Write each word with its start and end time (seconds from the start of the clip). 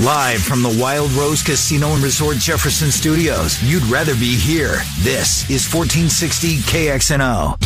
Live 0.00 0.42
from 0.44 0.62
the 0.62 0.78
Wild 0.80 1.10
Rose 1.14 1.42
Casino 1.42 1.88
and 1.88 2.00
Resort 2.04 2.36
Jefferson 2.36 2.92
Studios. 2.92 3.60
You'd 3.64 3.82
rather 3.86 4.14
be 4.14 4.36
here. 4.36 4.76
This 5.00 5.42
is 5.50 5.66
1460 5.66 6.58
KXNO. 6.58 7.58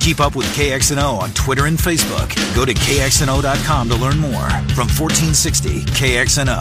Keep 0.00 0.18
up 0.18 0.34
with 0.34 0.46
KXNO 0.56 1.20
on 1.20 1.30
Twitter 1.34 1.66
and 1.66 1.78
Facebook. 1.78 2.34
Go 2.56 2.64
to 2.64 2.74
KXNO.com 2.74 3.88
to 3.90 3.94
learn 3.94 4.18
more. 4.18 4.50
From 4.74 4.90
1460 4.90 5.82
KXNO. 5.94 6.58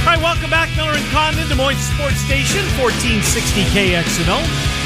All 0.00 0.06
right, 0.06 0.22
welcome 0.22 0.48
back, 0.48 0.74
Miller 0.78 0.96
and 0.96 1.04
Condon, 1.12 1.46
Des 1.46 1.56
Moines 1.56 1.76
Sports 1.76 2.16
Station, 2.24 2.64
1460 2.80 3.64
KXNO. 3.76 4.85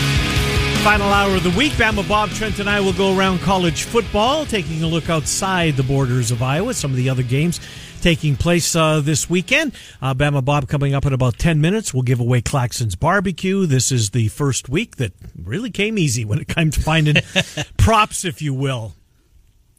Final 0.82 1.12
hour 1.12 1.36
of 1.36 1.42
the 1.42 1.50
week. 1.50 1.72
Bama 1.72 2.08
Bob, 2.08 2.30
Trent, 2.30 2.58
and 2.58 2.68
I 2.68 2.80
will 2.80 2.94
go 2.94 3.16
around 3.16 3.40
college 3.40 3.84
football, 3.84 4.46
taking 4.46 4.82
a 4.82 4.86
look 4.86 5.10
outside 5.10 5.76
the 5.76 5.82
borders 5.82 6.30
of 6.30 6.42
Iowa, 6.42 6.72
some 6.72 6.90
of 6.90 6.96
the 6.96 7.10
other 7.10 7.22
games 7.22 7.60
taking 8.00 8.34
place 8.34 8.74
uh, 8.74 9.00
this 9.00 9.28
weekend. 9.28 9.72
Uh, 10.00 10.14
Bama 10.14 10.44
Bob 10.44 10.68
coming 10.68 10.94
up 10.94 11.04
in 11.06 11.12
about 11.12 11.38
10 11.38 11.60
minutes. 11.60 11.92
We'll 11.92 12.02
give 12.02 12.18
away 12.18 12.40
Claxon's 12.40 12.96
Barbecue. 12.96 13.66
This 13.66 13.92
is 13.92 14.10
the 14.10 14.28
first 14.28 14.68
week 14.68 14.96
that 14.96 15.12
really 15.36 15.70
came 15.70 15.98
easy 15.98 16.24
when 16.24 16.40
it 16.40 16.48
came 16.48 16.70
to 16.70 16.80
finding 16.80 17.16
props, 17.76 18.24
if 18.24 18.40
you 18.40 18.54
will. 18.54 18.94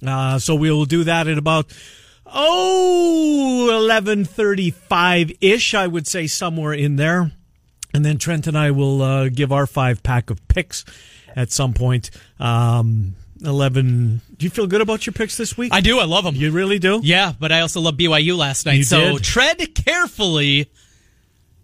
Uh, 0.06 0.40
so 0.40 0.56
we'll 0.56 0.86
do 0.86 1.04
that 1.04 1.28
at 1.28 1.38
about 1.38 1.72
oh 2.26 3.70
11:35 3.72 5.38
ish, 5.42 5.74
I 5.74 5.88
would 5.88 6.08
say 6.08 6.28
somewhere 6.28 6.74
in 6.74 6.96
there. 6.96 7.32
And 7.94 8.06
then 8.06 8.18
Trent 8.18 8.48
and 8.48 8.58
I 8.58 8.72
will 8.72 9.02
uh, 9.02 9.30
give 9.30 9.52
our 9.52 9.68
five 9.68 10.04
pack 10.04 10.30
of 10.30 10.46
picks 10.48 10.86
at 11.36 11.52
some 11.52 11.74
point. 11.74 12.12
Um, 12.40 13.16
11. 13.44 14.22
Do 14.38 14.44
you 14.46 14.50
feel 14.50 14.68
good 14.68 14.82
about 14.82 15.06
your 15.06 15.14
picks 15.14 15.36
this 15.38 15.58
week? 15.58 15.74
I 15.74 15.82
do. 15.82 16.00
I 16.00 16.06
love 16.06 16.24
them. 16.24 16.36
You 16.36 16.52
really 16.52 16.80
do? 16.80 17.00
Yeah, 17.04 17.34
but 17.40 17.52
I 17.52 17.62
also 17.62 17.82
love 17.82 17.96
BYU 17.96 18.38
last 18.38 18.66
night. 18.66 18.78
You 18.78 18.84
so 18.84 19.14
did? 19.14 19.24
tread 19.24 19.76
carefully. 19.76 20.70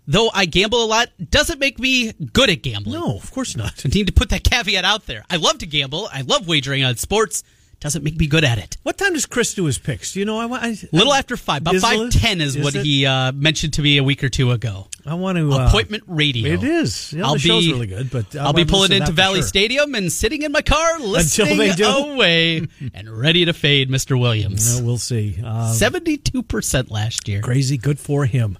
Though 0.09 0.29
I 0.33 0.45
gamble 0.45 0.83
a 0.83 0.87
lot, 0.87 1.09
doesn't 1.29 1.59
make 1.59 1.79
me 1.79 2.13
good 2.13 2.49
at 2.49 2.61
gambling. 2.61 2.97
No, 2.97 3.17
of 3.17 3.29
course 3.29 3.57
not. 3.57 3.85
I 3.85 3.89
need 3.89 4.07
to 4.07 4.13
put 4.13 4.29
that 4.29 4.43
caveat 4.49 4.85
out 4.85 5.05
there. 5.05 5.23
I 5.29 5.35
love 5.35 5.57
to 5.59 5.65
gamble. 5.65 6.07
I 6.11 6.21
love 6.21 6.47
wagering 6.47 6.83
on 6.83 6.95
sports. 6.95 7.43
Doesn't 7.79 8.03
make 8.03 8.17
me 8.17 8.25
good 8.25 8.43
at 8.43 8.57
it. 8.57 8.75
What 8.81 8.97
time 8.97 9.13
does 9.13 9.27
Chris 9.27 9.53
do 9.53 9.65
his 9.65 9.77
picks? 9.77 10.13
Do 10.13 10.19
you 10.19 10.25
know? 10.25 10.39
I, 10.39 10.45
I 10.69 10.75
Little 10.91 11.13
after 11.13 11.37
five, 11.37 11.61
about 11.61 11.75
five 11.75 12.09
ten 12.09 12.41
is, 12.41 12.55
Is 12.55 12.63
what 12.63 12.73
it? 12.73 12.83
he 12.83 13.05
uh, 13.05 13.31
mentioned 13.33 13.73
to 13.73 13.83
me 13.83 13.97
a 13.99 14.03
week 14.03 14.23
or 14.23 14.29
two 14.29 14.49
ago. 14.51 14.87
I 15.05 15.13
want 15.13 15.37
to 15.37 15.51
uh, 15.53 15.67
Appointment 15.67 16.03
radio. 16.07 16.53
It 16.53 16.63
is. 16.63 17.13
Yeah, 17.13 17.25
I'll 17.27 17.33
the 17.33 17.39
show's 17.39 17.65
be 17.65 17.73
really 17.73 17.85
good, 17.87 18.09
but 18.09 18.35
I 18.35 18.45
I'll 18.45 18.53
be 18.53 18.65
pulling 18.65 18.91
into 18.91 19.11
Valley 19.11 19.41
sure. 19.41 19.47
Stadium 19.47 19.93
and 19.93 20.11
sitting 20.11 20.41
in 20.41 20.51
my 20.51 20.63
car 20.63 20.99
listening 20.99 21.79
away 21.79 22.67
and 22.95 23.09
ready 23.09 23.45
to 23.45 23.53
fade 23.53 23.89
Mr. 23.91 24.19
Williams. 24.19 24.79
No, 24.79 24.85
we'll 24.85 24.97
see. 24.97 25.37
Uh, 25.43 25.71
Seventy-two 25.71 26.41
percent 26.43 26.89
last 26.89 27.27
year. 27.27 27.41
crazy. 27.41 27.77
Good 27.77 27.99
for 27.99 28.25
him. 28.25 28.57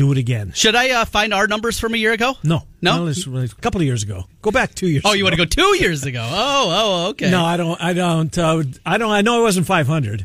Do 0.00 0.10
it 0.12 0.16
again. 0.16 0.52
Should 0.54 0.74
I 0.76 0.88
uh, 0.92 1.04
find 1.04 1.34
our 1.34 1.46
numbers 1.46 1.78
from 1.78 1.92
a 1.92 1.98
year 1.98 2.14
ago? 2.14 2.32
No, 2.42 2.62
No? 2.80 3.06
it's 3.06 3.26
a 3.26 3.48
couple 3.60 3.82
of 3.82 3.86
years 3.86 4.02
ago. 4.02 4.24
Go 4.40 4.50
back 4.50 4.74
two 4.74 4.88
years. 4.88 5.02
Oh, 5.04 5.12
you 5.12 5.24
want 5.24 5.34
to 5.34 5.36
go 5.36 5.44
two 5.44 5.76
years 5.78 6.04
ago? 6.06 6.26
Oh, 6.32 7.04
oh, 7.04 7.08
okay. 7.10 7.30
No, 7.30 7.44
I 7.44 7.58
don't. 7.58 7.78
I 7.78 7.92
don't. 7.92 8.38
Uh, 8.38 8.62
I 8.86 8.96
don't. 8.96 9.10
I 9.10 9.20
know 9.20 9.36
I 9.40 9.42
wasn't 9.42 9.66
five 9.66 9.86
hundred. 9.86 10.24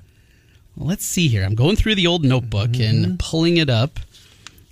Let's 0.77 1.03
see 1.05 1.27
here. 1.27 1.43
I'm 1.43 1.55
going 1.55 1.75
through 1.75 1.95
the 1.95 2.07
old 2.07 2.23
notebook 2.23 2.69
Mm-hmm. 2.69 3.03
and 3.03 3.19
pulling 3.19 3.57
it 3.57 3.69
up. 3.69 3.99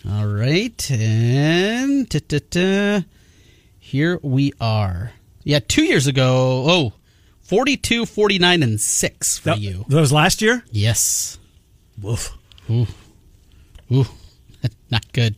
All 0.10 0.26
right, 0.26 0.90
and 0.90 2.08
da-da-da. 2.08 3.02
here 3.82 4.20
we 4.24 4.54
are. 4.62 5.12
Yeah, 5.44 5.60
two 5.68 5.84
years 5.84 6.08
ago. 6.08 6.64
Oh, 6.66 6.94
42, 7.42 8.06
49, 8.06 8.64
and 8.64 8.80
six 8.80 9.38
for 9.40 9.50
That, 9.50 9.60
you. 9.60 9.84
that 9.90 10.00
was 10.00 10.14
last 10.14 10.42
year. 10.42 10.64
Yes. 10.72 11.40
Woof. 12.02 12.38
Ooh, 12.70 12.88
not 14.92 15.12
good. 15.14 15.36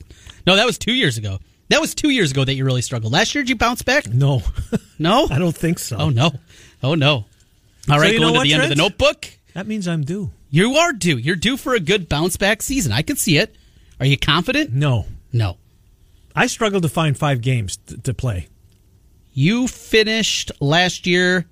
No, 0.48 0.56
that 0.56 0.66
was 0.66 0.78
two 0.78 0.94
years 0.94 1.18
ago. 1.18 1.40
That 1.70 1.82
was 1.82 1.96
two 1.96 2.10
years 2.10 2.32
ago 2.32 2.46
that 2.46 2.54
you 2.54 2.64
really 2.66 2.82
struggled. 2.84 3.12
Last 3.12 3.34
year, 3.34 3.44
did 3.44 3.50
you 3.50 3.56
bounce 3.56 3.82
back? 3.82 4.08
No, 4.08 4.44
No. 5.00 5.28
I 5.30 5.40
don't 5.40 5.56
think 5.56 5.80
so. 5.80 5.98
Oh 5.98 6.10
no. 6.10 6.32
Oh 6.84 6.96
no. 6.96 7.26
All 7.90 8.00
right, 8.00 8.14
you 8.14 8.20
going 8.20 8.34
to 8.36 8.42
the 8.42 8.54
end 8.54 8.64
of 8.64 8.70
the 8.70 8.76
notebook. 8.76 9.28
That 9.54 9.68
means 9.68 9.88
I'm 9.88 10.04
due. 10.04 10.32
You 10.50 10.76
are 10.76 10.94
due. 10.94 11.18
You're 11.18 11.36
due 11.36 11.58
for 11.58 11.74
a 11.74 11.80
good 11.80 12.08
bounce 12.10 12.38
back 12.38 12.62
season. 12.62 12.92
I 12.92 13.02
can 13.02 13.16
see 13.16 13.38
it. 13.38 13.56
Are 14.00 14.06
you 14.06 14.18
confident? 14.18 14.74
No, 14.74 15.06
No. 15.34 15.58
I 16.36 16.48
struggled 16.48 16.84
to 16.84 16.90
find 16.90 17.18
five 17.18 17.40
games 17.42 17.78
t- 17.78 17.96
to 17.98 18.14
play. 18.14 18.48
You 19.34 19.68
finished 19.70 20.52
last 20.60 21.08
year 21.08 21.46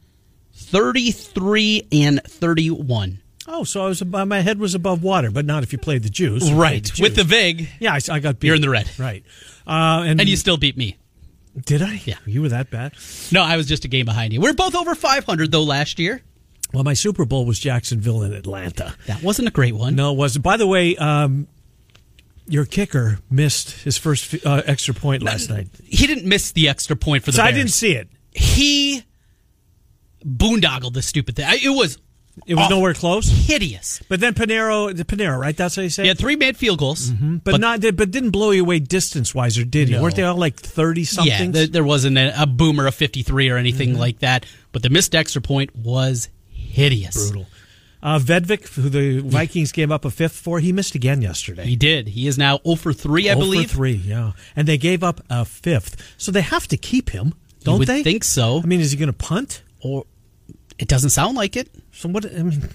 33 0.54 1.88
and 1.92 2.22
31. 2.24 3.20
Oh, 3.48 3.64
so 3.64 3.84
I 3.84 3.88
was 3.88 4.02
above, 4.02 4.28
my 4.28 4.40
head 4.42 4.58
was 4.60 4.74
above 4.74 5.04
water, 5.04 5.30
but 5.30 5.46
not 5.46 5.64
if 5.64 5.72
you 5.74 5.78
played 5.80 6.04
the 6.04 6.10
juice. 6.10 6.50
Played 6.50 6.86
the 6.86 7.02
With 7.04 7.16
the 7.16 7.24
VIG, 7.26 7.68
yeah, 7.80 7.94
I, 7.94 8.00
I 8.16 8.20
got 8.20 8.40
beat. 8.40 8.48
you're 8.48 8.56
in 8.56 8.62
the 8.62 8.70
red. 8.70 8.90
right? 8.98 9.24
Uh, 9.68 10.04
and 10.06 10.20
And 10.20 10.30
you 10.30 10.38
still 10.38 10.58
beat 10.58 10.78
me. 10.78 10.98
did 11.66 11.82
I? 11.82 12.02
Yeah. 12.06 12.16
you 12.26 12.42
were 12.42 12.50
that 12.50 12.70
bad. 12.72 12.94
No, 13.32 13.42
I 13.44 13.58
was 13.58 13.68
just 13.68 13.84
a 13.86 13.88
game 13.90 14.06
behind 14.06 14.32
you. 14.34 14.40
We're 14.42 14.54
both 14.54 14.76
over 14.76 14.96
500 14.96 15.52
though 15.52 15.64
last 15.64 16.00
year. 16.00 16.22
Well, 16.74 16.84
my 16.84 16.94
Super 16.96 17.26
Bowl 17.26 17.46
was 17.46 17.60
Jacksonville 17.60 18.24
and 18.24 18.34
Atlanta. 18.34 18.96
That 19.08 19.22
wasn't 19.22 19.48
a 19.48 19.52
great 19.52 19.76
one. 19.76 19.96
No, 19.96 20.12
it 20.14 20.18
wasn't. 20.18 20.44
By 20.44 20.58
the 20.58 20.66
way, 20.66 20.96
um, 20.96 21.48
your 22.48 22.66
kicker 22.66 23.20
missed 23.30 23.72
his 23.84 23.98
first 23.98 24.34
uh, 24.46 24.64
extra 24.66 24.94
point 24.96 25.22
last 25.22 25.50
night. 25.50 25.68
He 25.84 26.08
didn't 26.08 26.26
miss 26.26 26.52
the 26.52 26.70
extra 26.70 26.96
point 26.96 27.24
for 27.24 27.32
the 27.32 27.38
So 27.38 27.44
I 27.44 27.52
didn't 27.52 27.72
see 27.72 27.92
it. 27.96 28.10
He 28.32 29.04
boondoggled 30.26 30.94
the 30.94 31.02
stupid 31.02 31.36
thing. 31.36 31.46
It 31.64 31.70
was 31.70 31.98
It 32.48 32.56
was 32.56 32.66
Awful. 32.66 32.78
nowhere 32.78 32.94
close. 32.96 33.30
hideous. 33.30 34.02
But 34.10 34.20
then 34.20 34.34
Panero, 34.34 34.96
the 34.96 35.06
Panero, 35.06 35.40
right? 35.40 35.56
That's 35.56 35.76
how 35.76 35.84
you. 35.84 35.90
He 35.90 36.02
it? 36.02 36.08
had 36.08 36.18
three 36.18 36.36
made 36.36 36.58
field 36.58 36.80
goals. 36.80 37.12
but, 37.12 37.60
not 37.62 37.82
but 37.82 38.10
didn't 38.12 38.32
blow 38.32 38.50
you 38.52 38.64
away 38.64 38.80
distance 38.80 39.36
wise, 39.36 39.58
or 39.58 39.64
did 39.66 39.88
he? 39.90 39.94
No. 39.96 40.02
Weren't 40.02 40.16
they 40.16 40.24
all 40.24 40.36
like 40.36 40.56
thirty 40.60 41.02
Yeah, 41.02 41.06
something? 41.08 41.52
there, 41.52 41.68
there 41.68 41.84
wasn't 41.84 42.18
a, 42.18 42.42
a 42.42 42.48
boomer 42.48 42.88
of 42.88 42.96
53 42.96 43.50
or 43.50 43.58
anything 43.58 43.90
Mm-hmm. 43.92 44.00
like 44.00 44.20
that. 44.20 44.46
But 44.72 44.82
the 44.82 44.90
missed 44.90 45.14
extra 45.14 45.42
point 45.42 45.76
was 45.76 46.30
hideous. 46.50 47.16
brutal. 47.30 47.48
Uh, 48.02 48.20
Vedvik, 48.20 48.68
who 48.74 48.90
the 48.90 49.20
Vikings 49.20 49.72
gave 49.72 49.90
up 49.92 50.04
a 50.04 50.10
fifth 50.10 50.36
for, 50.36 50.60
he 50.60 50.74
missed 50.74 50.94
again 50.96 51.22
yesterday. 51.22 51.64
He 51.66 51.76
did. 51.78 52.10
He 52.10 52.28
is 52.28 52.38
now 52.38 52.60
0 52.66 52.76
for 52.76 52.92
3, 52.92 53.30
I 53.30 53.34
0 53.36 53.40
believe. 53.46 53.70
for 53.70 53.76
three, 53.78 53.94
yeah, 53.94 54.34
and 54.58 54.68
they 54.68 54.78
gave 54.78 55.04
up 55.04 55.22
a 55.30 55.46
fifth, 55.46 55.96
so 56.18 56.30
they 56.30 56.42
have 56.42 56.68
to 56.68 56.76
keep 56.78 57.12
him, 57.12 57.34
don't 57.64 57.80
would 57.80 57.88
they? 57.88 58.04
think 58.04 58.26
so. 58.26 58.60
I 58.62 58.66
mean, 58.66 58.82
is 58.82 58.92
he 58.92 58.98
going 58.98 59.08
to 59.08 59.14
punt? 59.14 59.62
Or 59.80 60.06
it 60.80 60.88
doesn't 60.88 61.12
sound 61.12 61.36
like 61.38 61.56
it. 61.56 61.70
So 61.92 62.10
what? 62.10 62.26
I 62.26 62.44
mean, 62.44 62.70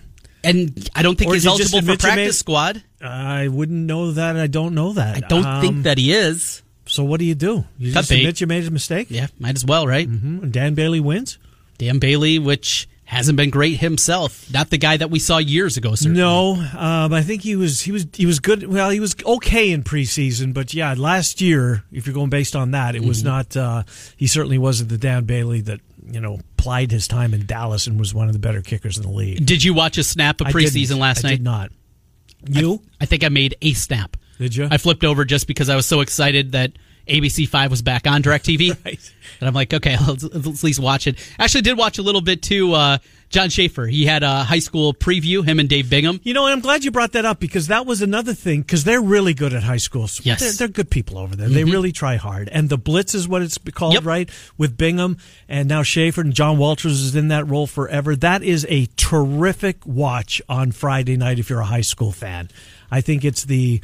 And 0.45 0.89
I 0.95 1.03
don't 1.03 1.19
think 1.19 1.33
he's 1.33 1.43
did 1.43 1.53
you 1.53 1.59
just 1.59 1.73
eligible 1.75 1.79
for 1.81 1.85
you 1.85 1.93
made- 1.93 2.01
practice 2.17 2.39
squad. 2.39 2.83
I 3.03 3.49
wouldn't 3.49 3.87
know 3.87 4.13
that. 4.13 4.37
I 4.37 4.47
don't 4.47 4.75
know 4.75 4.93
that. 4.93 5.17
I 5.17 5.21
don't 5.21 5.45
Um, 5.45 5.61
think 5.61 5.83
that 5.85 5.99
he 5.99 6.13
is. 6.13 6.63
So 6.87 7.05
what 7.05 7.19
do 7.21 7.27
you 7.27 7.35
do? 7.35 7.65
You 7.79 7.93
Cut 7.93 8.01
just 8.01 8.11
bait. 8.11 8.21
admit 8.21 8.41
you 8.41 8.47
made 8.47 8.65
a 8.67 8.71
mistake. 8.71 9.09
Yeah, 9.11 9.27
might 9.39 9.57
as 9.57 9.65
well, 9.65 9.87
right? 9.87 10.09
Mhm. 10.11 10.51
Dan 10.51 10.75
Bailey 10.75 11.01
wins. 11.01 11.39
Dan 11.77 11.99
Bailey, 11.99 12.39
which 12.39 12.89
hasn't 13.05 13.37
been 13.37 13.51
great 13.51 13.79
himself. 13.79 14.47
Not 14.53 14.71
the 14.71 14.79
guy 14.79 14.97
that 14.97 15.11
we 15.11 15.19
saw 15.19 15.39
years 15.39 15.77
ago, 15.77 15.95
certainly. 15.95 16.21
No, 16.21 16.55
um, 16.77 17.13
I 17.13 17.23
think 17.23 17.43
he 17.43 17.57
was 17.57 17.83
he 17.83 17.93
was 17.93 18.07
he 18.15 18.25
was 18.27 18.39
good. 18.41 18.67
Well, 18.67 18.91
he 18.91 19.01
was 19.01 19.15
okay 19.27 19.71
in 19.71 19.83
preseason, 19.83 20.55
but 20.55 20.73
yeah, 20.73 20.95
last 20.97 21.41
year, 21.41 21.85
if 21.93 22.07
you're 22.07 22.15
going 22.15 22.31
based 22.31 22.55
on 22.57 22.71
that, 22.73 22.95
it 22.97 23.03
was 23.05 23.19
Mm-hmm. 23.19 23.29
not. 23.29 23.57
Uh, 23.57 23.83
he 24.17 24.27
certainly 24.27 24.59
wasn't 24.59 24.89
the 24.89 24.99
Dan 24.99 25.25
Bailey 25.25 25.61
that 25.63 25.81
you 26.11 26.21
know 26.21 26.41
plied 26.59 26.91
his 26.91 27.09
time 27.09 27.33
in 27.33 27.47
Dallas 27.47 27.87
and 27.87 27.99
was 27.99 28.13
one 28.13 28.27
of 28.27 28.35
the 28.35 28.39
better 28.39 28.61
kickers 28.61 28.99
in 28.99 29.05
the 29.05 29.11
league. 29.11 29.47
Did 29.47 29.65
you 29.65 29.73
watch 29.73 29.97
a 29.97 30.05
snap 30.05 30.41
of 30.41 30.49
I 30.49 30.53
preseason 30.53 30.99
last 30.99 31.25
I 31.25 31.29
night? 31.29 31.33
I 31.33 31.37
did 31.37 31.45
not. 31.45 31.71
You 32.47 32.83
I 33.01 33.07
think 33.07 33.25
I 33.25 33.31
made 33.31 33.57
a 33.63 33.73
snap. 33.73 34.17
did 34.39 34.55
you? 34.55 34.69
I 34.71 34.77
flipped 34.77 35.05
over 35.05 35.25
just 35.25 35.47
because 35.47 35.69
I 35.69 35.77
was 35.77 35.87
so 35.87 36.01
excited 36.01 36.53
that 36.53 36.73
ABC 37.09 37.49
Five 37.49 37.71
was 37.71 37.83
back 37.83 38.07
on 38.07 38.23
Directv, 38.23 38.77
Right. 38.85 39.15
and 39.41 39.49
I'm 39.49 39.55
like, 39.55 39.73
okay, 39.75 39.97
let's, 40.07 40.23
let's 40.25 40.47
at 40.47 40.65
least 40.65 40.81
watch 40.81 41.07
it. 41.07 41.17
Actually, 41.39 41.63
did 41.63 41.77
watch 41.79 41.99
a 41.99 42.03
little 42.03 42.21
bit 42.21 42.43
too. 42.43 42.73
Uh, 42.75 42.99
John 43.31 43.51
Schaefer, 43.51 43.85
he 43.87 44.07
had 44.07 44.23
a 44.23 44.43
high 44.43 44.59
school 44.59 44.95
preview. 44.95 45.45
Him 45.45 45.61
and 45.61 45.69
Dave 45.69 45.91
Bingham. 45.91 46.19
You 46.23 46.33
know, 46.33 46.47
and 46.47 46.53
I'm 46.55 46.61
glad 46.61 46.83
you 46.83 46.91
brought 46.91 47.13
that 47.13 47.27
up 47.27 47.39
because 47.39 47.67
that 47.67 47.85
was 47.85 48.01
another 48.01 48.33
thing 48.33 48.63
because 48.63 48.85
they're 48.85 49.03
really 49.03 49.35
good 49.35 49.53
at 49.53 49.63
high 49.63 49.77
school. 49.77 50.09
Yes. 50.23 50.41
They're, 50.41 50.53
they're 50.53 50.69
good 50.69 50.89
people 50.91 51.19
over 51.19 51.37
there. 51.37 51.47
They 51.47 51.65
really 51.65 51.93
try 51.93 52.17
hard. 52.17 52.49
And 52.49 52.71
the 52.71 52.79
Blitz 52.79 53.15
is 53.15 53.29
what 53.29 53.43
it's 53.43 53.59
called, 53.75 53.93
Yep. 53.93 54.05
right? 54.07 54.31
With 54.57 54.79
Bingham 54.79 55.19
and 55.47 55.69
now 55.69 55.83
Schaefer 55.83 56.23
and 56.23 56.33
John 56.33 56.57
Walters 56.57 57.03
is 57.03 57.15
in 57.15 57.29
that 57.29 57.47
role 57.47 57.67
forever. 57.67 58.17
That 58.17 58.43
is 58.43 58.67
a 58.71 58.87
terrific 58.97 59.85
watch 59.85 60.41
on 60.49 60.73
Friday 60.73 61.19
night 61.19 61.39
if 61.39 61.51
you're 61.51 61.61
a 61.61 61.67
high 61.67 61.83
school 61.83 62.13
fan. 62.13 62.49
I 62.91 63.03
think 63.03 63.27
it's 63.27 63.45
the 63.45 63.83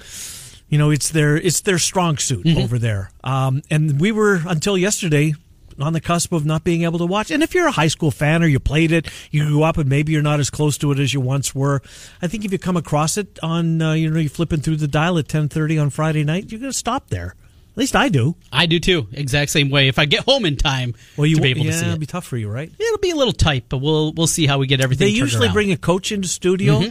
you 0.74 0.78
know 0.78 0.90
it's 0.90 1.10
their 1.10 1.36
it's 1.36 1.60
their 1.60 1.78
strong 1.78 2.18
suit 2.18 2.44
over 2.58 2.80
there. 2.80 3.12
Um, 3.22 3.62
and 3.70 4.00
we 4.00 4.10
were 4.10 4.40
until 4.44 4.76
yesterday 4.76 5.34
on 5.78 5.92
the 5.92 6.00
cusp 6.00 6.32
of 6.32 6.44
not 6.44 6.64
being 6.64 6.82
able 6.82 6.98
to 6.98 7.06
watch. 7.06 7.30
And 7.30 7.44
if 7.44 7.54
you're 7.54 7.68
a 7.68 7.72
high 7.72 7.86
school 7.86 8.10
fan 8.10 8.42
or 8.42 8.48
you 8.48 8.58
played 8.58 8.90
it 8.90 9.06
you 9.30 9.46
grew 9.46 9.62
up 9.62 9.78
and 9.78 9.88
maybe 9.88 10.10
you're 10.10 10.20
not 10.20 10.40
as 10.40 10.50
close 10.50 10.76
to 10.78 10.90
it 10.90 10.98
as 10.98 11.14
you 11.14 11.20
once 11.20 11.54
were 11.54 11.80
i 12.20 12.26
think 12.26 12.44
if 12.44 12.50
you 12.50 12.58
come 12.58 12.76
across 12.76 13.16
it 13.16 13.38
on 13.40 13.80
uh, 13.80 13.92
you 13.92 14.10
know 14.10 14.18
you're 14.18 14.28
flipping 14.28 14.60
through 14.60 14.76
the 14.76 14.88
dial 14.88 15.16
at 15.16 15.26
10.30 15.28 15.80
on 15.80 15.90
friday 15.90 16.24
night 16.24 16.50
you're 16.50 16.60
going 16.60 16.72
to 16.72 16.76
stop 16.76 17.08
there. 17.08 17.36
At 17.72 17.78
least 17.78 17.94
i 17.94 18.08
do. 18.08 18.34
I 18.52 18.66
do 18.66 18.80
too, 18.80 19.06
exact 19.12 19.52
same 19.52 19.70
way. 19.70 19.86
If 19.86 20.00
I 20.00 20.06
get 20.06 20.24
home 20.24 20.44
in 20.44 20.56
time 20.56 20.94
well 21.16 21.26
you 21.26 21.36
to 21.36 21.42
be 21.42 21.50
able 21.50 21.66
yeah, 21.66 21.70
to 21.70 21.78
see 21.78 21.86
it'll 21.86 21.98
be 21.98 22.06
tough 22.06 22.26
for 22.26 22.36
you 22.36 22.48
right? 22.48 22.70
It'll 22.76 22.98
be 22.98 23.10
a 23.10 23.16
little 23.16 23.32
tight, 23.32 23.66
but 23.68 23.78
we'll 23.78 24.12
we'll 24.12 24.26
see 24.26 24.46
how 24.46 24.58
we 24.58 24.66
get 24.66 24.80
everything. 24.80 25.06
they 25.06 25.12
usually 25.12 25.46
around. 25.46 25.54
bring 25.54 25.70
a 25.70 25.76
coach 25.76 26.10
into 26.10 26.26
studio 26.26 26.82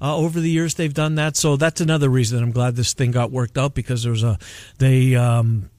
uh, 0.00 0.16
over 0.16 0.40
the 0.40 0.50
years 0.50 0.74
they've 0.74 0.94
done 0.94 1.16
that. 1.16 1.36
So 1.36 1.56
that's 1.56 1.80
another 1.80 2.08
reason 2.08 2.42
i'm 2.42 2.52
glad 2.52 2.76
this 2.76 2.94
thing 2.94 3.10
got 3.10 3.30
worked 3.30 3.58
out 3.58 3.74
because 3.74 4.02
there 4.02 4.12
was 4.12 4.22
a 4.22 4.38
they 4.78 5.14
um, 5.14 5.70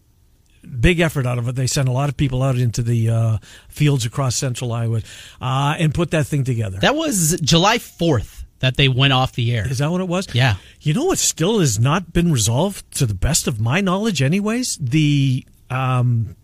big 0.80 1.00
effort 1.00 1.26
out 1.26 1.38
of 1.38 1.48
it. 1.48 1.56
They 1.56 1.68
sent 1.68 1.88
a 1.88 1.92
lot 1.92 2.10
of 2.10 2.18
people 2.18 2.44
out 2.44 2.58
into 2.58 2.82
the 2.82 3.10
uh, 3.10 3.38
fields 3.70 4.06
across 4.06 4.36
central 4.36 4.72
iowa 4.72 5.02
uh, 5.42 5.76
and 5.80 5.94
put 5.94 6.12
that 6.12 6.28
thing 6.28 6.44
together. 6.44 6.78
That 6.80 6.96
was 6.96 7.40
July 7.42 7.78
4th 7.78 8.44
that 8.60 8.78
they 8.78 8.88
went 8.88 9.12
off 9.12 9.34
the 9.34 9.54
air. 9.56 9.68
is 9.68 9.80
that 9.80 9.90
what 9.92 10.02
it 10.02 10.08
was? 10.08 10.34
Yeah. 10.34 10.56
you 10.82 10.94
know 10.94 11.06
what 11.06 11.18
still 11.18 11.60
has 11.60 11.80
not 11.80 12.14
been 12.14 12.32
resolved 12.32 12.90
to 12.98 13.06
the 13.06 13.16
best 13.16 13.48
of 13.48 13.60
my 13.60 13.82
knowledge 13.82 14.22
anyways? 14.22 14.78
The 14.78 15.46
um, 15.70 16.36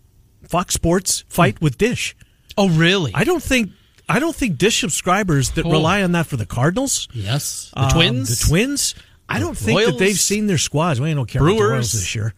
fox 0.42 0.74
sports 0.74 1.24
fight 1.28 1.60
with 1.60 1.78
dish. 1.78 2.16
Oh, 2.56 2.68
really? 2.68 3.12
i 3.14 3.22
don't 3.22 3.42
think 3.42 3.70
i 4.08 4.18
don't 4.18 4.34
think 4.36 4.58
dish 4.58 4.80
subscribers 4.80 5.50
that 5.52 5.64
Oh. 5.66 5.70
rely 5.70 6.02
on 6.02 6.12
that 6.12 6.26
for 6.26 6.36
the 6.36 6.46
cardinals 6.46 7.08
yes. 7.12 7.70
The 7.74 7.82
Um, 7.82 7.90
Twins? 7.90 8.28
The 8.40 8.46
Twins. 8.48 8.94
I 9.28 9.38
don't 9.40 9.56
think 9.58 9.78
that 9.84 9.98
they've 9.98 10.18
seen 10.18 10.46
their 10.46 10.56
squads. 10.58 11.00
We 11.00 11.12
don't 11.12 11.26
care 11.28 11.42
about 11.42 11.50
the 11.52 11.56
Brewers? 11.58 11.70
Royals 11.70 11.92
this 11.92 12.14
year. 12.14 12.34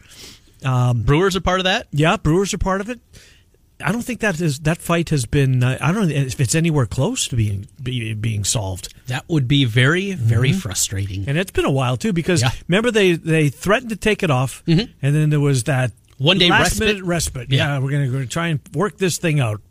Brewers 0.95 1.37
are 1.37 1.41
part 1.41 1.61
of 1.61 1.65
that? 1.65 1.87
Yeah, 1.93 2.17
Brewers 2.17 2.53
are 2.53 2.59
part 2.59 2.81
of 2.81 2.89
it. 2.91 3.01
I 3.83 3.93
don't 3.93 4.03
think 4.03 4.21
that 4.21 4.41
is 4.41 4.59
that 4.61 4.77
fight 4.79 5.09
has 5.09 5.25
been. 5.25 5.63
Uh, 5.65 5.79
I 5.81 5.91
don't 5.93 6.09
know 6.09 6.15
if 6.15 6.39
it's 6.39 6.55
anywhere 6.55 6.85
close 6.85 7.29
to 7.29 7.37
being 7.37 7.67
be, 7.83 8.13
being 8.13 8.45
solved. 8.45 8.93
That 9.07 9.25
would 9.29 9.49
be 9.49 9.65
very, 9.65 10.13
very 10.13 10.53
frustrating. 10.53 11.25
And 11.27 11.39
it's 11.39 11.51
been 11.51 11.65
a 11.65 11.71
while 11.71 11.97
too, 11.97 12.13
because 12.13 12.43
Yeah. 12.43 12.51
remember 12.69 12.91
they 12.91 13.13
they 13.13 13.49
threatened 13.49 13.89
to 13.91 13.97
take 13.97 14.23
it 14.23 14.31
off, 14.31 14.63
and 14.67 14.89
then 15.01 15.31
there 15.31 15.41
was 15.41 15.65
that 15.65 15.93
One 16.19 16.37
day 16.37 16.51
last 16.51 16.73
respite? 16.73 16.89
minute 16.89 17.05
respite. 17.05 17.51
Yeah, 17.51 17.57
Yeah. 17.75 17.79
we're 17.79 17.91
going 17.91 18.13
to 18.13 18.27
try 18.27 18.49
and 18.49 18.61
work 18.75 18.99
this 18.99 19.17
thing 19.17 19.41
out, 19.41 19.63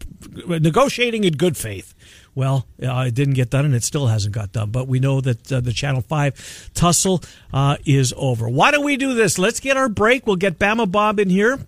negotiating 0.48 1.24
in 1.24 1.34
good 1.34 1.58
faith. 1.58 1.94
Well, 2.36 2.68
uh, 2.82 3.06
it 3.08 3.16
didn't 3.16 3.34
get 3.34 3.50
done, 3.50 3.66
and 3.66 3.76
it 3.76 3.84
still 3.84 4.08
hasn't 4.08 4.34
got 4.34 4.52
done. 4.52 4.72
But 4.72 4.88
we 4.88 5.00
know 5.00 5.20
that 5.22 5.52
uh, 5.52 5.60
the 5.60 5.74
Channel 5.74 6.02
Five 6.02 6.72
tussle 6.74 7.22
uh, 7.54 7.78
is 7.86 8.14
over. 8.16 8.48
Why 8.48 8.72
don't 8.72 8.86
we 8.86 8.98
do 8.98 9.14
this? 9.14 9.38
Let's 9.38 9.60
get 9.60 9.78
our 9.78 9.90
break. 9.90 10.26
We'll 10.26 10.36
get 10.36 10.60
Bama 10.60 10.90
Bob 10.90 11.20
in 11.20 11.30
here. 11.30 11.60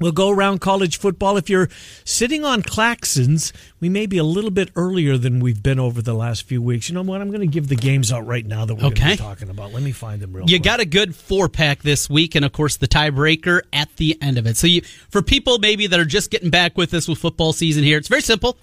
We'll 0.00 0.12
go 0.12 0.30
around 0.30 0.60
college 0.60 0.96
football. 0.98 1.36
If 1.36 1.50
you're 1.50 1.68
sitting 2.04 2.42
on 2.44 2.62
Claxons, 2.62 3.52
we 3.80 3.88
may 3.90 4.06
be 4.06 4.16
a 4.16 4.24
little 4.24 4.50
bit 4.50 4.70
earlier 4.74 5.18
than 5.18 5.40
we've 5.40 5.62
been 5.62 5.78
over 5.78 6.00
the 6.00 6.14
last 6.14 6.44
few 6.44 6.62
weeks. 6.62 6.88
You 6.88 6.94
know 6.94 7.02
what? 7.02 7.20
I'm 7.20 7.28
going 7.28 7.42
to 7.42 7.46
give 7.46 7.68
the 7.68 7.76
games 7.76 8.10
out 8.10 8.26
right 8.26 8.46
now 8.46 8.64
that 8.64 8.74
we're 8.76 8.86
Okay. 8.86 9.10
be 9.12 9.16
talking 9.18 9.50
about. 9.50 9.72
Let 9.74 9.82
me 9.82 9.92
find 9.92 10.22
them 10.22 10.32
real 10.32 10.44
quick. 10.44 10.50
You 10.52 10.58
quick. 10.58 10.64
got 10.64 10.80
a 10.80 10.86
good 10.86 11.14
four 11.14 11.50
pack 11.50 11.82
this 11.82 12.08
week, 12.08 12.34
and 12.34 12.44
of 12.46 12.52
course 12.52 12.76
the 12.78 12.88
tiebreaker 12.88 13.60
at 13.74 13.94
the 13.96 14.16
end 14.22 14.38
of 14.38 14.46
it. 14.46 14.56
So, 14.56 14.66
you, 14.66 14.80
for 15.10 15.20
people 15.20 15.58
maybe 15.58 15.86
that 15.86 16.00
are 16.00 16.04
just 16.06 16.30
getting 16.30 16.48
back 16.50 16.78
with 16.78 16.94
us 16.94 17.06
with 17.06 17.18
football 17.18 17.52
season 17.52 17.84
here, 17.84 17.98
it's 17.98 18.08
very 18.08 18.22
simple. 18.22 18.56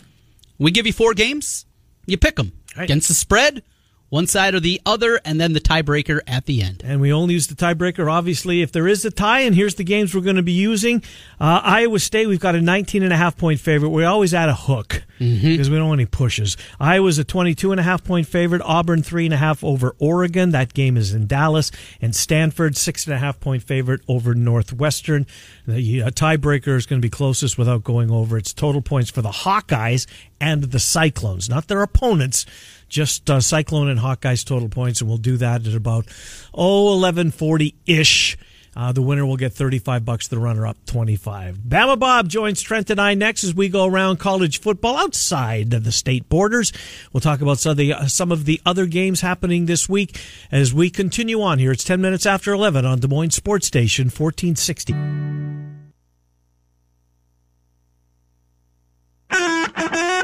We 0.58 0.72
give 0.72 0.88
you 0.88 0.94
four 0.94 1.14
games, 1.14 1.68
you 2.08 2.18
pick 2.18 2.36
them 2.38 2.52
Right. 2.76 2.86
against 2.86 3.08
the 3.10 3.14
spread, 3.14 3.62
one 4.10 4.26
side 4.26 4.56
or 4.56 4.60
the 4.60 4.82
other, 4.86 5.20
and 5.26 5.40
then 5.40 5.54
the 5.54 5.60
tiebreaker 5.60 6.22
at 6.28 6.46
the 6.46 6.62
end. 6.62 6.82
And 6.86 7.02
we 7.02 7.12
only 7.12 7.34
use 7.34 7.48
the 7.48 7.56
tiebreaker, 7.56 8.10
obviously, 8.12 8.62
if 8.62 8.72
there 8.72 8.88
is 8.88 9.04
a 9.04 9.12
tie. 9.12 9.42
And 9.42 9.54
here's 9.54 9.76
the 9.76 9.84
games 9.84 10.16
we're 10.16 10.22
going 10.22 10.38
to 10.38 10.44
be 10.44 10.54
using. 10.54 11.04
Uh, 11.40 11.60
Iowa 11.64 12.00
State, 12.00 12.28
we've 12.28 12.40
got 12.40 12.56
a 12.56 12.62
19 12.62 13.04
and 13.04 13.12
a 13.12 13.18
half 13.18 13.38
point 13.38 13.60
favorite. 13.60 13.90
We 13.90 14.06
always 14.06 14.34
add 14.34 14.48
a 14.50 14.56
hook 14.56 15.04
because 15.20 15.70
we 15.70 15.78
don't 15.78 15.88
want 15.88 16.00
any 16.00 16.06
pushes. 16.06 16.56
Iowa's 16.80 17.18
a 17.18 17.26
22 17.26 17.72
and 17.72 17.80
a 17.80 17.84
half 17.84 18.04
point 18.04 18.28
favorite. 18.28 18.62
Auburn, 18.64 19.04
three 19.04 19.26
and 19.26 19.34
a 19.34 19.38
half 19.38 19.64
over 19.64 19.96
Oregon. 20.00 20.52
That 20.52 20.74
game 20.74 20.96
is 20.96 21.14
in 21.14 21.28
Dallas. 21.28 21.72
And 22.02 22.16
Stanford, 22.16 22.78
six 22.78 23.06
and 23.06 23.14
a 23.14 23.18
half 23.18 23.40
point 23.42 23.64
favorite 23.64 24.02
over 24.08 24.34
Northwestern. 24.34 25.26
The 25.68 26.04
uh, 26.04 26.10
tiebreaker 26.12 26.78
is 26.78 26.86
going 26.86 27.02
to 27.02 27.06
be 27.06 27.10
closest 27.10 27.58
without 27.58 27.84
going 27.84 28.10
over. 28.10 28.38
It's 28.38 28.54
total 28.54 28.82
points 28.82 29.10
for 29.10 29.22
the 29.22 29.30
Hawkeyes 29.30 30.08
and 30.40 30.64
the 30.64 30.80
Cyclones, 30.80 31.50
not 31.50 31.68
their 31.68 31.82
opponents 31.82 32.46
just 32.90 33.30
uh, 33.30 33.40
Cyclone 33.40 33.90
and 33.90 34.00
Hawkeyes 34.00 34.46
total 34.46 34.70
points, 34.70 35.02
and 35.02 35.10
we'll 35.10 35.18
do 35.18 35.38
that 35.38 35.66
at 35.68 35.74
about 35.74 36.06
oh 36.54 36.94
eleven 36.94 37.32
forty 37.32 37.76
ish. 37.86 38.38
Uh, 38.78 38.92
the 38.92 39.02
winner 39.02 39.26
will 39.26 39.38
get 39.38 39.54
35 39.54 40.06
bucks, 40.06 40.28
the 40.28 40.38
runner 40.38 40.68
up 40.68 40.78
25. 40.86 41.58
Bama 41.58 41.98
Bob 41.98 42.28
joins 42.28 42.62
Trent 42.62 42.92
and 42.92 43.02
I 43.02 43.16
next 43.16 43.44
as 43.44 43.56
we 43.56 43.70
go 43.70 43.86
around 43.86 44.20
college 44.20 44.62
football 44.62 44.98
outside 44.98 45.74
of 45.74 45.84
the 45.84 45.92
state 45.92 46.30
borders. 46.30 46.72
We'll 47.12 47.22
talk 47.22 47.42
about 47.42 47.58
some 47.58 47.72
of 47.72 47.78
the, 47.78 47.94
uh, 47.94 48.06
some 48.06 48.32
of 48.32 48.46
the 48.46 48.62
other 48.68 48.86
games 48.86 49.22
happening 49.22 49.66
this 49.66 49.90
week 49.90 50.22
as 50.52 50.76
we 50.76 50.92
continue 50.92 51.42
on 51.42 51.58
here. 51.58 51.72
It's 51.72 51.84
10 51.84 52.00
minutes 52.02 52.28
after 52.28 52.54
11 52.54 52.86
on 52.86 53.00
Des 53.00 53.08
Moines 53.08 53.32
Sports 53.32 53.66
Station 53.66 54.12
1460. 54.12 54.94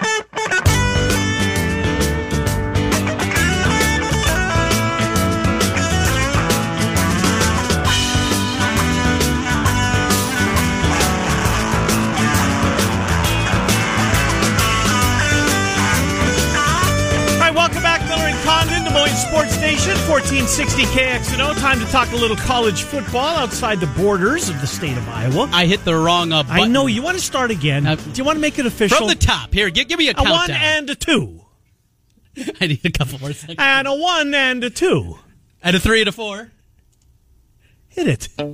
1460 20.14 20.84
KXNO. 20.84 21.60
Time 21.60 21.80
to 21.80 21.86
talk 21.88 22.12
a 22.12 22.16
little 22.16 22.38
college 22.38 22.84
football 22.84 23.36
outside 23.36 23.80
the 23.80 23.88
borders 24.00 24.48
of 24.48 24.62
the 24.62 24.68
state 24.68 24.96
of 24.96 25.10
Iowa. 25.10 25.50
I 25.52 25.66
hit 25.66 25.84
the 25.86 25.96
wrong 25.96 26.32
uh, 26.32 26.44
button. 26.44 26.60
I 26.62 26.68
know 26.68 26.86
you 26.86 27.02
want 27.02 27.18
to 27.18 27.24
start 27.24 27.50
again. 27.50 27.88
Uh, 27.88 27.96
Do 27.96 28.12
you 28.14 28.24
want 28.24 28.36
to 28.36 28.40
make 28.40 28.60
it 28.60 28.68
official? 28.68 28.96
From 29.00 29.08
the 29.08 29.16
top. 29.16 29.52
Here, 29.52 29.72
give, 29.72 29.88
give 29.88 29.98
me 29.98 30.10
a 30.10 30.12
a 30.12 30.14
countdown. 30.14 30.36
one 30.38 30.52
and 30.52 30.88
a 30.92 30.96
two, 30.96 31.42
I 32.62 32.68
need 32.68 32.86
a 32.86 32.92
couple 32.92 33.18
more 33.18 33.34
seconds. 33.34 33.58
and 33.60 33.88
a 33.88 33.96
one 33.96 34.32
and 34.36 34.64
a 34.64 34.70
two. 34.70 35.18
And 35.64 35.76
a 35.76 35.80
three 35.80 36.02
and 36.02 36.10
a 36.10 36.12
four. 36.12 36.52
Hit 37.90 38.08
it. 38.08 38.30
There 38.38 38.46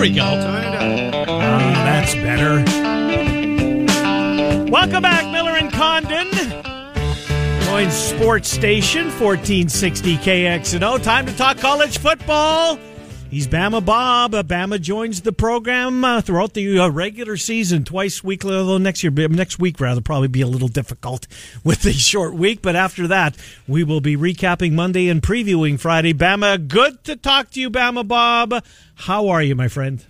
we 0.00 0.14
go. 0.14 0.22
Ah, 0.24 1.72
that's 1.84 2.14
better. 2.14 2.64
Welcome 4.70 5.02
back, 5.02 5.30
Miller 5.30 5.56
and 5.58 5.70
Condon. 5.72 6.28
Moines 7.78 7.92
Sports 7.92 8.48
Station, 8.48 9.04
1460 9.04 10.16
KXNO. 10.16 11.00
Time 11.00 11.26
to 11.26 11.36
talk 11.36 11.58
college 11.58 11.98
football. 11.98 12.76
He's 13.30 13.46
Bama 13.46 13.84
Bob. 13.84 14.34
Uh, 14.34 14.42
Bama 14.42 14.80
joins 14.80 15.20
the 15.20 15.30
program 15.30 16.04
uh, 16.04 16.20
throughout 16.20 16.54
the 16.54 16.76
uh, 16.80 16.88
regular 16.88 17.36
season, 17.36 17.84
twice 17.84 18.24
weekly. 18.24 18.56
Although 18.56 18.78
next 18.78 19.04
year, 19.04 19.12
next 19.12 19.60
week 19.60 19.78
rather, 19.78 20.00
probably 20.00 20.26
be 20.26 20.40
a 20.40 20.48
little 20.48 20.66
difficult 20.66 21.28
with 21.64 21.82
the 21.82 21.92
short 21.92 22.34
week. 22.34 22.62
But 22.62 22.74
after 22.74 23.06
that, 23.06 23.36
we 23.68 23.84
will 23.84 24.00
be 24.00 24.16
recapping 24.16 24.72
Monday 24.72 25.08
and 25.08 25.22
previewing 25.22 25.78
Friday. 25.78 26.14
Bama, 26.14 26.66
good 26.66 27.04
to 27.04 27.14
talk 27.14 27.52
to 27.52 27.60
you, 27.60 27.70
Bama 27.70 28.08
Bob. 28.08 28.60
How 28.96 29.28
are 29.28 29.40
you, 29.40 29.54
my 29.54 29.68
friend? 29.68 30.04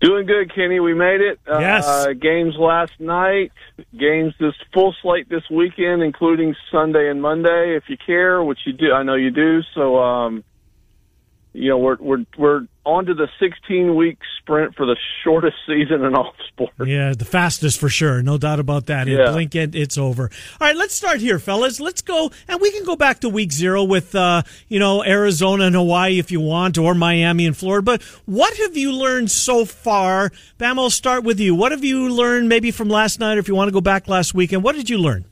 Doing 0.00 0.26
good, 0.26 0.54
Kenny. 0.54 0.80
We 0.80 0.92
made 0.92 1.20
it. 1.20 1.38
Yes. 1.46 1.86
Uh, 1.86 2.12
games 2.12 2.56
last 2.58 2.92
night. 2.98 3.52
Games 3.98 4.34
this 4.38 4.54
full 4.72 4.94
slate 5.00 5.28
this 5.28 5.44
weekend, 5.50 6.02
including 6.02 6.54
Sunday 6.70 7.08
and 7.08 7.22
Monday, 7.22 7.76
if 7.76 7.84
you 7.88 7.96
care, 7.96 8.42
which 8.42 8.58
you 8.66 8.72
do. 8.72 8.92
I 8.92 9.02
know 9.02 9.14
you 9.14 9.30
do. 9.30 9.62
So, 9.74 9.98
um, 9.98 10.44
you 11.52 11.70
know, 11.70 11.78
we're 11.78 11.96
we're 11.96 12.26
we're 12.36 12.66
on 12.84 13.06
to 13.06 13.14
the 13.14 13.28
16 13.40 13.94
week 13.96 14.18
sprint 14.38 14.74
for 14.74 14.84
the 14.86 14.96
shortest 15.22 15.56
season 15.66 16.04
in 16.04 16.14
all 16.14 16.34
sports. 16.48 16.74
Yeah, 16.84 17.12
the 17.16 17.24
fastest 17.24 17.80
for 17.80 17.88
sure. 17.88 18.22
No 18.22 18.36
doubt 18.38 18.60
about 18.60 18.86
that. 18.86 19.08
In 19.08 19.18
Yeah. 19.18 19.30
blink 19.32 19.54
it, 19.54 19.74
it's 19.74 19.96
over. 19.96 20.30
All 20.60 20.66
right, 20.68 20.76
let's 20.76 20.94
start 20.94 21.20
here, 21.20 21.38
fellas. 21.38 21.80
Let's 21.80 22.02
go, 22.02 22.30
and 22.48 22.60
we 22.60 22.70
can 22.70 22.84
go 22.84 22.96
back 22.96 23.20
to 23.20 23.28
week 23.28 23.52
zero 23.52 23.84
with, 23.84 24.14
uh, 24.14 24.42
you 24.68 24.78
know, 24.78 25.02
Arizona 25.04 25.64
and 25.64 25.74
Hawaii 25.74 26.18
if 26.18 26.30
you 26.30 26.40
want, 26.40 26.76
or 26.78 26.94
Miami 26.94 27.46
and 27.46 27.56
Florida. 27.56 27.84
But 27.84 28.02
what 28.26 28.54
have 28.58 28.76
you 28.76 28.92
learned 28.92 29.30
so 29.30 29.64
far? 29.64 30.30
Bam, 30.58 30.78
I'll 30.78 30.90
start 30.90 31.24
with 31.24 31.40
you. 31.40 31.54
What 31.54 31.72
have 31.72 31.84
you 31.84 32.08
learned 32.10 32.48
maybe 32.48 32.70
from 32.70 32.88
last 32.88 33.18
night, 33.20 33.36
or 33.36 33.40
if 33.40 33.48
you 33.48 33.54
want 33.54 33.68
to 33.68 33.72
go 33.72 33.80
back 33.80 34.08
last 34.08 34.34
weekend? 34.34 34.62
What 34.62 34.74
did 34.76 34.90
you 34.90 34.98
learn? 34.98 35.24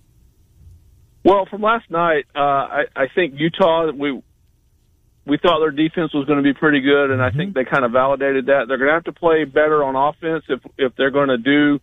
Well, 1.25 1.47
from 1.47 1.62
last 1.62 1.88
night, 1.90 2.25
uh, 2.35 2.38
I, 2.40 2.85
I 2.97 3.06
think 3.14 3.35
Utah, 3.37 3.92
we, 3.92 4.21
we 5.25 5.38
thought 5.38 5.61
their 5.61 5.71
defense 5.71 6.12
was 6.12 6.26
going 6.26 6.38
to 6.38 6.43
be 6.43 6.55
pretty 6.55 6.81
good, 6.81 7.11
and 7.11 7.23
I 7.23 7.31
think 7.31 7.55
they 7.55 7.64
kind 7.64 7.85
of 7.85 7.93
validated 7.93 8.47
that. 8.47 8.67
They're 8.67 8.79
going 8.79 8.88
to 8.88 8.95
have 8.95 9.05
to 9.05 9.12
play 9.12 9.45
better 9.45 9.85
on 9.85 9.95
offense 9.95 10.45
if, 10.49 10.61
if 10.76 10.97
they're 10.97 11.11
going 11.11 11.29
to 11.29 11.38
do, 11.38 11.81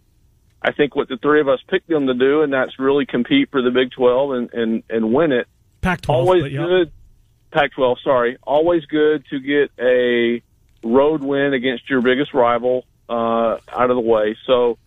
I 0.61 0.73
think, 0.73 0.95
what 0.95 1.07
the 1.07 1.17
three 1.17 1.39
of 1.39 1.47
us 1.47 1.59
picked 1.67 1.87
them 1.87 2.07
to 2.07 2.13
do, 2.13 2.41
and 2.41 2.51
that's 2.51 2.77
really 2.79 3.05
compete 3.05 3.49
for 3.49 3.61
the 3.61 3.71
Big 3.71 3.91
12 3.91 4.31
and, 4.31 4.53
and, 4.53 4.83
and 4.89 5.13
win 5.13 5.31
it. 5.31 5.47
Pac 5.81 6.01
12. 6.01 6.19
always 6.19 6.51
yeah. 6.51 6.59
good. 6.59 6.91
Pac-12, 7.51 7.95
sorry. 8.03 8.37
Always 8.43 8.85
good 8.85 9.25
to 9.29 9.39
get 9.39 9.71
a 9.79 10.41
road 10.83 11.23
win 11.23 11.53
against 11.53 11.89
your 11.89 12.01
biggest 12.01 12.33
rival 12.33 12.85
uh, 13.09 13.57
out 13.67 13.89
of 13.89 13.95
the 13.95 14.01
way. 14.01 14.37
So 14.45 14.77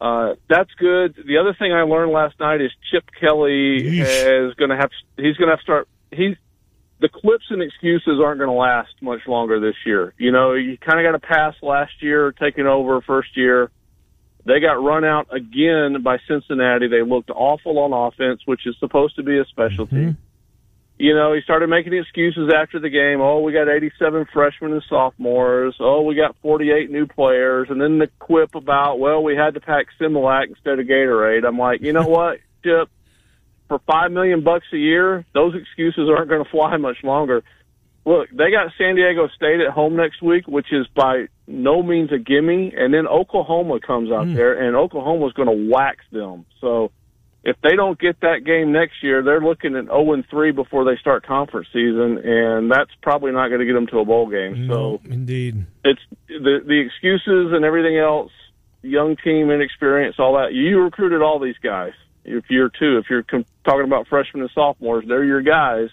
uh, 0.00 0.34
that's 0.48 0.70
good. 0.78 1.16
The 1.26 1.38
other 1.38 1.54
thing 1.58 1.72
I 1.72 1.82
learned 1.82 2.12
last 2.12 2.38
night 2.38 2.60
is 2.60 2.70
Chip 2.90 3.04
Kelly 3.20 3.82
Yeesh. 3.82 4.48
is 4.48 4.54
going 4.54 4.70
to 4.70 4.76
have. 4.76 4.90
He's 5.16 5.36
going 5.36 5.48
to 5.48 5.52
have 5.52 5.58
to 5.58 5.64
start. 5.64 5.88
He's 6.12 6.36
the 7.00 7.08
clips 7.08 7.44
and 7.50 7.62
excuses 7.62 8.20
aren't 8.22 8.38
going 8.38 8.50
to 8.50 8.54
last 8.54 8.92
much 9.00 9.20
longer 9.26 9.60
this 9.60 9.76
year. 9.84 10.14
You 10.18 10.32
know, 10.32 10.54
you 10.54 10.78
kind 10.78 11.04
of 11.04 11.12
got 11.12 11.18
to 11.18 11.26
pass 11.26 11.54
last 11.62 11.92
year, 12.00 12.32
taking 12.32 12.66
over 12.66 13.00
first 13.02 13.36
year. 13.36 13.70
They 14.46 14.60
got 14.60 14.74
run 14.74 15.04
out 15.04 15.28
again 15.34 16.02
by 16.02 16.18
Cincinnati. 16.28 16.88
They 16.88 17.02
looked 17.02 17.30
awful 17.30 17.78
on 17.78 17.92
offense, 17.92 18.42
which 18.44 18.66
is 18.66 18.76
supposed 18.78 19.16
to 19.16 19.22
be 19.22 19.38
a 19.38 19.44
specialty. 19.46 19.96
Mm-hmm. 19.96 20.20
You 20.96 21.14
know, 21.14 21.32
he 21.32 21.40
started 21.40 21.68
making 21.68 21.92
excuses 21.92 22.52
after 22.54 22.78
the 22.78 22.88
game. 22.88 23.20
Oh, 23.20 23.40
we 23.40 23.52
got 23.52 23.68
87 23.68 24.26
freshmen 24.32 24.72
and 24.72 24.82
sophomores. 24.88 25.74
Oh, 25.80 26.02
we 26.02 26.14
got 26.14 26.36
48 26.40 26.88
new 26.90 27.06
players. 27.06 27.66
And 27.68 27.80
then 27.80 27.98
the 27.98 28.08
quip 28.20 28.54
about, 28.54 29.00
well, 29.00 29.22
we 29.22 29.34
had 29.34 29.54
to 29.54 29.60
pack 29.60 29.86
Similac 30.00 30.50
instead 30.50 30.78
of 30.78 30.86
Gatorade. 30.86 31.44
I'm 31.44 31.58
like, 31.58 31.80
you 31.80 31.92
know 31.92 32.06
what, 32.06 32.38
Chip? 32.62 32.88
For 33.68 33.78
five 33.90 34.12
million 34.12 34.44
bucks 34.44 34.66
a 34.72 34.76
year, 34.76 35.24
those 35.32 35.54
excuses 35.54 36.08
aren't 36.08 36.28
going 36.28 36.44
to 36.44 36.50
fly 36.50 36.76
much 36.76 36.98
longer. 37.02 37.42
Look, 38.06 38.28
they 38.30 38.50
got 38.50 38.72
San 38.76 38.96
Diego 38.96 39.28
State 39.34 39.60
at 39.60 39.72
home 39.72 39.96
next 39.96 40.20
week, 40.22 40.46
which 40.46 40.66
is 40.70 40.86
by 40.94 41.26
no 41.46 41.82
means 41.82 42.12
a 42.12 42.18
gimme. 42.18 42.74
And 42.76 42.92
then 42.92 43.06
Oklahoma 43.06 43.80
comes 43.80 44.10
out 44.10 44.26
mm. 44.26 44.34
there, 44.34 44.66
and 44.66 44.76
Oklahoma's 44.76 45.32
going 45.32 45.48
to 45.48 45.72
wax 45.72 46.04
them. 46.12 46.44
So 46.60 46.90
if 47.44 47.56
they 47.62 47.76
don't 47.76 47.98
get 47.98 48.20
that 48.20 48.44
game 48.44 48.72
next 48.72 49.02
year, 49.02 49.22
they're 49.22 49.40
looking 49.40 49.76
at 49.76 49.84
0 49.84 50.12
and 50.14 50.24
3 50.28 50.52
before 50.52 50.84
they 50.84 50.98
start 50.98 51.26
conference 51.26 51.68
season, 51.72 52.18
and 52.24 52.70
that's 52.70 52.90
probably 53.02 53.32
not 53.32 53.48
going 53.48 53.60
to 53.60 53.66
get 53.66 53.74
them 53.74 53.86
to 53.88 53.98
a 53.98 54.04
bowl 54.04 54.28
game. 54.28 54.66
So 54.68 55.00
Indeed. 55.04 55.66
it's 55.84 56.00
the 56.28 56.60
the 56.66 56.80
excuses 56.80 57.52
and 57.52 57.64
everything 57.64 57.98
else, 57.98 58.32
young 58.80 59.16
team, 59.16 59.50
inexperience, 59.50 60.16
all 60.18 60.34
that. 60.38 60.54
You 60.54 60.80
recruited 60.80 61.20
all 61.20 61.38
these 61.38 61.58
guys. 61.62 61.92
If 62.24 62.44
you're 62.48 62.70
two, 62.70 62.98
if 62.98 63.10
you're 63.10 63.22
com- 63.22 63.44
talking 63.64 63.84
about 63.84 64.08
freshmen 64.08 64.42
and 64.42 64.50
sophomores, 64.54 65.04
they're 65.06 65.24
your 65.24 65.42
guys. 65.42 65.88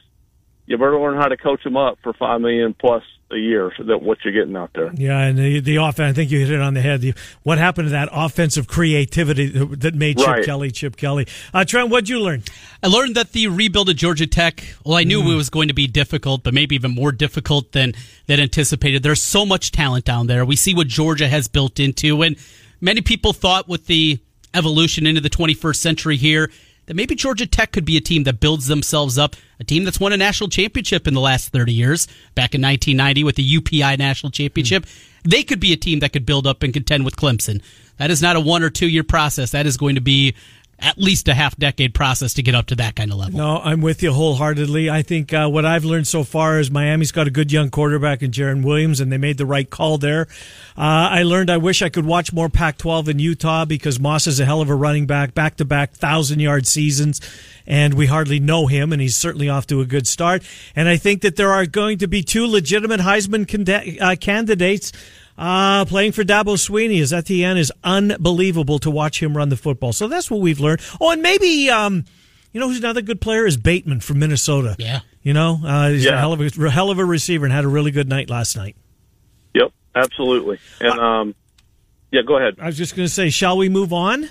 You 0.65 0.77
better 0.77 0.97
learn 0.99 1.17
how 1.17 1.27
to 1.27 1.37
coach 1.37 1.63
them 1.63 1.75
up 1.75 1.97
for 2.01 2.13
five 2.13 2.39
million 2.39 2.73
plus 2.73 3.03
a 3.31 3.37
year, 3.37 3.73
so 3.77 3.83
that 3.83 4.01
what 4.01 4.19
you're 4.23 4.33
getting 4.33 4.55
out 4.55 4.71
there. 4.73 4.91
Yeah, 4.93 5.19
and 5.19 5.37
the, 5.37 5.59
the 5.59 5.77
offense, 5.77 6.11
I 6.11 6.13
think 6.13 6.31
you 6.31 6.39
hit 6.39 6.51
it 6.51 6.61
on 6.61 6.73
the 6.73 6.81
head. 6.81 7.01
The, 7.01 7.13
what 7.43 7.57
happened 7.57 7.87
to 7.87 7.91
that 7.91 8.09
offensive 8.11 8.67
creativity 8.67 9.47
that 9.47 9.95
made 9.95 10.17
Chip 10.17 10.27
Right. 10.27 10.45
Kelly 10.45 10.71
Chip 10.71 10.95
Kelly? 10.97 11.27
Uh, 11.53 11.65
Trent, 11.65 11.89
what'd 11.89 12.09
you 12.09 12.19
learn? 12.19 12.43
I 12.83 12.87
learned 12.87 13.15
that 13.15 13.31
the 13.31 13.47
rebuild 13.47 13.89
at 13.89 13.95
Georgia 13.95 14.27
Tech, 14.27 14.63
well, 14.85 14.97
I 14.97 15.03
knew 15.03 15.31
it 15.31 15.35
was 15.35 15.49
going 15.49 15.69
to 15.69 15.73
be 15.73 15.87
difficult, 15.87 16.43
but 16.43 16.53
maybe 16.53 16.75
even 16.75 16.91
more 16.91 17.11
difficult 17.11 17.71
than, 17.71 17.93
than 18.27 18.39
anticipated. 18.39 19.01
There's 19.01 19.21
so 19.21 19.45
much 19.45 19.71
talent 19.71 20.05
down 20.05 20.27
there. 20.27 20.45
We 20.45 20.55
see 20.55 20.73
what 20.75 20.87
Georgia 20.87 21.27
has 21.27 21.47
built 21.47 21.79
into, 21.79 22.21
and 22.21 22.37
many 22.79 23.01
people 23.01 23.33
thought 23.33 23.67
with 23.67 23.87
the 23.87 24.19
evolution 24.53 25.07
into 25.07 25.21
the 25.21 25.29
21st 25.29 25.75
century 25.75 26.17
here 26.17 26.49
that 26.87 26.95
maybe 26.95 27.15
Georgia 27.15 27.45
Tech 27.45 27.71
could 27.71 27.85
be 27.85 27.97
a 27.97 28.01
team 28.01 28.23
that 28.23 28.39
builds 28.39 28.67
themselves 28.67 29.17
up, 29.17 29.35
a 29.59 29.63
team 29.63 29.83
that's 29.83 29.99
won 29.99 30.13
a 30.13 30.17
national 30.17 30.49
championship 30.49 31.07
in 31.07 31.13
the 31.13 31.21
last 31.21 31.49
30 31.49 31.71
years, 31.71 32.05
back 32.35 32.55
in 32.55 32.61
1990 32.61 33.23
with 33.23 33.35
the 33.35 33.57
UPI 33.57 33.97
national 33.97 34.31
championship. 34.31 34.85
They 35.23 35.43
could 35.43 35.59
be 35.59 35.73
a 35.73 35.77
team 35.77 35.99
that 35.99 36.13
could 36.13 36.25
build 36.25 36.47
up 36.47 36.63
and 36.63 36.73
contend 36.73 37.05
with 37.05 37.15
Clemson. 37.15 37.61
That 37.97 38.09
is 38.09 38.21
not 38.21 38.35
a 38.35 38.39
one 38.39 38.63
or 38.63 38.69
two 38.69 38.87
year 38.87 39.03
process. 39.03 39.51
That 39.51 39.67
is 39.67 39.77
going 39.77 39.95
to 39.95 40.01
be 40.01 40.35
at 40.81 40.97
least 40.97 41.27
a 41.27 41.33
half 41.33 41.55
decade 41.57 41.93
process 41.93 42.33
to 42.33 42.43
get 42.43 42.55
up 42.55 42.67
to 42.67 42.75
that 42.75 42.95
kind 42.95 43.11
of 43.11 43.17
level. 43.17 43.37
No, 43.37 43.57
I'm 43.59 43.81
with 43.81 44.01
you 44.01 44.11
wholeheartedly. 44.11 44.89
I 44.89 45.01
think 45.01 45.33
uh, 45.33 45.47
what 45.47 45.65
I've 45.65 45.85
learned 45.85 46.07
so 46.07 46.23
far 46.23 46.59
is 46.59 46.71
Miami's 46.71 47.11
got 47.11 47.27
a 47.27 47.31
good 47.31 47.51
young 47.51 47.69
quarterback 47.69 48.21
in 48.21 48.31
Jarren 48.31 48.63
Williams, 48.63 48.99
and 48.99 49.11
they 49.11 49.17
made 49.17 49.37
the 49.37 49.45
right 49.45 49.69
call 49.69 49.97
there. 49.97 50.27
Uh, 50.77 51.09
I 51.11 51.23
learned 51.23 51.49
I 51.49 51.57
wish 51.57 51.81
I 51.81 51.89
could 51.89 52.05
watch 52.05 52.33
more 52.33 52.49
Pac-12 52.49 53.09
in 53.09 53.19
Utah 53.19 53.65
because 53.65 53.99
Moss 53.99 54.27
is 54.27 54.39
a 54.39 54.45
hell 54.45 54.61
of 54.61 54.69
a 54.69 54.75
running 54.75 55.05
back, 55.05 55.33
back-to-back 55.33 55.93
thousand-yard 55.93 56.65
seasons, 56.65 57.21
and 57.67 57.93
we 57.93 58.07
hardly 58.07 58.39
know 58.39 58.67
him, 58.67 58.91
and 58.91 59.01
he's 59.01 59.15
certainly 59.15 59.49
off 59.49 59.67
to 59.67 59.81
a 59.81 59.85
good 59.85 60.07
start. 60.07 60.43
And 60.75 60.89
I 60.89 60.97
think 60.97 61.21
that 61.21 61.35
there 61.35 61.51
are 61.51 61.65
going 61.65 61.99
to 61.99 62.07
be 62.07 62.23
two 62.23 62.47
legitimate 62.47 63.01
Heisman 63.01 64.01
uh, 64.01 64.15
candidates. 64.19 64.91
Uh, 65.41 65.85
playing 65.85 66.11
for 66.11 66.23
Dabo 66.23 66.55
Swinney 66.55 66.99
is 66.99 67.11
at 67.11 67.25
the 67.25 67.43
end 67.43 67.57
is 67.57 67.71
unbelievable 67.83 68.77
to 68.77 68.91
watch 68.91 69.23
him 69.23 69.35
run 69.35 69.49
the 69.49 69.57
football. 69.57 69.91
So 69.91 70.07
that's 70.07 70.29
what 70.29 70.39
we've 70.39 70.59
learned. 70.59 70.81
Oh, 71.01 71.09
and 71.09 71.23
maybe, 71.23 71.67
um, 71.71 72.05
you 72.53 72.59
know 72.59 72.67
who's 72.67 72.77
another 72.77 73.01
good 73.01 73.19
player 73.19 73.47
is 73.47 73.57
Bateman 73.57 74.01
from 74.01 74.19
Minnesota. 74.19 74.75
Yeah. 74.77 74.99
You 75.23 75.33
know, 75.33 75.59
uh, 75.65 75.89
he's 75.89 76.05
a 76.05 76.15
hell 76.15 76.33
of 76.33 76.41
a 76.41 76.69
hell 76.69 76.91
of 76.91 76.99
a 76.99 77.05
receiver 77.05 77.45
and 77.45 77.51
had 77.51 77.63
a 77.63 77.67
really 77.67 77.89
good 77.89 78.07
night 78.07 78.29
last 78.29 78.55
night. 78.55 78.75
Yep, 79.55 79.71
absolutely. 79.95 80.59
And 80.79 80.99
um, 80.99 81.35
yeah, 82.11 82.21
go 82.21 82.37
ahead. 82.37 82.57
I 82.59 82.67
was 82.67 82.77
just 82.77 82.95
going 82.95 83.07
to 83.07 83.13
say, 83.13 83.31
shall 83.31 83.57
we 83.57 83.67
move 83.67 83.93
on? 83.93 84.29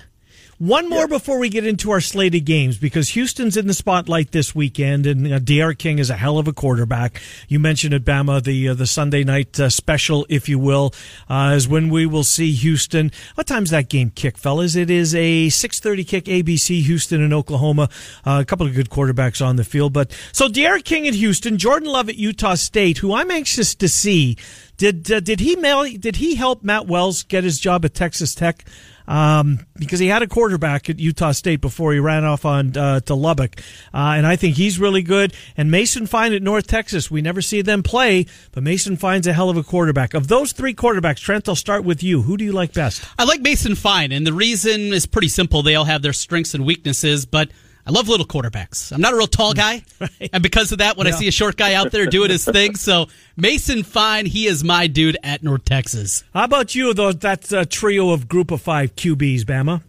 One 0.61 0.89
more 0.89 1.07
before 1.07 1.39
we 1.39 1.49
get 1.49 1.65
into 1.65 1.89
our 1.89 1.99
slated 1.99 2.45
games 2.45 2.77
because 2.77 3.09
Houston's 3.09 3.57
in 3.57 3.65
the 3.65 3.73
spotlight 3.73 4.29
this 4.29 4.53
weekend, 4.53 5.07
and 5.07 5.33
uh, 5.33 5.39
D'Eriq 5.39 5.79
King 5.79 5.97
is 5.97 6.11
a 6.11 6.15
hell 6.15 6.37
of 6.37 6.47
a 6.47 6.53
quarterback. 6.53 7.19
You 7.47 7.59
mentioned 7.59 7.95
at 7.95 8.03
Bama 8.03 8.43
the 8.43 8.69
uh, 8.69 8.75
the 8.75 8.85
Sunday 8.85 9.23
night 9.23 9.59
uh, 9.59 9.71
special, 9.71 10.23
if 10.29 10.47
you 10.47 10.59
will, 10.59 10.93
uh, 11.27 11.53
is 11.55 11.67
when 11.67 11.89
we 11.89 12.05
will 12.05 12.23
see 12.23 12.51
Houston. 12.51 13.11
What 13.33 13.47
time's 13.47 13.71
that 13.71 13.89
game 13.89 14.11
kick, 14.11 14.37
fellas? 14.37 14.75
It 14.75 14.91
is 14.91 15.15
a 15.15 15.49
six 15.49 15.79
thirty 15.79 16.03
kick. 16.03 16.25
ABC 16.25 16.83
Houston 16.83 17.23
and 17.23 17.33
Oklahoma. 17.33 17.89
Uh, 18.23 18.37
a 18.39 18.45
couple 18.45 18.67
of 18.67 18.75
good 18.75 18.91
quarterbacks 18.91 19.43
on 19.43 19.55
the 19.55 19.63
field, 19.63 19.93
but 19.93 20.15
so 20.31 20.47
D'Eriq 20.47 20.83
King 20.83 21.07
at 21.07 21.15
Houston, 21.15 21.57
Jordan 21.57 21.89
Love 21.89 22.07
at 22.07 22.17
Utah 22.17 22.53
State, 22.53 22.99
who 22.99 23.15
I'm 23.15 23.31
anxious 23.31 23.73
to 23.73 23.89
see. 23.89 24.37
Did 24.77 25.11
uh, 25.11 25.21
did 25.21 25.39
he 25.39 25.55
mail, 25.55 25.85
did 25.97 26.17
he 26.17 26.35
help 26.35 26.63
Matt 26.63 26.85
Wells 26.85 27.23
get 27.23 27.43
his 27.43 27.59
job 27.59 27.83
at 27.83 27.95
Texas 27.95 28.35
Tech? 28.35 28.63
Um, 29.07 29.59
because 29.75 29.99
he 29.99 30.07
had 30.07 30.21
a 30.21 30.27
quarterback 30.27 30.89
at 30.89 30.99
Utah 30.99 31.31
State 31.31 31.61
before 31.61 31.93
he 31.93 31.99
ran 31.99 32.23
off 32.23 32.45
on 32.45 32.75
uh, 32.77 32.99
to 33.01 33.15
Lubbock, 33.15 33.59
uh, 33.93 34.15
and 34.15 34.25
I 34.25 34.35
think 34.35 34.55
he's 34.55 34.79
really 34.79 35.01
good. 35.01 35.33
And 35.57 35.71
Mason 35.71 36.07
Fine 36.07 36.33
at 36.33 36.41
North 36.41 36.67
Texas, 36.67 37.09
we 37.11 37.21
never 37.21 37.41
see 37.41 37.61
them 37.61 37.83
play, 37.83 38.25
but 38.51 38.63
Mason 38.63 38.97
Fine's 38.97 39.27
a 39.27 39.33
hell 39.33 39.49
of 39.49 39.57
a 39.57 39.63
quarterback. 39.63 40.13
Of 40.13 40.27
those 40.27 40.51
three 40.51 40.73
quarterbacks, 40.73 41.19
Trent, 41.19 41.47
I'll 41.49 41.55
start 41.55 41.83
with 41.83 42.03
you. 42.03 42.21
Who 42.21 42.37
do 42.37 42.43
you 42.43 42.51
like 42.51 42.73
best? 42.73 43.03
I 43.17 43.23
like 43.23 43.41
Mason 43.41 43.75
Fine, 43.75 44.11
and 44.11 44.25
the 44.25 44.33
reason 44.33 44.93
is 44.93 45.05
pretty 45.05 45.29
simple. 45.29 45.63
They 45.63 45.75
all 45.75 45.85
have 45.85 46.01
their 46.01 46.13
strengths 46.13 46.53
and 46.53 46.65
weaknesses, 46.65 47.25
but 47.25 47.49
I 47.85 47.91
love 47.91 48.07
little 48.07 48.25
quarterbacks. 48.25 48.91
I'm 48.91 49.01
not 49.01 49.13
a 49.13 49.17
real 49.17 49.27
tall 49.27 49.53
guy, 49.53 49.83
and 50.33 50.43
because 50.43 50.71
of 50.71 50.79
that, 50.79 50.97
when 50.97 51.07
I 51.07 51.11
see 51.11 51.27
a 51.27 51.31
short 51.31 51.57
guy 51.57 51.73
out 51.73 51.91
there 51.91 52.05
doing 52.05 52.29
his 52.29 52.45
thing, 52.45 52.75
so 52.75 53.07
Mason 53.37 53.83
Fine, 53.83 54.27
he 54.27 54.47
is 54.47 54.63
my 54.63 54.87
dude 54.87 55.17
at 55.23 55.43
North 55.43 55.65
Texas. 55.65 56.23
How 56.33 56.43
about 56.43 56.75
you? 56.75 56.93
Though 56.93 57.11
that 57.11 57.51
uh, 57.51 57.65
trio 57.65 58.11
of 58.11 58.27
Group 58.27 58.51
of 58.51 58.61
Five 58.61 58.95
QBs, 58.95 59.41
Bama. 59.41 59.81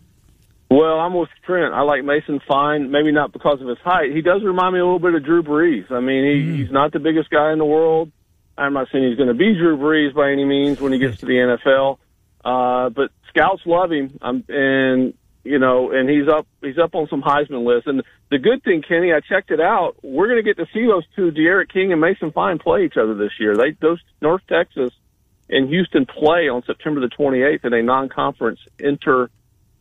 Well, 0.70 1.00
I'm 1.00 1.12
with 1.12 1.28
Trent. 1.44 1.74
I 1.74 1.82
like 1.82 2.02
Mason 2.02 2.40
Fine, 2.48 2.90
maybe 2.90 3.12
not 3.12 3.30
because 3.30 3.60
of 3.60 3.68
his 3.68 3.76
height. 3.84 4.10
He 4.12 4.22
does 4.22 4.42
remind 4.42 4.72
me 4.72 4.80
a 4.80 4.84
little 4.84 4.98
bit 4.98 5.14
of 5.14 5.22
Drew 5.22 5.42
Brees. 5.42 5.90
I 5.90 6.00
mean, 6.00 6.24
he, 6.24 6.62
he's 6.62 6.70
not 6.70 6.92
the 6.92 6.98
biggest 6.98 7.28
guy 7.28 7.52
in 7.52 7.58
the 7.58 7.64
world. 7.66 8.10
I'm 8.56 8.72
not 8.72 8.88
saying 8.90 9.06
he's 9.06 9.16
going 9.18 9.28
to 9.28 9.34
be 9.34 9.52
Drew 9.54 9.76
Brees 9.76 10.14
by 10.14 10.30
any 10.30 10.46
means 10.46 10.80
when 10.80 10.92
he 10.92 10.98
gets 10.98 11.18
to 11.18 11.26
the 11.26 11.34
NFL. 11.34 11.98
Uh, 12.42 12.88
but 12.88 13.10
scouts 13.28 13.60
love 13.66 13.92
him, 13.92 14.18
um, 14.22 14.44
and 14.48 15.12
you 15.44 15.58
know, 15.58 15.90
and 15.90 16.08
he's 16.08 16.28
up 16.28 16.46
he's 16.60 16.78
up 16.78 16.94
on 16.94 17.08
some 17.08 17.22
Heisman 17.22 17.64
lists. 17.64 17.86
And 17.86 18.02
the 18.30 18.38
good 18.38 18.62
thing, 18.62 18.82
Kenny, 18.86 19.12
I 19.12 19.20
checked 19.20 19.50
it 19.50 19.60
out. 19.60 19.96
We're 20.02 20.28
going 20.28 20.42
to 20.42 20.42
get 20.42 20.56
to 20.56 20.66
see 20.72 20.86
those 20.86 21.04
two, 21.16 21.30
D'Eriq 21.30 21.68
King 21.68 21.92
and 21.92 22.00
Mason 22.00 22.32
Fine, 22.32 22.58
play 22.58 22.84
each 22.84 22.96
other 22.96 23.14
this 23.14 23.32
year. 23.40 23.56
They 23.56 23.72
those 23.80 24.00
North 24.20 24.42
Texas 24.48 24.92
and 25.48 25.68
Houston 25.68 26.06
play 26.06 26.48
on 26.48 26.62
September 26.64 27.00
the 27.00 27.08
28th 27.08 27.64
in 27.64 27.72
a 27.74 27.82
non-conference 27.82 28.60
inter 28.78 29.28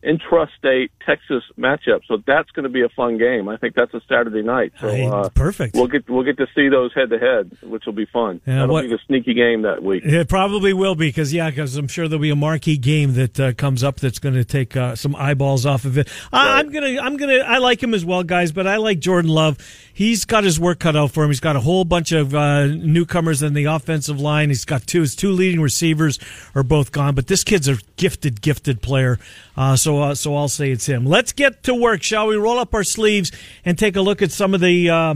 intrastate 0.04 0.90
Texas 1.04 1.42
matchup. 1.58 2.00
So 2.06 2.18
that's 2.26 2.50
going 2.50 2.64
to 2.64 2.68
be 2.68 2.82
a 2.82 2.88
fun 2.90 3.18
game. 3.18 3.48
I 3.48 3.56
think 3.56 3.74
that's 3.74 3.92
a 3.94 4.00
Saturday 4.08 4.42
night. 4.42 4.72
So 4.80 4.88
uh, 4.88 5.28
perfect. 5.30 5.74
We'll 5.74 5.86
get 5.86 6.08
we'll 6.08 6.24
get 6.24 6.36
to 6.38 6.46
see 6.54 6.68
those 6.68 6.92
head 6.94 7.10
to 7.10 7.18
head, 7.18 7.56
which 7.62 7.84
will 7.86 7.92
be 7.92 8.06
fun. 8.06 8.40
Yeah, 8.46 8.60
That'll 8.60 8.74
what- 8.74 8.82
be 8.82 8.88
the 8.88 8.98
sneaky 9.06 9.34
game 9.34 9.62
that 9.62 9.82
week. 9.82 10.04
It 10.04 10.28
probably 10.28 10.72
will 10.72 10.94
be 10.94 11.08
because 11.08 11.32
yeah, 11.32 11.50
because 11.50 11.76
I'm 11.76 11.88
sure 11.88 12.08
there'll 12.08 12.22
be 12.22 12.30
a 12.30 12.36
marquee 12.36 12.76
game 12.76 13.14
that 13.14 13.40
uh, 13.40 13.52
comes 13.52 13.82
up 13.84 13.96
that's 14.00 14.18
going 14.18 14.34
to 14.34 14.44
take 14.44 14.76
uh, 14.76 14.96
some 14.96 15.14
eyeballs 15.16 15.66
off 15.66 15.84
of 15.84 15.96
it. 15.98 16.08
I, 16.32 16.58
I'm 16.58 16.70
gonna, 16.70 17.00
I'm 17.00 17.16
gonna, 17.16 17.38
I 17.38 17.58
like 17.58 17.82
him 17.82 17.94
as 17.94 18.04
well, 18.04 18.22
guys, 18.22 18.52
but 18.52 18.66
I 18.66 18.76
like 18.76 18.98
Jordan 18.98 19.30
Love. 19.30 19.58
He's 19.94 20.24
got 20.24 20.44
his 20.44 20.58
work 20.58 20.78
cut 20.80 20.96
out 20.96 21.10
for 21.12 21.22
him. 21.22 21.30
He's 21.30 21.40
got 21.40 21.54
a 21.56 21.60
whole 21.60 21.84
bunch 21.84 22.12
of 22.12 22.34
uh, 22.34 22.66
newcomers 22.66 23.42
in 23.42 23.52
the 23.54 23.64
offensive 23.66 24.18
line. 24.20 24.48
He's 24.48 24.64
got 24.64 24.86
two, 24.86 25.00
his 25.02 25.14
two 25.14 25.30
leading 25.30 25.60
receivers 25.60 26.18
are 26.54 26.62
both 26.62 26.92
gone, 26.92 27.14
but 27.14 27.26
this 27.26 27.44
kid's 27.44 27.68
a 27.68 27.76
gifted, 27.96 28.40
gifted 28.40 28.80
player. 28.82 29.18
Uh, 29.56 29.76
so, 29.92 30.02
uh, 30.02 30.14
so 30.14 30.36
I'll 30.36 30.48
say 30.48 30.70
it's 30.70 30.86
him. 30.86 31.04
Let's 31.04 31.32
get 31.32 31.62
to 31.64 31.74
work, 31.74 32.02
shall 32.02 32.28
we? 32.28 32.36
Roll 32.36 32.58
up 32.58 32.74
our 32.74 32.84
sleeves 32.84 33.30
and 33.64 33.78
take 33.78 33.96
a 33.96 34.00
look 34.00 34.22
at 34.22 34.32
some 34.32 34.54
of 34.54 34.60
the. 34.60 34.90
Uh, 34.90 35.14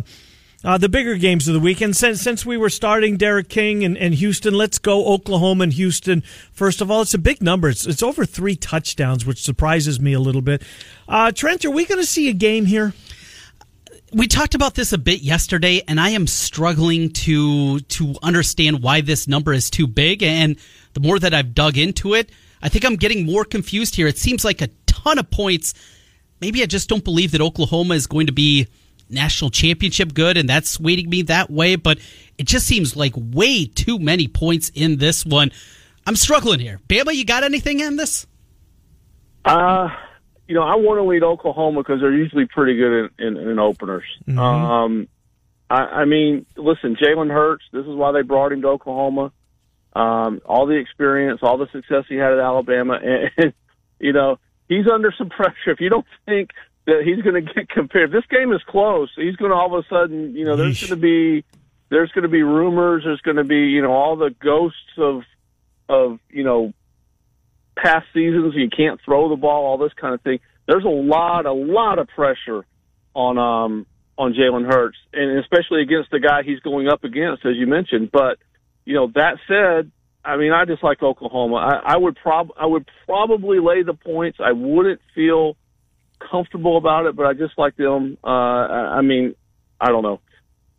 uh, 0.65 0.77
the 0.79 0.89
bigger 0.89 1.15
games 1.17 1.47
of 1.47 1.55
the 1.55 1.61
weekend. 1.61 1.95
Since 1.95 2.23
since 2.23 2.45
we 2.45 2.57
were 2.57 2.71
starting 2.71 3.19
D'Eriq 3.19 3.49
King 3.49 3.85
and, 3.85 3.97
and 3.97 4.15
Houston, 4.15 4.55
let's 4.55 4.79
go 4.79 5.07
Oklahoma 5.07 5.65
and 5.65 5.73
Houston. 5.75 6.23
First 6.51 6.81
of 6.81 6.91
all, 6.91 7.03
it's 7.03 7.15
a 7.15 7.19
big 7.19 7.41
number. 7.41 7.69
It's, 7.69 7.87
it's 7.87 8.03
over 8.03 8.25
three 8.25 8.57
touchdowns, 8.57 9.25
which 9.25 9.41
surprises 9.43 10.01
me 10.01 10.13
a 10.13 10.19
little 10.19 10.41
bit. 10.41 10.63
Uh, 11.07 11.31
Trent, 11.31 11.65
are 11.65 11.71
we 11.71 11.85
going 11.85 12.01
to 12.01 12.07
see 12.07 12.29
a 12.31 12.33
game 12.33 12.65
here? 12.65 12.95
we 14.13 14.27
talked 14.27 14.55
about 14.55 14.75
this 14.75 14.93
a 14.93 14.99
bit 14.99 15.21
yesterday, 15.21 15.83
and 15.87 16.01
I 16.01 16.11
am 16.11 16.27
struggling 16.27 17.11
to 17.11 17.81
to 17.81 18.15
understand 18.23 18.83
why 18.83 19.03
this 19.03 19.29
number 19.29 19.53
is 19.53 19.71
too 19.71 19.87
big. 19.87 20.23
And 20.23 20.57
the 20.95 21.01
more 21.01 21.19
that 21.19 21.35
I've 21.35 21.55
dug 21.55 21.77
into 21.77 22.15
it, 22.15 22.31
I 22.63 22.69
think 22.69 22.85
I'm 22.85 22.97
getting 22.97 23.27
more 23.27 23.45
confused 23.45 23.95
here. 23.95 24.07
It 24.07 24.19
seems 24.19 24.45
like 24.45 24.63
a 24.63 24.69
ton 24.87 25.19
of 25.19 25.31
points. 25.31 25.75
Maybe 26.41 26.63
I 26.63 26.67
just 26.67 26.89
don't 26.89 27.05
believe 27.05 27.33
that 27.33 27.41
Oklahoma 27.41 27.95
is 27.95 28.07
going 28.07 28.27
to 28.27 28.33
be 28.33 28.69
national 29.09 29.51
championship 29.51 30.15
good, 30.15 30.37
and 30.37 30.49
that's 30.49 30.81
weighting 30.81 31.09
me 31.09 31.23
that 31.23 31.51
way. 31.51 31.77
But 31.77 31.99
it 32.39 32.47
just 32.47 32.67
seems 32.67 32.97
like 32.97 33.15
way 33.17 33.67
too 33.67 33.99
many 33.99 34.29
points 34.29 34.71
in 34.75 34.97
this 34.97 35.25
one. 35.25 35.53
I'm 36.07 36.17
struggling 36.17 36.61
here. 36.61 36.81
Bama, 36.89 37.15
you 37.15 37.25
got 37.25 37.43
anything 37.45 37.81
in 37.81 37.97
this? 37.97 38.27
Uh, 39.45 39.89
you 40.49 40.55
know, 40.55 40.63
I 40.63 40.77
want 40.77 40.99
to 40.99 41.05
lead 41.05 41.23
Oklahoma 41.23 41.81
because 41.81 42.01
they're 42.01 42.13
usually 42.13 42.47
pretty 42.47 42.77
good 42.77 43.11
in, 43.19 43.37
in, 43.37 43.49
in 43.51 43.59
openers. 43.59 44.05
Um, 44.29 45.09
I, 45.69 45.77
I 45.77 46.05
mean, 46.05 46.47
listen, 46.57 46.97
Jalen 46.97 47.31
Hurts. 47.31 47.65
This 47.73 47.87
is 47.87 47.95
why 47.95 48.13
they 48.13 48.23
brought 48.23 48.53
him 48.53 48.63
to 48.63 48.69
Oklahoma. 48.69 49.33
Um, 49.97 50.43
all 50.45 50.67
the 50.67 50.75
experience, 50.75 51.41
all 51.43 51.57
the 51.57 51.69
success 51.73 52.05
he 52.09 52.17
had 52.17 52.33
at 52.33 52.39
Alabama, 52.39 52.99
and, 53.03 53.31
and 53.39 53.55
you 53.99 54.13
know, 54.13 54.39
he's 54.69 54.87
under 54.93 55.13
some 55.17 55.31
pressure. 55.31 55.71
If 55.71 55.81
you 55.81 55.89
don't 55.89 56.07
think 56.27 56.51
that 56.87 57.03
he's 57.05 57.23
going 57.23 57.43
to 57.47 57.53
get 57.55 57.69
compared, 57.69 58.11
if 58.11 58.13
this 58.13 58.27
game 58.31 58.53
is 58.53 58.61
close, 58.69 59.11
he's 59.17 59.37
going 59.37 59.51
to 59.51 59.57
all 59.57 59.75
of 59.75 59.85
a 59.85 59.89
sudden, 59.89 60.35
you 60.35 60.45
know, 60.45 60.57
there's 60.57 60.81
going 60.81 60.91
to 60.91 60.97
be 60.97 61.45
there's 61.89 62.11
going 62.13 62.25
to 62.25 62.29
be 62.29 62.43
rumors. 62.43 63.05
There's 63.05 63.21
going 63.21 63.37
to 63.37 63.45
be, 63.45 63.69
you 63.69 63.81
know, 63.81 63.93
all 63.93 64.17
the 64.17 64.35
ghosts 64.43 64.99
of 64.99 65.23
of 65.89 66.19
you 66.29 66.45
know 66.45 66.73
past 67.77 68.07
seasons. 68.13 68.55
You 68.55 68.69
can't 68.69 69.01
throw 69.05 69.29
the 69.31 69.37
ball, 69.37 69.65
all 69.65 69.79
this 69.79 69.95
kind 69.95 70.15
of 70.15 70.21
thing. 70.21 70.41
There's 70.67 70.85
a 70.85 70.89
lot, 70.89 71.47
a 71.47 71.53
lot 71.53 71.99
of 71.99 72.09
pressure 72.09 72.67
on 73.15 73.39
um 73.39 73.87
on 74.19 74.35
Jalen 74.35 74.71
Hurts, 74.71 74.99
and 75.13 75.39
especially 75.39 75.83
against 75.83 76.11
the 76.11 76.21
guy 76.21 76.43
he's 76.43 76.61
going 76.61 76.89
up 76.89 77.05
against, 77.05 77.47
as 77.47 77.57
you 77.57 77.67
mentioned. 77.67 78.11
But 78.11 78.39
you 78.87 78.95
know, 78.95 79.09
that 79.15 79.37
said, 79.47 79.91
I 80.25 80.37
mean, 80.39 80.53
I 80.53 80.65
just 80.65 80.83
like 80.83 81.03
Oklahoma. 81.03 81.57
I, 81.57 81.95
I 81.95 81.97
would 81.99 82.17
prob 82.17 82.51
I 82.59 82.65
would 82.65 82.89
probably 83.05 83.59
lay 83.61 83.83
the 83.83 83.93
points. 83.95 84.39
I 84.43 84.53
wouldn't 84.53 85.01
feel 85.15 85.57
comfortable 86.31 86.79
about 86.79 87.05
it, 87.07 87.15
but 87.15 87.27
I 87.27 87.35
just 87.35 87.59
like 87.59 87.77
them. 87.77 88.17
Uh, 88.25 88.29
I 88.29 88.97
I 88.99 89.01
mean, 89.03 89.35
I 89.81 89.89
don't 89.89 90.03
know. 90.03 90.21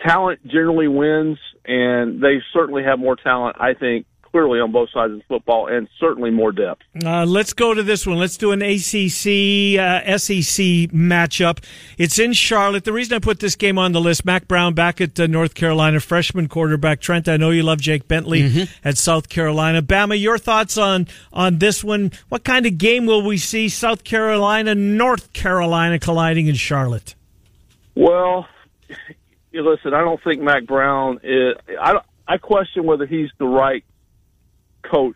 Talent 0.06 0.46
generally 0.48 0.88
wins, 0.88 1.38
and 1.66 2.22
they 2.22 2.42
certainly 2.54 2.84
have 2.84 2.98
more 2.98 3.16
talent. 3.16 3.58
I 3.60 3.74
think 3.74 4.06
clearly 4.32 4.60
on 4.60 4.72
both 4.72 4.90
sides 4.92 5.14
of 5.14 5.22
football, 5.28 5.68
and 5.68 5.88
certainly 6.00 6.30
more 6.30 6.52
depth. 6.52 6.82
Uh, 7.04 7.26
let's 7.26 7.54
go 7.54 7.74
to 7.74 7.84
this 7.84 8.06
one. 8.06 8.18
Let's 8.18 8.38
do 8.38 8.52
an 8.52 8.62
ACC 8.62 9.80
uh, 9.80 10.18
SEC 10.18 10.92
matchup. 10.92 11.64
It's 11.98 12.20
in 12.20 12.34
Charlotte. 12.34 12.84
The 12.84 12.94
reason 12.94 13.16
I 13.16 13.20
put 13.20 13.40
this 13.40 13.56
game 13.56 13.78
on 13.78 13.92
the 13.92 14.02
list, 14.02 14.26
Mack 14.26 14.48
Brown 14.48 14.74
back 14.74 15.02
at 15.02 15.20
uh, 15.20 15.28
North 15.28 15.54
Carolina, 15.54 16.00
freshman 16.00 16.48
quarterback. 16.48 17.02
Trent, 17.02 17.28
I 17.28 17.38
know 17.38 17.50
you 17.52 17.64
love 17.64 17.80
Jake 17.80 18.08
Bentley 18.08 18.68
at 18.84 18.98
South 18.98 19.30
Carolina. 19.30 19.82
Bama, 19.82 20.20
your 20.20 20.38
thoughts 20.38 20.78
on 20.78 21.08
on 21.34 21.60
this 21.60 21.84
one? 21.84 22.12
What 22.30 22.44
kind 22.44 22.66
of 22.66 22.78
game 22.78 23.06
will 23.06 23.26
we 23.26 23.38
see? 23.38 23.70
South 23.70 24.04
Carolina, 24.04 24.76
North 24.76 25.34
Carolina 25.34 26.00
colliding 26.00 26.48
in 26.48 26.56
Charlotte. 26.56 27.16
Well, 27.96 28.48
listen. 29.54 29.94
I 29.94 30.02
don't 30.02 30.24
think 30.24 30.42
Mack 30.42 30.66
Brown 30.66 31.20
is. 31.24 31.56
I 31.80 32.00
I 32.28 32.38
question 32.38 32.86
whether 32.86 33.06
he's 33.06 33.30
the 33.38 33.46
right 33.46 33.84
coach 34.90 35.16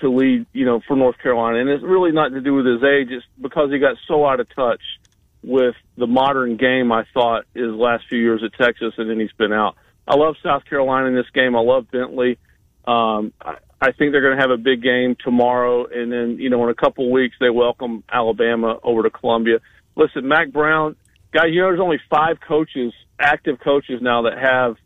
to 0.00 0.10
lead. 0.10 0.46
You 0.52 0.64
know, 0.64 0.80
for 0.86 0.96
North 0.96 1.18
Carolina, 1.18 1.58
and 1.60 1.68
it's 1.68 1.82
really 1.82 2.12
not 2.12 2.30
to 2.30 2.40
do 2.40 2.54
with 2.54 2.66
his 2.66 2.82
age. 2.82 3.08
It's 3.10 3.26
because 3.40 3.70
he 3.70 3.78
got 3.78 3.96
so 4.08 4.26
out 4.26 4.40
of 4.40 4.48
touch 4.54 4.82
with 5.42 5.74
the 5.96 6.06
modern 6.06 6.56
game. 6.56 6.92
I 6.92 7.04
thought 7.14 7.44
his 7.54 7.72
last 7.72 8.04
few 8.08 8.18
years 8.18 8.42
at 8.44 8.52
Texas, 8.58 8.94
and 8.98 9.08
then 9.08 9.20
he's 9.20 9.32
been 9.38 9.52
out. 9.52 9.76
I 10.08 10.16
love 10.16 10.36
South 10.42 10.64
Carolina 10.64 11.08
in 11.08 11.14
this 11.14 11.30
game. 11.34 11.56
I 11.56 11.60
love 11.60 11.90
Bentley. 11.90 12.38
Um, 12.86 13.32
I, 13.40 13.56
I 13.80 13.92
think 13.92 14.12
they're 14.12 14.22
going 14.22 14.36
to 14.36 14.40
have 14.40 14.50
a 14.50 14.56
big 14.56 14.82
game 14.82 15.16
tomorrow, 15.22 15.86
and 15.86 16.10
then 16.10 16.38
you 16.38 16.50
know 16.50 16.62
in 16.64 16.70
a 16.70 16.74
couple 16.74 17.10
weeks 17.10 17.36
they 17.40 17.50
welcome 17.50 18.04
Alabama 18.10 18.78
over 18.82 19.02
to 19.02 19.10
Columbia. 19.10 19.60
Listen, 19.96 20.28
Mack 20.28 20.50
Brown, 20.52 20.96
guy, 21.32 21.46
you 21.46 21.60
know 21.60 21.68
there's 21.68 21.80
only 21.80 22.00
five 22.08 22.38
coaches, 22.40 22.92
active 23.18 23.58
coaches 23.60 24.00
now 24.00 24.22
that 24.22 24.38
have 24.38 24.76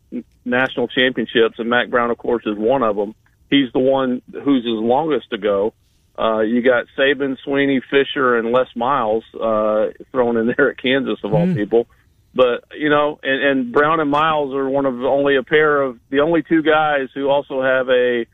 national 0.43 0.87
championships, 0.87 1.57
and 1.57 1.69
Mack 1.69 1.89
Brown, 1.89 2.11
of 2.11 2.17
course, 2.17 2.43
is 2.45 2.57
one 2.57 2.83
of 2.83 2.95
them. 2.95 3.15
He's 3.51 3.71
the 3.73 3.79
one 3.79 4.21
who's 4.31 4.63
his 4.63 4.73
longest 4.73 5.29
to 5.31 5.37
go. 5.37 5.73
Uh, 6.17 6.39
you 6.39 6.63
got 6.63 6.85
Saban, 6.97 7.37
Swinney, 7.45 7.81
Fisher, 7.89 8.37
and 8.37 8.51
Les 8.51 8.67
Miles 8.75 9.23
uh, 9.35 9.87
thrown 10.11 10.37
in 10.37 10.47
there 10.57 10.71
at 10.71 10.81
Kansas 10.81 11.19
of 11.23 11.33
all 11.33 11.53
people. 11.53 11.85
But 12.33 12.63
you 12.77 12.89
know, 12.89 13.19
and, 13.21 13.43
and 13.43 13.73
Brown 13.73 13.99
and 13.99 14.09
Miles 14.09 14.55
are 14.55 14.69
one 14.69 14.85
of 14.85 15.03
only 15.03 15.35
a 15.35 15.43
pair 15.43 15.81
of 15.81 15.99
the 16.09 16.21
only 16.21 16.43
two 16.43 16.63
guys 16.63 17.09
who 17.13 17.29
also 17.29 17.61
have 17.61 17.89
a 17.89 18.25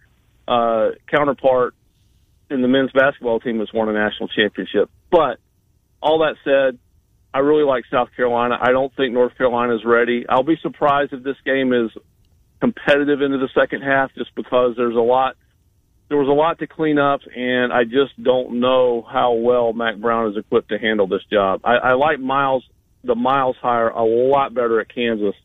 uh, 0.47 0.91
counterpart 1.10 1.73
in 2.51 2.62
the 2.62 2.67
men's 2.67 2.91
basketball 2.91 3.39
team 3.39 3.58
that's 3.58 3.73
won 3.73 3.89
a 3.89 3.93
national 3.93 4.30
championship. 4.30 4.91
But 5.10 5.39
all 5.99 6.19
that 6.19 6.36
said, 6.43 6.80
I 7.34 7.39
really 7.39 7.63
like 7.63 7.86
South 7.91 8.10
Carolina. 8.15 8.58
I 8.62 8.71
don't 8.71 8.95
think 8.95 9.13
North 9.13 9.36
Carolina 9.36 9.75
is 9.75 9.84
ready. 9.84 10.25
I'll 10.30 10.43
be 10.43 10.58
surprised 10.62 11.12
if 11.13 11.23
this 11.23 11.38
game 11.43 11.73
is 11.73 11.91
competitive 12.60 13.22
into 13.22 13.38
the 13.38 13.50
second 13.54 13.82
half, 13.82 14.13
just 14.15 14.34
because 14.36 14.76
there's 14.78 14.96
a 14.96 15.00
lot. 15.00 15.36
There 16.10 16.17
was 16.17 16.30
a 16.30 16.32
lot 16.32 16.60
to 16.60 16.67
clean 16.67 16.98
up, 16.98 17.22
and 17.36 17.74
I 17.74 17.84
just 17.84 18.22
don't 18.22 18.62
know 18.62 19.06
how 19.10 19.34
well 19.34 19.74
Mack 19.74 19.98
Brown 19.98 20.32
is 20.32 20.38
equipped 20.38 20.70
to 20.70 20.80
handle 20.80 21.08
this 21.08 21.24
job. 21.32 21.62
I, 21.65 21.76
I 21.76 21.93
like 21.93 22.20
Miles, 22.20 22.63
the 23.04 23.15
Miles 23.15 23.58
hire, 23.62 23.89
a 23.89 24.04
lot 24.04 24.54
better 24.54 24.80
at 24.80 24.93
Kansas 24.93 25.36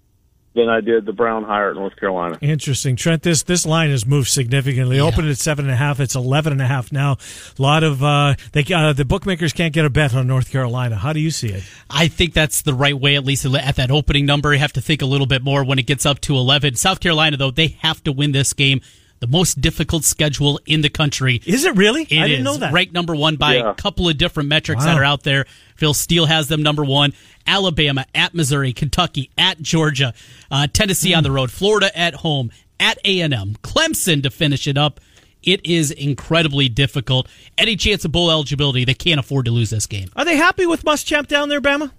than 0.55 0.69
I 0.69 0.81
did 0.81 1.07
the 1.07 1.13
Brown 1.13 1.45
hire 1.45 1.71
at 1.71 1.77
North 1.77 1.97
Carolina. 1.97 2.39
Interesting, 2.41 2.97
Trent. 2.97 3.23
This 3.23 3.43
this 3.43 3.65
line 3.65 3.91
has 3.91 4.07
moved 4.07 4.29
significantly. 4.29 5.01
Opened 5.01 5.29
at 5.29 5.39
seven 5.39 5.65
and 5.65 5.73
a 5.73 5.77
half. 5.77 6.01
It's 6.01 6.15
eleven 6.15 6.53
and 6.53 6.63
a 6.63 6.67
half 6.67 6.93
now. 6.93 7.17
A 7.59 7.63
lot 7.63 7.83
of 7.83 8.03
uh, 8.03 8.35
they 8.53 8.65
uh, 8.73 8.93
the 8.93 9.05
bookmakers 9.05 9.53
can't 9.53 9.73
get 9.73 9.85
a 9.85 9.91
bet 9.91 10.15
on 10.15 10.27
North 10.27 10.51
Carolina. 10.51 10.97
How 10.97 11.13
do 11.13 11.21
you 11.21 11.31
see 11.31 11.49
it? 11.49 11.65
I 11.89 12.09
think 12.09 12.35
that's 12.35 12.63
the 12.63 12.75
right 12.75 12.99
way, 12.99 13.17
at 13.17 13.25
least 13.25 13.45
at 13.45 13.77
that 13.77 13.91
opening 13.91 14.27
number. 14.27 14.53
You 14.53 14.59
have 14.59 14.73
to 14.75 14.81
think 14.81 15.03
a 15.03 15.07
little 15.07 15.27
bit 15.27 15.43
more 15.43 15.65
when 15.65 15.79
it 15.79 15.87
gets 15.87 16.07
up 16.07 16.21
to 16.23 16.37
11. 16.37 16.77
South 16.77 17.01
Carolina, 17.01 17.37
though, 17.37 17.51
they 17.51 17.69
have 17.81 18.03
to 18.05 18.13
win 18.13 18.33
this 18.33 18.53
game. 18.53 18.81
The 19.23 19.29
most 19.29 19.61
difficult 19.61 20.03
schedule 20.03 20.59
in 20.67 20.81
the 20.81 20.89
country. 20.89 21.41
Is 21.47 21.65
it 21.65 21.77
really? 21.77 22.03
It 22.11 22.19
I 22.19 22.27
didn't 22.27 22.41
is. 22.41 22.45
know 22.45 22.57
that. 22.57 22.73
Ranked 22.73 22.93
number 22.93 23.15
one 23.15 23.37
by 23.37 23.55
Yeah. 23.59 23.71
a 23.71 23.75
couple 23.75 24.09
of 24.09 24.19
different 24.19 24.49
metrics 24.49 24.81
Wow. 24.85 24.87
that 24.95 25.01
are 25.01 25.05
out 25.05 25.23
there. 25.23 25.45
Phil 25.77 25.95
Steele 25.95 26.27
has 26.27 26.49
them 26.49 26.61
number 26.61 26.85
one. 26.85 27.13
Alabama 27.47 28.05
at 28.17 28.35
Missouri, 28.35 28.73
Kentucky 28.73 29.31
at 29.39 29.63
Georgia, 29.63 30.13
uh, 30.51 30.67
Tennessee 30.73 31.15
on 31.15 31.23
the 31.23 31.31
road, 31.31 31.53
Florida 31.53 31.97
at 31.97 32.15
home, 32.17 32.51
at 32.81 32.99
A&M, 33.05 33.55
Clemson 33.63 34.25
to 34.25 34.31
finish 34.31 34.67
it 34.67 34.77
up. 34.77 34.99
It 35.45 35.65
is 35.65 35.93
incredibly 35.93 36.69
difficult. 36.69 37.29
Any 37.57 37.77
chance 37.77 38.05
of 38.05 38.11
bowl 38.11 38.29
eligibility, 38.29 38.85
they 38.85 38.93
can't 38.95 39.21
afford 39.21 39.45
to 39.45 39.53
lose 39.53 39.71
this 39.71 39.87
game. 39.87 40.09
Are 40.17 40.25
they 40.25 40.35
happy 40.37 40.67
with 40.67 40.85
Muschamp 40.85 41.29
down 41.29 41.49
there, 41.49 41.61
Bama? 41.61 41.93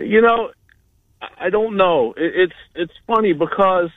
you 0.00 0.20
know, 0.20 0.50
I- 1.22 1.46
I 1.46 1.50
don't 1.50 1.76
know. 1.76 2.14
It's 2.16 2.52
it's 2.74 2.92
funny 3.06 3.32
because 3.32 3.90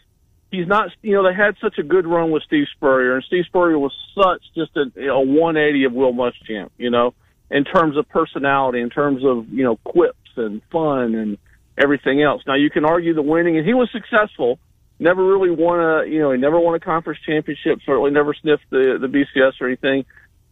he's 0.52 0.68
not. 0.68 0.90
You 1.02 1.14
know, 1.14 1.24
they 1.24 1.36
had 1.36 1.56
such 1.62 1.78
a 1.80 1.84
good 1.84 2.06
run 2.06 2.32
with 2.32 2.44
Steve 2.44 2.66
Spurrier, 2.76 3.16
and 3.16 3.24
Steve 3.24 3.46
Spurrier 3.48 3.80
was 3.80 3.94
such 4.16 4.44
just 4.56 4.76
a, 4.76 5.10
a 5.10 5.20
180 5.20 5.86
of 5.86 5.94
Will 5.94 6.14
Muschamp. 6.14 6.70
You 6.78 6.90
know, 6.92 7.14
in 7.50 7.64
terms 7.64 7.98
of 7.98 8.08
personality, 8.10 8.82
in 8.82 8.90
terms 8.90 9.24
of 9.26 9.50
you 9.50 9.64
know 9.64 9.78
quips 9.78 10.18
and 10.36 10.62
fun 10.72 11.16
and 11.16 11.38
everything 11.78 12.22
else. 12.22 12.42
Now 12.46 12.56
you 12.56 12.70
can 12.70 12.86
argue 12.86 13.14
the 13.14 13.22
winning, 13.22 13.58
and 13.58 13.66
he 13.66 13.74
was 13.74 13.90
successful. 13.92 14.60
Never 15.00 15.26
really 15.26 15.50
won 15.50 15.80
a. 15.80 16.06
You 16.06 16.20
know, 16.20 16.32
he 16.32 16.38
never 16.38 16.60
won 16.60 16.76
a 16.76 16.80
conference 16.80 17.20
championship. 17.26 17.80
Certainly 17.86 18.12
never 18.12 18.34
sniffed 18.34 18.70
the 18.70 18.98
the 19.00 19.08
BCS 19.08 19.54
or 19.60 19.68
anything. 19.68 20.06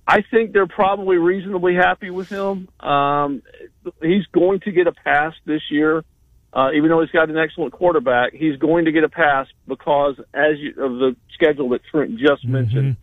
I 0.08 0.24
think 0.24 0.54
they're 0.54 0.66
probably 0.66 1.18
reasonably 1.18 1.76
happy 1.76 2.10
with 2.10 2.30
him. 2.30 2.68
Um, 2.80 3.44
he's 4.02 4.26
going 4.32 4.60
to 4.62 4.72
get 4.72 4.88
a 4.88 4.92
pass 4.92 5.36
this 5.46 5.62
year, 5.70 6.04
uh, 6.54 6.72
even 6.74 6.90
though 6.90 7.02
he's 7.02 7.12
got 7.12 7.30
an 7.30 7.38
excellent 7.38 7.74
quarterback. 7.74 8.34
He's 8.34 8.58
going 8.58 8.86
to 8.86 8.92
get 8.92 9.04
a 9.04 9.10
pass 9.10 9.48
because 9.68 10.20
as 10.34 10.58
you, 10.58 10.70
of 10.72 11.00
the 11.00 11.16
schedule 11.34 11.70
that 11.70 11.82
Trent 11.86 12.18
just 12.18 12.44
mm-hmm. 12.44 12.52
mentioned, 12.52 12.96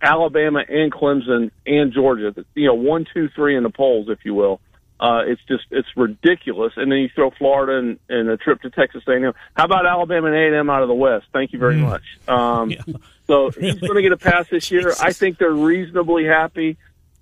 Alabama 0.00 0.64
and 0.68 0.92
Clemson 0.92 1.50
and 1.66 1.92
Georgia, 1.92 2.34
you 2.54 2.66
know, 2.66 2.74
one, 2.74 3.06
two, 3.12 3.28
three 3.34 3.56
in 3.56 3.62
the 3.62 3.70
polls, 3.70 4.08
if 4.08 4.24
you 4.24 4.34
will. 4.34 4.60
Uh, 5.00 5.22
it's 5.26 5.42
just 5.48 5.64
it's 5.70 5.88
ridiculous. 5.96 6.72
And 6.76 6.90
then 6.90 6.98
you 6.98 7.08
throw 7.14 7.30
Florida 7.30 7.78
and, 7.78 7.98
and 8.08 8.28
a 8.28 8.36
trip 8.36 8.62
to 8.62 8.70
Texas 8.70 9.02
A&M. 9.06 9.34
How 9.54 9.64
about 9.64 9.86
Alabama 9.86 10.28
and 10.28 10.54
A&M 10.54 10.70
out 10.70 10.82
of 10.82 10.88
the 10.88 10.94
West? 10.94 11.26
Thank 11.32 11.52
you 11.52 11.58
very 11.58 11.76
mm. 11.76 11.80
much. 11.80 12.02
Um, 12.28 12.70
yeah. 12.70 12.80
So 13.26 13.48
really? 13.56 13.72
he's 13.72 13.80
going 13.80 13.94
to 13.94 14.02
get 14.02 14.12
a 14.12 14.18
pass 14.18 14.48
this 14.50 14.70
year. 14.70 14.82
Jesus. 14.82 15.00
I 15.00 15.14
think 15.14 15.38
they're 15.38 15.50
reasonably 15.50 16.26
happy. 16.26 16.76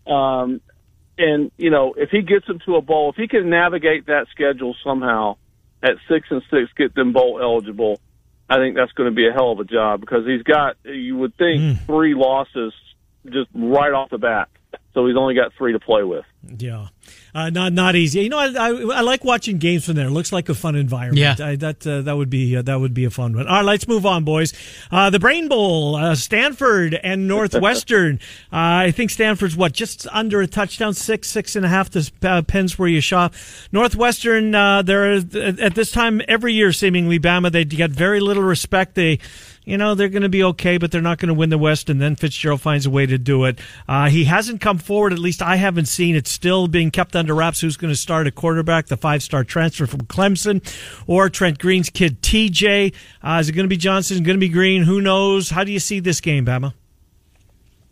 Um, 0.04 0.60
and 1.16 1.52
you 1.56 1.70
know, 1.70 1.94
if 1.96 2.10
he 2.10 2.22
gets 2.22 2.44
them 2.48 2.58
to 2.66 2.74
a 2.74 2.82
bowl, 2.82 3.10
if 3.10 3.14
he 3.14 3.28
can 3.28 3.48
navigate 3.48 4.06
that 4.06 4.26
schedule 4.32 4.74
somehow 4.82 5.36
at 5.82 5.96
six 6.08 6.28
and 6.30 6.42
six, 6.50 6.72
get 6.76 6.94
them 6.94 7.12
bowl 7.12 7.40
eligible, 7.42 8.00
I 8.48 8.56
think 8.56 8.76
that's 8.76 8.92
going 8.92 9.10
to 9.10 9.14
be 9.14 9.26
a 9.26 9.32
hell 9.32 9.52
of 9.52 9.60
a 9.60 9.64
job 9.64 10.00
because 10.00 10.26
he's 10.26 10.42
got. 10.42 10.76
You 10.84 11.16
would 11.18 11.36
think 11.36 11.62
mm. 11.62 11.86
three 11.86 12.14
losses 12.14 12.72
just 13.26 13.48
right 13.54 13.92
off 13.92 14.10
the 14.10 14.18
bat, 14.18 14.48
so 14.94 15.06
he's 15.06 15.16
only 15.16 15.34
got 15.34 15.52
three 15.56 15.72
to 15.72 15.80
play 15.80 16.02
with. 16.02 16.24
Yeah. 16.58 16.88
Uh, 17.34 17.48
not 17.48 17.72
not 17.72 17.96
easy. 17.96 18.20
You 18.20 18.28
know, 18.28 18.38
I, 18.38 18.48
I, 18.48 18.68
I, 18.68 19.00
like 19.00 19.24
watching 19.24 19.56
games 19.56 19.86
from 19.86 19.94
there. 19.94 20.08
It 20.08 20.10
looks 20.10 20.32
like 20.32 20.50
a 20.50 20.54
fun 20.54 20.76
environment. 20.76 21.38
Yeah, 21.38 21.46
I, 21.46 21.56
that 21.56 21.86
uh, 21.86 22.02
that 22.02 22.14
would 22.14 22.28
be 22.28 22.56
uh, 22.56 22.62
that 22.62 22.78
would 22.78 22.92
be 22.92 23.06
a 23.06 23.10
fun 23.10 23.34
one. 23.34 23.46
All 23.46 23.56
right, 23.56 23.64
let's 23.64 23.88
move 23.88 24.04
on, 24.04 24.24
boys. 24.24 24.52
Uh, 24.90 25.08
the 25.08 25.18
Brain 25.18 25.48
Bowl, 25.48 25.96
uh, 25.96 26.14
Stanford 26.14 26.94
and 26.94 27.26
Northwestern. 27.28 28.20
Uh, 28.52 28.84
I 28.86 28.90
think 28.90 29.10
Stanford's 29.10 29.56
what 29.56 29.72
just 29.72 30.06
under 30.10 30.40
a 30.42 30.46
touchdown, 30.46 30.92
six 30.94 31.28
six 31.28 31.56
and 31.56 31.64
a 31.64 31.68
half. 31.68 31.90
Depends 31.90 32.78
where 32.78 32.88
you 32.88 33.00
shop. 33.00 33.34
Northwestern, 33.72 34.50
they're 34.50 35.14
at 35.14 35.74
this 35.74 35.90
time 35.90 36.20
every 36.28 36.52
year, 36.52 36.72
seemingly 36.72 37.18
Bama. 37.18 37.50
They 37.50 37.64
get 37.64 37.90
very 37.90 38.20
little 38.20 38.42
respect. 38.42 38.94
They 38.94 39.18
you 39.64 39.78
know, 39.78 39.94
they're 39.94 40.08
going 40.08 40.22
to 40.22 40.28
be 40.28 40.42
okay, 40.42 40.78
but 40.78 40.90
they're 40.90 41.00
not 41.00 41.18
going 41.18 41.28
to 41.28 41.34
win 41.34 41.50
the 41.50 41.58
West. 41.58 41.88
And 41.88 42.00
then 42.00 42.16
Fitzgerald 42.16 42.60
finds 42.60 42.86
a 42.86 42.90
way 42.90 43.06
to 43.06 43.16
do 43.16 43.44
it. 43.44 43.60
Uh, 43.88 44.08
he 44.08 44.24
hasn't 44.24 44.60
come 44.60 44.78
forward. 44.78 45.12
At 45.12 45.20
least 45.20 45.40
I 45.40 45.56
haven't 45.56 45.86
seen. 45.86 46.16
it, 46.16 46.26
still 46.26 46.66
being 46.66 46.90
kept 46.90 47.01
under 47.14 47.34
wraps. 47.34 47.60
Who's 47.60 47.76
going 47.76 47.92
to 47.92 47.96
start 47.96 48.26
a 48.26 48.30
quarterback? 48.30 48.86
The 48.86 48.96
five 48.96 49.22
star 49.22 49.44
transfer 49.44 49.86
from 49.86 50.02
Clemson 50.02 50.62
or 51.06 51.28
Trent 51.28 51.58
Green's 51.58 51.90
kid, 51.90 52.22
TJ. 52.22 52.94
Uh, 53.22 53.38
is 53.40 53.48
it 53.48 53.52
going 53.52 53.64
to 53.64 53.68
be 53.68 53.76
Johnson? 53.76 54.22
Going 54.22 54.36
to 54.36 54.40
be 54.40 54.48
Green? 54.48 54.82
Who 54.82 55.00
knows? 55.00 55.50
How 55.50 55.64
do 55.64 55.72
you 55.72 55.80
see 55.80 56.00
this 56.00 56.20
game, 56.20 56.46
Bama? 56.46 56.74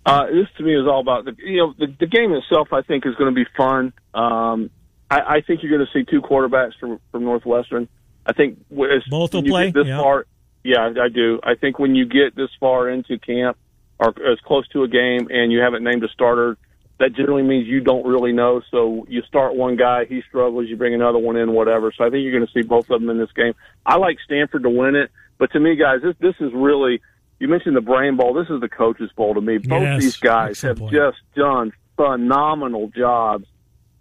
Uh, 0.07 0.27
this 0.27 0.47
to 0.57 0.63
me 0.63 0.75
is 0.75 0.87
all 0.87 1.01
about 1.01 1.25
the 1.25 1.37
you 1.39 1.59
know 1.59 1.75
the, 1.79 1.95
the 2.01 2.07
game 2.07 2.33
itself. 2.33 2.73
I 2.73 2.83
think 2.83 3.05
is 3.07 3.15
going 3.17 3.35
to 3.35 3.45
be 3.45 3.49
fun. 3.57 3.93
Um, 4.15 4.71
I, 5.11 5.21
I 5.21 5.41
think 5.43 5.63
you're 5.63 5.77
going 5.77 5.87
to 5.87 5.93
see 5.93 6.05
two 6.11 6.23
quarterbacks 6.23 6.73
from 6.79 7.01
from 7.13 7.25
Northwestern. 7.25 7.89
I 8.27 8.33
think 8.33 8.59
as 8.71 9.03
both 9.09 9.35
will 9.35 9.43
play 9.43 9.71
this 9.71 9.87
yeah. 9.87 9.99
far. 9.99 10.27
Yeah, 10.63 10.93
I 11.01 11.09
do. 11.09 11.41
I 11.43 11.55
think 11.55 11.79
when 11.79 11.95
you 11.95 12.07
get 12.07 12.37
this 12.37 12.51
far 12.61 12.89
into 12.89 13.19
camp 13.19 13.57
or 13.99 14.09
as 14.09 14.39
close 14.45 14.69
to 14.69 14.83
a 14.83 14.89
game 14.89 15.29
and 15.31 15.53
you 15.53 15.61
haven't 15.61 15.83
named 15.85 16.05
a 16.05 16.09
starter, 16.09 16.59
that 17.01 17.15
generally 17.15 17.43
means 17.43 17.67
you 17.67 17.81
don't 17.81 18.07
really 18.07 18.33
know. 18.33 18.61
So 18.71 19.07
you 19.09 19.23
start 19.23 19.57
one 19.57 19.77
guy, 19.77 20.05
he 20.05 20.23
struggles, 20.29 20.69
you 20.69 20.77
bring 20.77 20.95
another 20.95 21.19
one 21.19 21.37
in, 21.37 21.53
whatever. 21.53 21.93
So 21.97 22.05
I 22.05 22.11
think 22.11 22.23
you're 22.23 22.39
going 22.39 22.47
to 22.47 22.53
see 22.53 22.63
both 22.63 22.91
of 22.91 23.01
them 23.01 23.09
in 23.09 23.19
this 23.19 23.33
game. 23.33 23.55
I 23.87 23.97
like 23.97 24.19
Stanford 24.25 24.63
to 24.65 24.71
win 24.71 24.95
it, 24.95 25.11
but 25.39 25.51
to 25.53 25.61
me, 25.61 25.77
guys, 25.77 26.01
this 26.03 26.15
this 26.21 26.35
is 26.41 26.53
really. 26.55 27.01
You 27.39 27.49
mentioned 27.49 27.75
the 27.75 27.81
Brain 27.81 28.19
Bowl. 28.19 28.35
This 28.35 28.51
is 28.51 28.61
the 28.61 28.69
Coaches 28.69 29.11
Bowl 29.17 29.33
to 29.33 29.41
me. 29.41 29.57
Both 29.57 29.83
yes, 29.83 30.03
these 30.03 30.17
guys 30.19 30.61
have 30.61 30.77
point. 30.77 30.93
just 30.93 31.17
done 31.35 31.73
phenomenal 31.97 32.89
jobs 32.95 33.47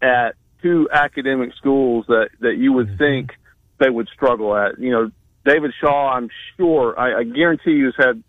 at 0.01 0.31
two 0.61 0.89
academic 0.91 1.53
schools 1.55 2.05
that 2.09 2.31
that 2.41 2.57
you 2.57 2.73
would 2.73 2.87
mm-hmm. 2.87 2.97
think 2.97 3.31
they 3.79 3.89
would 3.89 4.09
struggle 4.13 4.53
at. 4.57 4.77
You 4.77 4.91
know, 4.91 5.11
David 5.45 5.71
Shaw, 5.79 6.11
I'm 6.11 6.29
sure, 6.57 6.99
I, 6.99 7.19
I 7.19 7.23
guarantee 7.23 7.71
you, 7.71 7.85
has 7.85 7.95
had 7.97 8.23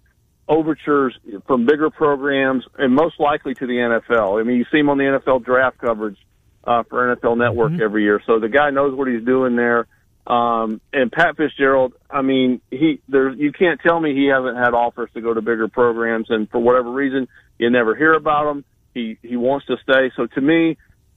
overtures 0.50 1.16
from 1.46 1.64
bigger 1.64 1.90
programs 1.90 2.64
and 2.76 2.92
most 2.92 3.20
likely 3.20 3.54
to 3.54 3.66
the 3.66 3.74
NFL. 3.74 4.40
I 4.40 4.42
mean, 4.42 4.56
you 4.56 4.66
see 4.72 4.78
him 4.78 4.90
on 4.90 4.98
the 4.98 5.04
NFL 5.04 5.44
draft 5.44 5.78
coverage 5.78 6.18
uh, 6.64 6.82
for 6.90 7.16
NFL 7.16 7.38
Network 7.38 7.72
mm-hmm. 7.72 7.82
every 7.82 8.02
year, 8.02 8.20
so 8.26 8.40
the 8.40 8.48
guy 8.48 8.70
knows 8.70 8.94
what 8.94 9.08
he's 9.08 9.24
doing 9.24 9.54
there. 9.56 9.86
Um, 10.26 10.80
and 10.92 11.10
Pat 11.10 11.36
Fitzgerald, 11.36 11.94
I 12.10 12.22
mean, 12.22 12.60
he 12.70 13.00
there 13.08 13.30
you 13.30 13.52
can't 13.52 13.80
tell 13.80 13.98
me 13.98 14.14
he 14.14 14.26
hasn't 14.26 14.56
had 14.56 14.74
offers 14.74 15.08
to 15.14 15.20
go 15.20 15.32
to 15.32 15.40
bigger 15.40 15.68
programs, 15.68 16.26
and 16.28 16.50
for 16.50 16.58
whatever 16.58 16.90
reason, 16.90 17.28
you 17.58 17.70
never 17.70 17.96
hear 17.96 18.12
about 18.12 18.50
him. 18.50 18.64
He 18.92 19.16
he 19.22 19.36
wants 19.36 19.66
to 19.66 19.76
stay. 19.82 20.10
So 20.16 20.26
to 20.26 20.40
me, 20.40 20.76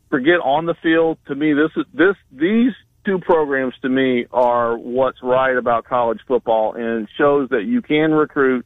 forget 0.09 0.39
on 0.43 0.65
the 0.65 0.75
field. 0.81 1.17
To 1.27 1.35
me, 1.35 1.53
this 1.53 1.71
is 1.75 1.85
this 1.93 2.15
these 2.31 2.71
two 3.05 3.19
programs 3.19 3.73
to 3.81 3.89
me 3.89 4.25
are 4.31 4.77
what's 4.77 5.21
right 5.21 5.57
about 5.57 5.83
college 5.85 6.19
football 6.27 6.73
and 6.73 7.07
shows 7.17 7.49
that 7.49 7.65
you 7.65 7.81
can 7.81 8.11
recruit 8.11 8.65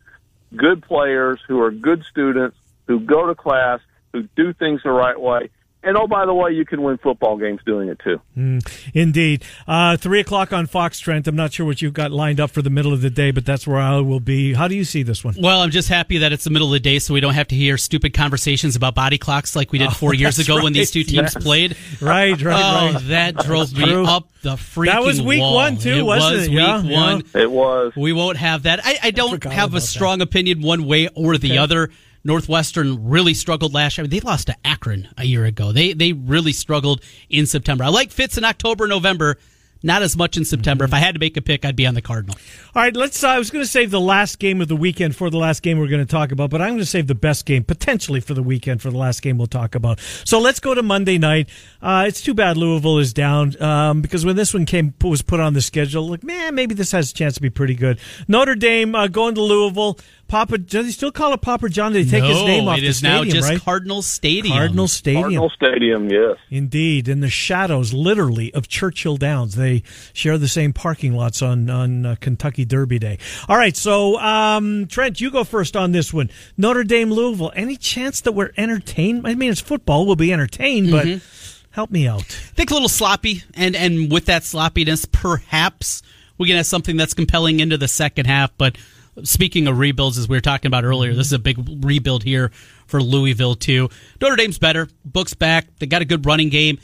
good 0.56 0.84
players 0.84 1.40
who 1.48 1.60
are 1.62 1.72
good 1.72 2.04
students 2.10 2.58
who 2.88 3.00
go 3.00 3.28
to 3.28 3.36
class 3.36 3.80
who 4.14 4.24
do 4.36 4.54
things 4.54 4.82
the 4.84 4.92
right 4.92 5.20
way 5.20 5.50
and 5.84 5.96
oh, 5.96 6.08
by 6.08 6.26
the 6.26 6.34
way, 6.34 6.52
you 6.52 6.66
can 6.66 6.82
win 6.82 6.98
football 6.98 7.38
games 7.38 7.62
doing 7.66 7.90
it 7.90 8.00
too. 8.00 8.20
Mm, 8.38 8.92
indeed. 8.94 9.44
Uh, 9.68 9.96
three 9.96 10.20
o'clock 10.20 10.52
on 10.52 10.66
Fox, 10.66 11.00
Trent. 11.00 11.28
I'm 11.28 11.36
not 11.36 11.54
sure 11.54 11.66
what 11.66 11.82
you've 11.82 11.94
got 11.94 12.12
lined 12.12 12.40
up 12.40 12.52
for 12.52 12.62
the 12.62 12.70
middle 12.70 12.94
of 12.94 13.02
the 13.02 13.10
day, 13.10 13.32
but 13.32 13.46
that's 13.46 13.68
where 13.68 13.80
I 13.80 14.00
will 14.00 14.20
be. 14.20 14.54
How 14.54 14.68
do 14.68 14.76
you 14.76 14.84
see 14.84 15.04
this 15.04 15.24
one? 15.24 15.36
Well, 15.40 15.62
I'm 15.62 15.72
just 15.72 15.88
happy 15.88 16.18
that 16.20 16.34
it's 16.34 16.44
the 16.44 16.50
middle 16.50 16.68
of 16.68 16.74
the 16.74 16.80
day 16.80 17.00
so 17.00 17.14
we 17.14 17.20
don't 17.20 17.36
have 17.36 17.48
to 17.50 17.56
hear 17.56 17.78
stupid 17.78 18.14
conversations 18.14 18.76
about 18.76 18.96
body 18.96 19.18
clocks 19.18 19.56
like 19.56 19.72
we 19.72 19.80
did 19.80 19.90
oh, 19.90 19.92
four 19.92 20.14
years 20.14 20.40
ago 20.40 20.56
right. 20.56 20.64
when 20.64 20.74
these 20.74 20.92
two 20.92 21.04
teams 21.04 21.34
yes. 21.34 21.44
played. 21.44 21.78
Right, 22.02 22.42
right, 22.42 22.94
oh, 22.96 23.00
that 23.08 23.38
drove 23.38 23.74
me 23.78 23.94
up 24.06 24.28
the 24.42 24.56
freaking 24.56 24.86
That 24.86 25.04
was 25.04 25.22
week 25.22 25.42
wall. 25.42 25.56
one, 25.56 25.78
too, 25.78 25.94
it 25.94 26.04
wasn't 26.04 26.36
was 26.36 26.48
it? 26.48 26.50
week 26.50 26.60
yeah, 26.60 26.82
one. 26.84 27.24
Yeah. 27.34 27.42
It 27.42 27.52
was. 27.52 27.94
We 27.96 28.14
won't 28.14 28.38
have 28.38 28.64
that. 28.64 28.80
I, 28.84 29.00
I 29.04 29.12
don't 29.12 29.46
I 29.46 29.54
have 29.54 29.74
a 29.74 29.82
strong 29.82 30.20
that. 30.20 30.30
opinion 30.30 30.62
one 30.62 30.86
way 30.86 31.08
or 31.10 31.38
the 31.38 31.52
okay. 31.52 31.58
other. 31.58 31.90
Northwestern 32.24 33.10
really 33.10 33.34
struggled 33.34 33.74
last 33.74 33.98
year. 33.98 34.04
I 34.04 34.06
mean, 34.08 34.12
they 34.12 34.20
lost 34.20 34.48
to 34.48 34.56
Akron 34.66 35.08
a 35.18 35.26
year 35.26 35.46
ago. 35.46 35.72
They 35.72 35.94
they 35.94 36.14
really 36.14 36.54
struggled 36.54 37.02
in 37.30 37.46
September. 37.46 37.84
I 37.84 37.90
like 37.90 38.12
Fitz 38.12 38.38
in 38.38 38.44
October, 38.44 38.88
November. 38.88 39.38
Not 39.84 40.02
as 40.02 40.18
much 40.18 40.38
in 40.38 40.46
September. 40.46 40.86
Mm-hmm. 40.86 40.94
If 40.94 41.02
I 41.02 41.06
had 41.06 41.16
to 41.16 41.20
make 41.20 41.38
a 41.38 41.42
pick, 41.42 41.66
I'd 41.66 41.76
be 41.76 41.86
on 41.86 41.94
the 41.94 42.02
Cardinal. 42.02 42.36
All 42.76 42.82
right, 42.82 42.96
let's. 42.96 43.24
Uh, 43.24 43.30
I 43.30 43.38
was 43.38 43.50
going 43.50 43.64
to 43.64 43.70
save 43.70 43.92
the 43.92 44.02
last 44.02 44.40
game 44.40 44.62
of 44.62 44.68
the 44.68 44.76
weekend 44.76 45.16
for 45.16 45.30
the 45.30 45.38
last 45.38 45.62
game 45.62 45.78
we're 45.78 45.88
going 45.88 46.06
to 46.06 46.12
talk 46.12 46.32
about, 46.32 46.50
but 46.50 46.62
I'm 46.62 46.70
going 46.70 46.80
to 46.80 46.86
save 46.86 47.08
the 47.08 47.16
best 47.16 47.46
game 47.46 47.64
potentially 47.64 48.20
for 48.20 48.34
the 48.34 48.44
weekend 48.44 48.82
for 48.82 48.90
the 48.90 48.98
last 48.98 49.22
game 49.22 49.38
we'll 49.38 49.48
talk 49.48 49.76
about. 49.76 50.00
So 50.26 50.40
let's 50.40 50.60
go 50.60 50.74
to 50.74 50.84
Monday 50.84 51.18
night. 51.18 51.50
Uh, 51.82 52.06
it's 52.08 52.22
too 52.22 52.34
bad 52.34 52.58
Louisville 52.58 52.98
is 52.98 53.14
down 53.14 53.62
um, 53.62 54.02
because 54.02 54.26
when 54.26 54.36
this 54.36 54.54
one 54.54 54.66
came 54.66 54.94
was 55.02 55.22
put 55.22 55.40
on 55.40 55.54
the 55.54 55.62
schedule, 55.62 56.10
like 56.10 56.24
man, 56.24 56.56
maybe 56.56 56.74
this 56.74 56.92
has 56.92 57.12
a 57.12 57.14
chance 57.14 57.36
to 57.36 57.42
be 57.42 57.50
pretty 57.50 57.76
good. 57.76 58.00
Notre 58.28 58.56
Dame 58.56 58.96
uh, 58.96 59.08
going 59.08 59.36
to 59.36 59.42
Louisville. 59.42 59.98
Papa, 60.28 60.58
does 60.58 60.86
he 60.86 60.92
still 60.92 61.12
call 61.12 61.34
it 61.34 61.42
Papa 61.42 61.70
John? 61.70 61.94
Did 61.94 62.06
he 62.06 62.12
take 62.12 62.24
no, 62.24 62.30
his 62.30 62.44
name 62.44 62.68
off 62.68 62.78
it 62.78 62.82
the 62.82 62.88
is 62.88 62.98
stadium, 62.98 63.28
now 63.28 63.32
just 63.34 63.50
right? 63.50 63.62
Cardinal 63.62 64.02
Stadium. 64.02 64.54
Cardinal 64.54 64.88
Stadium. 64.88 65.22
Cardinal 65.24 65.50
Stadium, 65.50 66.10
yes. 66.10 66.38
Indeed, 66.50 67.08
in 67.08 67.20
the 67.22 67.30
shadows, 67.30 67.94
literally, 67.94 68.54
of 68.54 68.68
Churchill 68.68 69.18
Downs. 69.18 69.56
They 69.56 69.84
share 70.14 70.38
the 70.38 70.48
same 70.48 70.74
parking 70.74 71.14
lots 71.14 71.42
on 71.42 71.70
on 71.70 72.06
uh, 72.06 72.16
Kentucky 72.20 72.66
Derby 72.66 73.00
Day. 73.00 73.20
All 73.48 73.58
right, 73.58 73.76
so 73.76 74.18
um, 74.20 74.88
Trent, 74.88 75.22
you 75.22 75.32
go 75.32 75.44
first 75.44 75.76
on 75.76 75.92
this 75.92 76.14
one. 76.14 76.30
Notre 76.58 76.84
Dame, 76.84 77.12
Louisville. 77.12 77.52
Any 77.56 77.78
chance 77.78 78.22
that 78.22 78.34
we're 78.34 78.52
entertained? 78.58 79.26
I 79.28 79.36
mean, 79.36 79.52
it's 79.52 79.62
football. 79.62 80.06
We'll 80.06 80.16
be 80.16 80.34
entertained, 80.34 80.92
but 80.92 81.06
Mm-hmm. 81.08 81.72
help 81.72 81.92
me 81.92 82.08
out. 82.08 82.22
I 82.22 82.54
think 82.56 82.70
a 82.72 82.74
little 82.74 82.90
sloppy, 82.90 83.44
and 83.54 83.76
and 83.76 84.12
with 84.12 84.26
that 84.26 84.44
sloppiness, 84.44 85.06
perhaps 85.06 86.02
we 86.38 86.48
can 86.48 86.58
have 86.58 86.66
something 86.66 86.98
that's 86.98 87.14
compelling 87.14 87.60
into 87.60 87.78
the 87.78 87.88
second 87.88 88.26
half, 88.28 88.52
but 88.58 88.78
speaking 89.24 89.68
of 89.68 89.80
rebuilds, 89.80 90.18
as 90.18 90.28
we 90.28 90.38
were 90.38 90.42
talking 90.42 90.68
about 90.68 90.84
earlier, 90.84 91.14
this 91.14 91.28
is 91.28 91.34
a 91.34 91.40
big 91.40 91.58
rebuild 91.84 92.24
here 92.24 92.52
for 92.86 93.02
Louisville 93.02 93.56
too. 93.56 93.90
Notre 94.22 94.36
Dame's 94.36 94.60
better. 94.60 94.88
Book's 95.06 95.34
back. 95.34 95.68
They 95.80 95.86
got 95.86 96.02
a 96.02 96.06
good 96.06 96.26
running 96.26 96.50
game. 96.50 96.80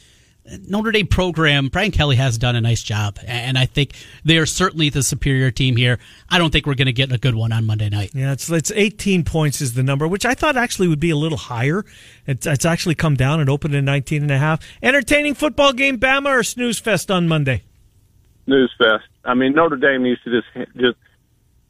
Notre 0.67 0.91
Dame 0.91 1.07
program, 1.07 1.69
Brian 1.69 1.91
Kelly 1.91 2.17
has 2.17 2.37
done 2.37 2.57
a 2.57 2.61
nice 2.61 2.83
job, 2.83 3.17
and 3.25 3.57
I 3.57 3.65
think 3.65 3.93
they 4.25 4.37
are 4.37 4.45
certainly 4.45 4.89
the 4.89 5.01
superior 5.01 5.51
team 5.51 5.77
here. 5.77 5.99
I 6.29 6.37
don't 6.37 6.51
think 6.51 6.65
we're 6.65 6.75
going 6.75 6.87
to 6.87 6.93
get 6.93 7.13
a 7.13 7.17
good 7.17 7.35
one 7.35 7.53
on 7.53 7.65
Monday 7.65 7.87
night. 7.87 8.11
Yeah, 8.13 8.33
it's 8.33 8.49
it's 8.49 8.69
18 8.69 9.23
points 9.23 9.61
is 9.61 9.73
the 9.73 9.83
number, 9.83 10.05
which 10.05 10.25
I 10.25 10.33
thought 10.33 10.57
actually 10.57 10.89
would 10.89 10.99
be 10.99 11.11
a 11.11 11.15
little 11.15 11.37
higher. 11.37 11.85
It's, 12.27 12.45
it's 12.45 12.65
actually 12.65 12.95
come 12.95 13.15
down 13.15 13.39
and 13.39 13.49
opened 13.49 13.73
at 13.73 13.85
19 13.85 14.21
and 14.21 14.31
a 14.31 14.37
half. 14.37 14.59
Entertaining 14.81 15.33
football 15.33 15.71
game, 15.71 15.97
Bama 15.97 16.39
or 16.39 16.43
snooze 16.43 16.77
fest 16.77 17.09
on 17.09 17.29
Monday? 17.29 17.63
Snooze 18.43 18.71
fest. 18.77 19.05
I 19.23 19.35
mean, 19.35 19.53
Notre 19.53 19.77
Dame 19.77 20.03
needs 20.03 20.21
to 20.23 20.41
just 20.41 20.71
just 20.75 20.97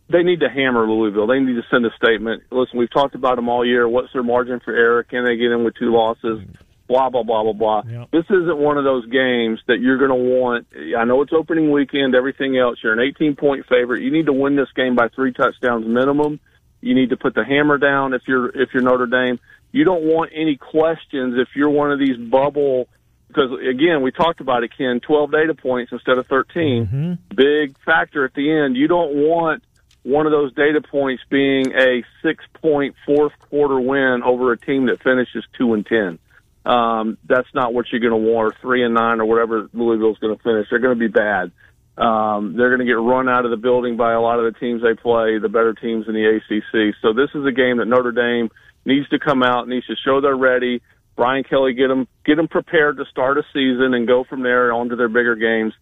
they 0.09 0.23
need 0.23 0.41
to 0.41 0.49
hammer 0.49 0.87
Louisville. 0.87 1.27
They 1.27 1.39
need 1.39 1.55
to 1.55 1.63
send 1.71 1.85
a 1.85 1.91
statement. 1.95 2.43
Listen, 2.51 2.77
we've 2.77 2.91
talked 2.91 3.15
about 3.15 3.37
them 3.37 3.49
all 3.49 3.65
year. 3.65 3.87
What's 3.87 4.11
their 4.13 4.23
margin 4.23 4.59
for 4.63 4.73
error? 4.73 5.03
Can 5.03 5.25
they 5.25 5.37
get 5.37 5.51
in 5.51 5.63
with 5.63 5.75
two 5.75 5.91
losses? 5.93 6.41
Blah 6.87 7.09
blah 7.09 7.23
blah 7.23 7.43
blah 7.43 7.53
blah. 7.53 7.83
Yep. 7.87 8.11
This 8.11 8.25
isn't 8.29 8.57
one 8.57 8.77
of 8.77 8.83
those 8.83 9.05
games 9.05 9.59
that 9.67 9.79
you're 9.79 9.97
going 9.97 10.09
to 10.09 10.15
want. 10.15 10.67
I 10.97 11.05
know 11.05 11.21
it's 11.21 11.31
opening 11.33 11.71
weekend. 11.71 12.13
Everything 12.13 12.57
else, 12.57 12.77
you're 12.83 12.93
an 12.93 12.99
18 12.99 13.35
point 13.35 13.65
favorite. 13.67 14.03
You 14.03 14.11
need 14.11 14.25
to 14.25 14.33
win 14.33 14.55
this 14.55 14.67
game 14.75 14.95
by 14.95 15.07
three 15.07 15.31
touchdowns 15.31 15.87
minimum. 15.87 16.39
You 16.81 16.93
need 16.93 17.11
to 17.11 17.17
put 17.17 17.33
the 17.33 17.45
hammer 17.45 17.77
down 17.77 18.13
if 18.13 18.23
you're 18.27 18.49
if 18.49 18.69
you're 18.73 18.83
Notre 18.83 19.07
Dame. 19.07 19.39
You 19.71 19.85
don't 19.85 20.03
want 20.03 20.31
any 20.35 20.57
questions 20.57 21.35
if 21.37 21.55
you're 21.55 21.69
one 21.69 21.91
of 21.91 21.99
these 21.99 22.17
bubble 22.17 22.89
because 23.33 23.51
again, 23.67 24.01
we 24.01 24.11
talked 24.11 24.41
about 24.41 24.63
it, 24.63 24.71
Ken. 24.77 24.99
Twelve 24.99 25.31
data 25.31 25.53
points 25.53 25.91
instead 25.91 26.17
of 26.17 26.27
13 26.27 26.85
Mm-hmm. 26.85 27.35
Big 27.35 27.75
factor 27.83 28.25
at 28.25 28.33
the 28.33 28.51
end. 28.51 28.75
You 28.75 28.87
don't 28.87 29.15
want 29.15 29.63
one 30.03 30.25
of 30.25 30.31
those 30.31 30.53
data 30.53 30.81
points 30.81 31.23
being 31.29 31.71
a 31.71 32.03
six-point 32.21 32.95
fourth 33.05 33.33
quarter 33.49 33.79
win 33.79 34.21
over 34.23 34.51
a 34.51 34.57
team 34.57 34.87
that 34.87 35.01
finishes 35.01 35.43
two 35.57 35.73
and 35.73 35.85
ten. 35.85 36.19
Um, 36.65 37.17
that's 37.25 37.47
not 37.53 37.73
what 37.73 37.87
you're 37.91 38.01
going 38.01 38.11
to 38.11 38.31
want, 38.31 38.53
or 38.53 38.57
three 38.61 38.83
and 38.83 38.93
nine, 38.93 39.19
or 39.19 39.25
whatever 39.25 39.69
Louisville's 39.73 40.17
going 40.19 40.35
to 40.35 40.43
finish. 40.43 40.67
They're 40.69 40.79
going 40.79 40.97
to 40.97 40.99
be 40.99 41.11
bad. 41.11 41.51
Um, 41.97 42.55
they're 42.57 42.69
going 42.69 42.79
to 42.79 42.85
get 42.85 42.99
run 42.99 43.29
out 43.29 43.45
of 43.45 43.51
the 43.51 43.57
building 43.57 43.97
by 43.97 44.13
a 44.13 44.21
lot 44.21 44.39
of 44.39 44.51
the 44.51 44.59
teams 44.59 44.81
they 44.81 44.95
play, 44.95 45.37
the 45.37 45.49
better 45.49 45.73
teams 45.73 46.07
in 46.07 46.13
the 46.13 46.25
ACC. 46.25 46.95
So 47.01 47.13
this 47.13 47.29
is 47.35 47.45
a 47.45 47.51
game 47.51 47.77
that 47.77 47.85
Notre 47.85 48.11
Dame 48.11 48.49
needs 48.85 49.07
to 49.09 49.19
come 49.19 49.43
out, 49.43 49.67
needs 49.67 49.85
to 49.87 49.95
show 50.03 50.19
they're 50.19 50.35
ready. 50.35 50.81
Brian 51.15 51.43
Kelly 51.43 51.73
get 51.73 51.89
them 51.89 52.07
get 52.25 52.37
them 52.37 52.47
prepared 52.47 52.97
to 52.97 53.05
start 53.05 53.37
a 53.37 53.43
season 53.53 53.93
and 53.93 54.07
go 54.07 54.23
from 54.23 54.41
there 54.41 54.73
on 54.73 54.89
to 54.89 54.95
their 54.95 55.09
bigger 55.09 55.35
games. 55.35 55.73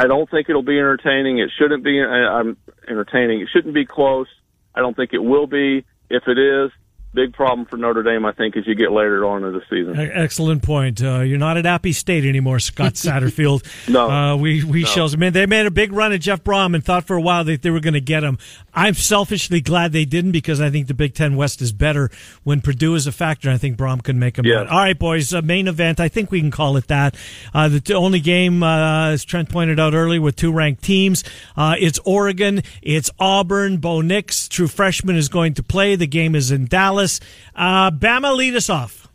I 0.00 0.06
don't 0.06 0.30
think 0.30 0.48
it'll 0.48 0.62
be 0.62 0.78
entertaining. 0.78 1.40
It 1.40 1.50
shouldn't 1.58 1.84
be 1.84 2.00
um, 2.00 2.56
entertaining. 2.88 3.42
It 3.42 3.50
shouldn't 3.52 3.74
be 3.74 3.84
close. 3.84 4.28
I 4.74 4.80
don't 4.80 4.96
think 4.96 5.12
it 5.12 5.18
will 5.18 5.46
be. 5.46 5.84
If 6.08 6.22
it 6.26 6.38
is, 6.38 6.70
big 7.12 7.32
problem 7.32 7.66
for 7.66 7.76
Notre 7.76 8.02
Dame, 8.02 8.24
I 8.24 8.32
think, 8.32 8.56
as 8.56 8.66
you 8.66 8.74
get 8.74 8.92
later 8.92 9.24
on 9.24 9.44
in 9.44 9.52
the 9.52 9.62
season. 9.68 9.98
Excellent 9.98 10.62
point. 10.62 11.02
Uh, 11.02 11.20
you're 11.20 11.38
not 11.38 11.56
at 11.56 11.66
Appy 11.66 11.92
State 11.92 12.24
anymore, 12.24 12.58
Scott 12.60 12.92
Satterfield. 12.94 13.64
no, 13.88 14.08
uh, 14.10 14.36
we 14.36 14.64
we 14.64 14.82
no. 14.82 14.86
shall. 14.86 15.08
Man, 15.16 15.32
they 15.32 15.46
made 15.46 15.66
a 15.66 15.70
big 15.70 15.92
run 15.92 16.12
at 16.12 16.20
Jeff 16.20 16.44
Brohm 16.44 16.74
and 16.74 16.84
thought 16.84 17.04
for 17.04 17.16
a 17.16 17.20
while 17.20 17.44
that 17.44 17.62
they 17.62 17.70
were 17.70 17.80
going 17.80 17.94
to 17.94 18.00
get 18.00 18.22
him. 18.22 18.38
I'm 18.72 18.94
selfishly 18.94 19.60
glad 19.60 19.92
they 19.92 20.04
didn't 20.04 20.32
because 20.32 20.60
I 20.60 20.70
think 20.70 20.86
the 20.86 20.94
Big 20.94 21.14
Ten 21.14 21.36
West 21.36 21.60
is 21.60 21.72
better 21.72 22.10
when 22.44 22.60
Purdue 22.60 22.94
is 22.94 23.06
a 23.06 23.12
factor. 23.12 23.50
I 23.50 23.58
think 23.58 23.76
Brohm 23.76 24.02
can 24.02 24.18
make 24.18 24.36
them. 24.36 24.46
Yes. 24.46 24.68
All 24.70 24.78
right, 24.78 24.98
boys. 24.98 25.34
Uh, 25.34 25.42
main 25.42 25.66
event. 25.66 25.98
I 25.98 26.08
think 26.08 26.30
we 26.30 26.40
can 26.40 26.50
call 26.50 26.76
it 26.76 26.86
that. 26.88 27.16
Uh, 27.52 27.68
the 27.68 27.80
t- 27.80 27.94
only 27.94 28.20
game, 28.20 28.62
uh, 28.62 29.08
as 29.10 29.24
Trent 29.24 29.48
pointed 29.48 29.80
out 29.80 29.94
earlier, 29.94 30.20
with 30.20 30.36
two 30.36 30.52
ranked 30.52 30.82
teams. 30.84 31.24
Uh, 31.56 31.74
it's 31.78 31.98
Oregon. 32.04 32.62
It's 32.82 33.10
Auburn. 33.18 33.78
Bo 33.78 34.00
Nix, 34.00 34.48
true 34.48 34.68
freshman, 34.68 35.16
is 35.16 35.28
going 35.28 35.54
to 35.54 35.62
play. 35.62 35.96
The 35.96 36.06
game 36.06 36.34
is 36.34 36.50
in 36.52 36.66
Dallas. 36.66 36.99
Uh, 37.54 37.90
Bama, 37.90 38.36
lead 38.36 38.54
us 38.56 38.68
off. 38.68 39.08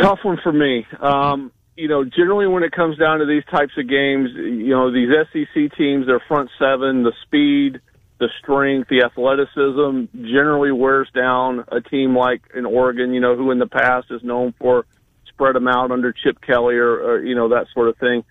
Tough 0.00 0.20
one 0.22 0.38
for 0.42 0.52
me. 0.52 0.86
Um, 1.00 1.52
you 1.76 1.88
know, 1.88 2.04
generally 2.04 2.46
when 2.46 2.62
it 2.62 2.72
comes 2.72 2.98
down 2.98 3.20
to 3.20 3.26
these 3.26 3.44
types 3.44 3.72
of 3.76 3.88
games, 3.88 4.30
you 4.34 4.70
know, 4.70 4.92
these 4.92 5.08
SEC 5.32 5.76
teams, 5.76 6.06
their 6.06 6.20
front 6.26 6.50
seven, 6.58 7.04
the 7.04 7.12
speed, 7.22 7.80
the 8.18 8.28
strength, 8.42 8.88
the 8.88 9.04
athleticism 9.04 10.06
generally 10.26 10.72
wears 10.72 11.08
down 11.14 11.64
a 11.68 11.80
team 11.80 12.16
like 12.16 12.42
in 12.54 12.66
Oregon, 12.66 13.12
you 13.12 13.20
know, 13.20 13.36
who 13.36 13.50
in 13.52 13.58
the 13.58 13.66
past 13.66 14.08
is 14.10 14.22
known 14.22 14.54
for 14.58 14.86
spread 15.28 15.54
them 15.54 15.68
out 15.68 15.92
under 15.92 16.12
Chip 16.12 16.40
Kelly 16.40 16.74
or, 16.74 16.94
or 16.94 17.24
you 17.24 17.36
know, 17.36 17.48
that 17.50 17.66
sort 17.72 17.88
of 17.88 17.96
thing. 17.98 18.24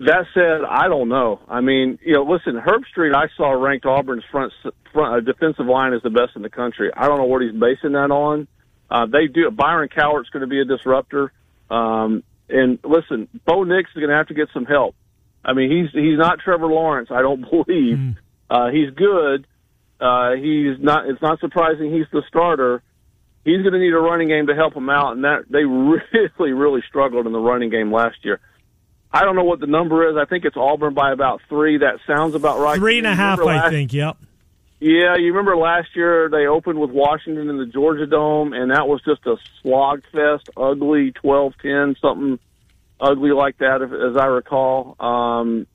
That 0.00 0.26
said, 0.34 0.62
I 0.68 0.88
don't 0.88 1.08
know. 1.08 1.40
I 1.48 1.60
mean, 1.60 1.98
you 2.04 2.14
know, 2.14 2.24
listen, 2.24 2.54
Herbstreit, 2.60 3.14
I 3.14 3.28
saw 3.36 3.52
ranked 3.52 3.86
Auburn's 3.86 4.24
front 4.30 4.52
front 4.92 5.14
uh, 5.16 5.20
defensive 5.20 5.66
line 5.66 5.92
is 5.92 6.02
the 6.02 6.10
best 6.10 6.32
in 6.36 6.42
the 6.42 6.50
country. 6.50 6.90
I 6.94 7.06
don't 7.06 7.18
know 7.18 7.24
what 7.24 7.42
he's 7.42 7.52
basing 7.52 7.92
that 7.92 8.10
on. 8.10 8.48
Uh, 8.90 9.06
they 9.06 9.28
do. 9.28 9.50
Byron 9.50 9.88
Cowart's 9.88 10.28
going 10.30 10.42
to 10.42 10.46
be 10.46 10.60
a 10.60 10.64
disruptor. 10.64 11.32
Um, 11.70 12.22
and 12.48 12.78
listen, 12.84 13.28
Bo 13.46 13.62
Nix 13.64 13.88
is 13.90 13.94
going 13.96 14.10
to 14.10 14.16
have 14.16 14.28
to 14.28 14.34
get 14.34 14.48
some 14.52 14.64
help. 14.66 14.94
I 15.44 15.52
mean, 15.52 15.70
he's 15.70 15.90
he's 15.92 16.18
not 16.18 16.40
Trevor 16.40 16.66
Lawrence. 16.66 17.08
I 17.10 17.22
don't 17.22 17.40
believe 17.50 17.96
Mm. 17.98 18.16
uh, 18.50 18.68
he's 18.70 18.90
good. 18.90 19.46
Uh, 20.00 20.32
he's 20.32 20.76
not. 20.80 21.06
It's 21.08 21.22
not 21.22 21.38
surprising 21.40 21.92
he's 21.92 22.06
the 22.12 22.22
starter. 22.28 22.82
He's 23.44 23.60
going 23.62 23.74
to 23.74 23.78
need 23.78 23.92
a 23.92 23.98
running 23.98 24.28
game 24.28 24.46
to 24.48 24.54
help 24.54 24.74
him 24.74 24.90
out, 24.90 25.12
and 25.12 25.24
that 25.24 25.44
they 25.48 25.64
really, 25.64 26.52
really 26.52 26.82
struggled 26.88 27.26
in 27.26 27.32
the 27.32 27.38
running 27.38 27.70
game 27.70 27.92
last 27.92 28.16
year. 28.22 28.40
I 29.14 29.24
don't 29.24 29.36
know 29.36 29.44
what 29.44 29.60
the 29.60 29.68
number 29.68 30.10
is. 30.10 30.16
I 30.16 30.24
think 30.24 30.44
it's 30.44 30.56
Auburn 30.56 30.92
by 30.92 31.12
about 31.12 31.40
three. 31.48 31.78
That 31.78 32.00
sounds 32.04 32.34
about 32.34 32.58
right. 32.58 32.76
Three 32.76 32.98
and 32.98 33.06
a 33.06 33.14
half, 33.14 33.38
and 33.38 33.48
a 33.48 33.52
You 33.52 33.58
half, 33.58 33.64
remember 33.64 33.76
I 33.76 33.78
think. 33.78 33.92
Yep. 33.92 34.16
yeah, 34.80 35.16
you 35.16 35.28
remember 35.28 35.56
last 35.56 35.94
year 35.94 36.28
they 36.28 36.46
opened 36.48 36.80
with 36.80 36.90
Washington 36.90 37.48
in 37.48 37.56
the 37.56 37.66
Georgia 37.66 38.06
Dome, 38.06 38.52
and 38.52 38.72
that 38.72 38.88
was 38.88 39.00
just 39.04 39.24
a 39.26 39.36
slog 39.62 40.02
fest, 40.10 40.50
ugly 40.56 41.12
12-10, 41.12 42.00
something 42.00 42.40
ugly 43.00 43.30
like 43.30 43.56
that, 43.58 43.82
if, 43.82 43.92
as 43.92 44.16
I 44.16 44.26
recall. 44.26 44.96
Um, 44.98 45.68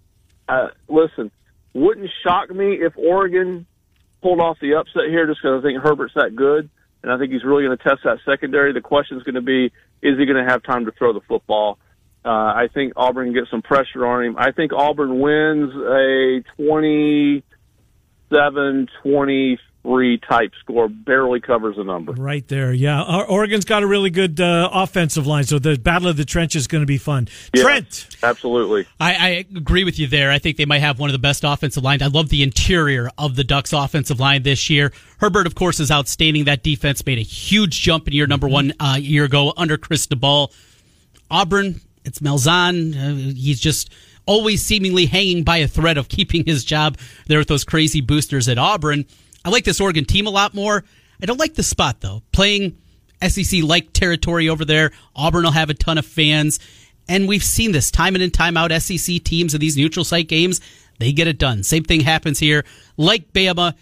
uh, 0.50 0.68
listen, 0.90 1.32
wouldn't 1.74 2.10
shock 2.24 2.50
me 2.50 2.74
if 2.74 2.98
Oregon 2.98 3.66
pulled 4.22 4.42
off 4.42 4.58
the 4.60 4.76
upset 4.76 5.04
here, 5.08 5.28
just 5.28 5.40
because 5.42 5.64
I 5.64 5.66
think 5.66 5.82
Herbert's 5.82 6.16
that 6.16 6.36
good, 6.36 6.70
and 7.04 7.12
I 7.12 7.18
think 7.18 7.32
he's 7.32 7.46
really 7.46 7.64
going 7.64 7.78
to 7.78 7.84
test 7.84 8.02
that 8.04 8.18
secondary. 8.26 8.74
The 8.74 8.82
question 8.82 9.18
is 9.18 9.24
going 9.24 9.36
to 9.36 9.42
be, 9.42 9.68
is 10.02 10.20
he 10.20 10.26
going 10.26 10.46
to 10.46 10.52
have 10.52 10.62
time 10.64 10.84
to 10.88 10.92
throw 10.92 11.14
the 11.14 11.22
football? 11.22 11.78
Uh, 12.26 12.30
I 12.30 12.68
think 12.74 12.94
Auburn 12.96 13.28
can 13.28 13.34
get 13.34 13.50
some 13.50 13.62
pressure 13.62 14.06
on 14.06 14.24
him. 14.24 14.36
I 14.38 14.52
think 14.52 14.74
Auburn 14.74 15.20
wins 15.20 15.74
a 15.74 16.44
20- 16.62 17.44
seven 18.30 18.88
twenty 19.02 19.60
three 19.82 20.18
type 20.18 20.52
score 20.60 20.90
barely 20.90 21.40
covers 21.40 21.78
the 21.78 21.84
number. 21.84 22.12
Right 22.12 22.46
there, 22.50 22.74
yeah. 22.74 23.02
Or- 23.02 23.26
Oregon's 23.26 23.64
got 23.66 23.82
a 23.82 23.88
really 23.88 24.10
good 24.10 24.40
uh, 24.40 24.70
offensive 24.72 25.26
line, 25.26 25.46
so 25.46 25.58
the 25.58 25.78
battle 25.78 26.10
of 26.10 26.18
the 26.18 26.26
trenches 26.26 26.64
is 26.64 26.68
going 26.68 26.82
to 26.82 26.86
be 26.86 26.98
fun. 26.98 27.30
Yeah, 27.56 27.64
Trent, 27.64 28.18
absolutely. 28.22 28.86
I, 29.00 29.16
I 29.16 29.30
agree 29.56 29.86
with 29.86 29.98
you 29.98 30.08
there. 30.08 30.32
I 30.32 30.38
think 30.40 30.58
they 30.58 30.66
might 30.66 30.80
have 30.80 31.00
one 31.00 31.10
of 31.10 31.14
the 31.14 31.20
best 31.20 31.44
offensive 31.46 31.82
lines. 31.82 32.02
I 32.02 32.08
love 32.08 32.28
the 32.30 32.44
interior 32.44 33.10
of 33.18 33.36
the 33.38 33.44
Ducks 33.46 33.72
offensive 33.72 34.20
line 34.20 34.44
this 34.44 34.70
year. 34.70 34.92
Herbert, 35.20 35.48
of 35.48 35.56
course, 35.56 35.80
is 35.80 35.92
outstanding. 35.92 36.44
That 36.44 36.62
defense 36.62 37.06
made 37.06 37.18
a 37.18 37.24
huge 37.24 37.80
jump 37.82 38.08
in 38.08 38.14
year 38.14 38.28
number 38.28 38.50
one 38.50 38.74
uh, 38.82 38.98
year 39.00 39.24
ago 39.24 39.54
under 39.56 39.78
Cristobal. 39.78 40.52
Auburn, 41.32 41.80
it's 42.10 42.20
Malzahn. 42.20 42.94
Uh, 42.96 43.34
he's 43.34 43.60
just 43.60 43.92
always 44.26 44.62
seemingly 44.64 45.06
hanging 45.06 45.44
by 45.44 45.58
a 45.58 45.68
thread 45.68 45.98
of 45.98 46.10
keeping 46.10 46.46
his 46.46 46.66
job 46.66 46.98
there 47.28 47.40
with 47.40 47.48
those 47.48 47.64
crazy 47.64 48.02
boosters 48.02 48.50
at 48.50 48.58
Auburn. 48.58 49.06
I 49.46 49.50
like 49.50 49.64
this 49.64 49.80
Oregon 49.80 50.06
team 50.06 50.28
a 50.28 50.32
lot 50.32 50.54
more. 50.54 50.84
I 51.22 51.26
don't 51.26 51.40
like 51.40 51.56
the 51.56 51.64
spot 51.64 52.02
though. 52.02 52.22
Playing 52.32 52.78
SEC 53.26 53.64
like 53.64 53.94
territory 53.94 54.50
over 54.50 54.66
there. 54.66 54.92
Auburn 55.16 55.44
will 55.44 55.52
have 55.52 55.70
a 55.70 55.74
ton 55.74 55.98
of 55.98 56.06
fans. 56.06 56.60
And 57.08 57.28
we've 57.28 57.44
seen 57.44 57.72
this 57.72 57.90
time 57.90 58.16
in 58.16 58.22
and 58.22 58.34
time 58.34 58.58
out. 58.58 58.72
SEC 58.82 59.24
teams 59.24 59.54
in 59.54 59.60
these 59.60 59.78
neutral 59.78 60.04
site 60.04 60.28
games, 60.28 60.62
they 61.00 61.12
get 61.12 61.28
it 61.28 61.40
done. 61.40 61.64
Same 61.64 61.84
thing 61.84 62.02
happens 62.02 62.38
here. 62.40 62.66
Like 62.98 63.34
Bama, 63.34 63.74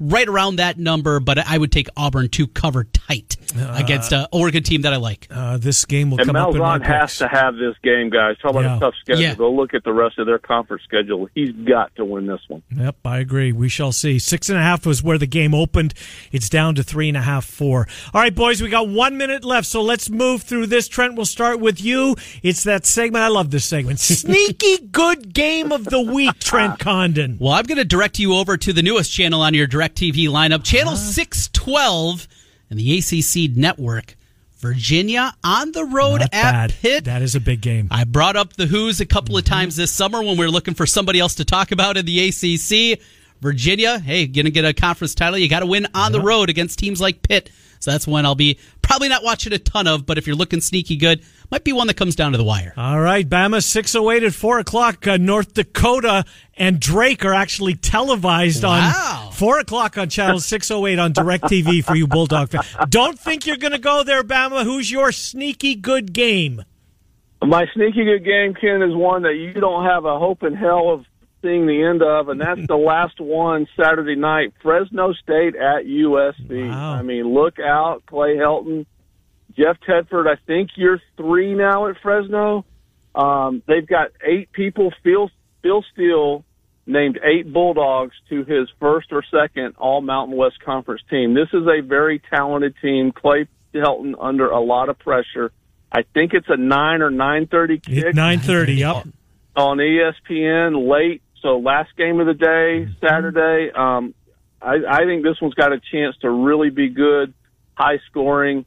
right 0.00 0.28
around 0.28 0.56
that 0.56 0.78
number, 0.78 1.20
but 1.20 1.38
I 1.38 1.58
would 1.58 1.72
take 1.72 1.88
Auburn 1.96 2.28
to 2.30 2.46
cover 2.46 2.84
tight 2.84 3.36
against 3.56 4.12
an 4.12 4.26
Oregon 4.32 4.62
team 4.62 4.82
that 4.82 4.92
I 4.92 4.96
like. 4.96 5.26
uh, 5.30 5.56
this 5.58 5.84
game 5.84 6.10
will 6.10 6.18
And 6.18 6.26
come 6.26 6.36
up 6.36 6.52
in 6.54 6.58
my 6.58 6.78
Malzahn 6.78 6.86
has 6.86 7.10
picks. 7.10 7.18
to 7.18 7.28
have 7.28 7.56
this 7.56 7.74
game, 7.82 8.10
guys. 8.10 8.36
Talk 8.38 8.52
about 8.52 8.64
Yeah. 8.64 8.76
a 8.76 8.80
tough 8.80 8.94
schedule. 9.00 9.22
Yeah. 9.22 9.34
Go 9.34 9.52
look 9.52 9.74
at 9.74 9.84
the 9.84 9.92
rest 9.92 10.18
of 10.18 10.26
their 10.26 10.38
conference 10.38 10.82
schedule. 10.84 11.28
He's 11.34 11.52
got 11.52 11.94
to 11.96 12.04
win 12.04 12.26
this 12.26 12.40
one. 12.48 12.62
Yep, 12.76 12.96
I 13.04 13.18
agree. 13.18 13.52
We 13.52 13.68
shall 13.68 13.92
see. 13.92 14.18
Six 14.18 14.48
and 14.48 14.58
a 14.58 14.62
half 14.62 14.86
was 14.86 15.02
where 15.02 15.18
the 15.18 15.26
game 15.26 15.54
opened. 15.54 15.94
It's 16.32 16.48
down 16.48 16.74
to 16.76 16.82
three 16.82 17.08
and 17.08 17.16
a 17.16 17.22
half, 17.22 17.44
four. 17.44 17.86
All 18.14 18.20
right, 18.20 18.34
boys, 18.34 18.62
we 18.62 18.68
got 18.68 18.88
one 18.88 19.16
minute 19.16 19.44
left, 19.44 19.66
so 19.66 19.82
let's 19.82 20.08
move 20.10 20.42
through 20.42 20.66
this. 20.66 20.88
Trent, 20.88 21.14
we'll 21.16 21.26
start 21.26 21.60
with 21.60 21.82
you. 21.82 22.16
It's 22.42 22.64
that 22.64 22.86
segment. 22.86 23.22
I 23.24 23.28
love 23.28 23.50
this 23.50 23.64
segment. 23.64 24.00
Sneaky 24.22 24.78
good 24.90 25.32
game 25.34 25.72
of 25.72 25.84
the 25.84 26.00
week, 26.00 26.38
Trent 26.38 26.78
Condon. 26.78 27.36
Well, 27.40 27.52
I'm 27.52 27.64
going 27.64 27.78
to 27.78 27.84
direct 27.84 28.18
you 28.18 28.34
over 28.34 28.56
to 28.56 28.72
the 28.72 28.82
newest 28.82 29.12
channel 29.12 29.40
on 29.42 29.54
your 29.54 29.66
DirecTV 29.66 30.28
lineup, 30.28 30.64
channel 30.64 30.96
612 30.96 32.28
and 32.72 32.80
the 32.80 32.98
ACC 32.98 33.54
network. 33.54 34.16
Virginia 34.56 35.34
on 35.44 35.72
the 35.72 35.84
road 35.84 36.20
Not 36.20 36.22
at 36.22 36.52
bad. 36.52 36.74
Pitt. 36.80 37.04
That 37.04 37.20
is 37.20 37.34
a 37.34 37.40
big 37.40 37.60
game. 37.60 37.88
I 37.90 38.04
brought 38.04 38.36
up 38.36 38.54
the 38.54 38.66
Hoos 38.66 39.00
a 39.00 39.06
couple 39.06 39.36
of 39.36 39.44
mm-hmm. 39.44 39.52
times 39.52 39.76
this 39.76 39.90
summer 39.90 40.22
when 40.22 40.38
we 40.38 40.46
were 40.46 40.50
looking 40.50 40.74
for 40.74 40.86
somebody 40.86 41.18
else 41.20 41.34
to 41.34 41.44
talk 41.44 41.72
about 41.72 41.96
in 41.96 42.06
the 42.06 42.28
ACC. 42.28 42.98
Virginia, 43.40 43.98
hey, 43.98 44.26
gonna 44.26 44.50
get 44.50 44.64
a 44.64 44.72
conference 44.72 45.14
title. 45.14 45.36
You 45.36 45.48
got 45.48 45.60
to 45.60 45.66
win 45.66 45.86
on 45.94 46.12
the 46.12 46.20
road 46.20 46.48
against 46.48 46.78
teams 46.78 47.00
like 47.00 47.22
Pitt. 47.22 47.50
So 47.80 47.90
that's 47.90 48.06
one 48.06 48.24
I'll 48.24 48.36
be 48.36 48.58
probably 48.80 49.08
not 49.08 49.24
watching 49.24 49.52
a 49.52 49.58
ton 49.58 49.88
of, 49.88 50.06
but 50.06 50.16
if 50.16 50.26
you're 50.26 50.36
looking 50.36 50.60
sneaky 50.60 50.96
good, 50.96 51.24
might 51.52 51.62
be 51.64 51.72
one 51.72 51.86
that 51.86 51.94
comes 51.98 52.16
down 52.16 52.32
to 52.32 52.38
the 52.38 52.44
wire. 52.44 52.72
All 52.76 52.98
right, 53.00 53.28
Bama 53.28 53.62
608 53.62 54.24
at 54.24 54.32
4 54.34 54.58
o'clock. 54.60 55.06
Uh, 55.06 55.18
North 55.18 55.52
Dakota 55.54 56.24
and 56.56 56.80
Drake 56.80 57.24
are 57.24 57.34
actually 57.34 57.74
televised 57.74 58.64
Wow. 58.64 59.26
on 59.26 59.32
4 59.34 59.58
o'clock 59.60 59.98
on 59.98 60.08
channel 60.08 60.40
608 60.40 60.98
on 60.98 61.12
DirecTV 61.12 61.84
for 61.84 61.94
you 61.94 62.06
Bulldog 62.08 62.48
fans. 62.48 62.74
Don't 62.88 63.18
think 63.18 63.46
you're 63.46 63.58
going 63.58 63.72
to 63.72 63.78
go 63.78 64.02
there, 64.02 64.24
Bama. 64.24 64.64
Who's 64.64 64.90
your 64.90 65.12
sneaky 65.12 65.74
good 65.74 66.12
game? 66.14 66.64
My 67.44 67.66
sneaky 67.74 68.04
good 68.04 68.24
game, 68.24 68.54
Ken, 68.54 68.82
is 68.82 68.94
one 68.94 69.22
that 69.22 69.34
you 69.34 69.52
don't 69.52 69.84
have 69.84 70.04
a 70.06 70.18
hope 70.18 70.42
in 70.44 70.54
hell 70.54 70.90
of 70.90 71.04
seeing 71.42 71.66
the 71.66 71.82
end 71.82 72.00
of, 72.02 72.28
and 72.28 72.40
that's 72.40 72.64
the 72.68 72.76
last 72.76 73.20
one 73.20 73.66
Saturday 73.76 74.14
night. 74.14 74.54
Fresno 74.62 75.12
State 75.12 75.56
at 75.56 75.84
USC. 75.84 76.68
Wow. 76.70 76.92
I 76.94 77.02
mean, 77.02 77.34
look 77.34 77.58
out, 77.58 78.04
Clay 78.06 78.36
Helton, 78.36 78.86
Jeff 79.56 79.76
Tedford. 79.88 80.26
I 80.26 80.36
think 80.46 80.70
you're 80.76 81.00
three 81.16 81.54
now 81.54 81.88
at 81.88 81.96
Fresno. 82.02 82.64
Um, 83.14 83.62
they've 83.66 83.86
got 83.86 84.08
eight 84.26 84.52
people. 84.52 84.92
Phil 85.02 85.30
Phil 85.62 85.84
Steele 85.92 86.44
named 86.86 87.18
eight 87.22 87.52
Bulldogs 87.52 88.14
to 88.28 88.44
his 88.44 88.68
first 88.80 89.08
or 89.12 89.22
second 89.30 89.74
All 89.78 90.00
Mountain 90.00 90.36
West 90.36 90.56
Conference 90.64 91.02
team. 91.08 91.34
This 91.34 91.48
is 91.52 91.66
a 91.66 91.82
very 91.82 92.20
talented 92.30 92.74
team. 92.82 93.12
Clay 93.12 93.46
Helton 93.74 94.14
under 94.20 94.48
a 94.50 94.60
lot 94.60 94.88
of 94.88 94.98
pressure. 94.98 95.52
I 95.92 96.02
think 96.14 96.32
it's 96.34 96.48
a 96.48 96.56
nine 96.56 97.02
or 97.02 97.10
nine 97.10 97.46
thirty 97.46 97.78
kick. 97.78 98.14
Nine 98.14 98.40
thirty. 98.40 98.74
Yep. 98.74 99.08
On 99.56 99.76
ESPN 99.78 100.88
late. 100.90 101.22
So 101.42 101.58
last 101.58 101.90
game 101.96 102.20
of 102.20 102.26
the 102.26 102.34
day, 102.34 102.86
Mm-hmm. 102.86 103.06
Saturday. 103.06 103.70
Um, 103.74 104.14
I, 104.60 104.76
I 104.88 105.04
think 105.04 105.22
this 105.24 105.36
one's 105.42 105.54
got 105.54 105.72
a 105.72 105.80
chance 105.92 106.16
to 106.22 106.30
really 106.30 106.70
be 106.70 106.88
good, 106.88 107.34
high 107.74 107.98
scoring, 108.08 108.64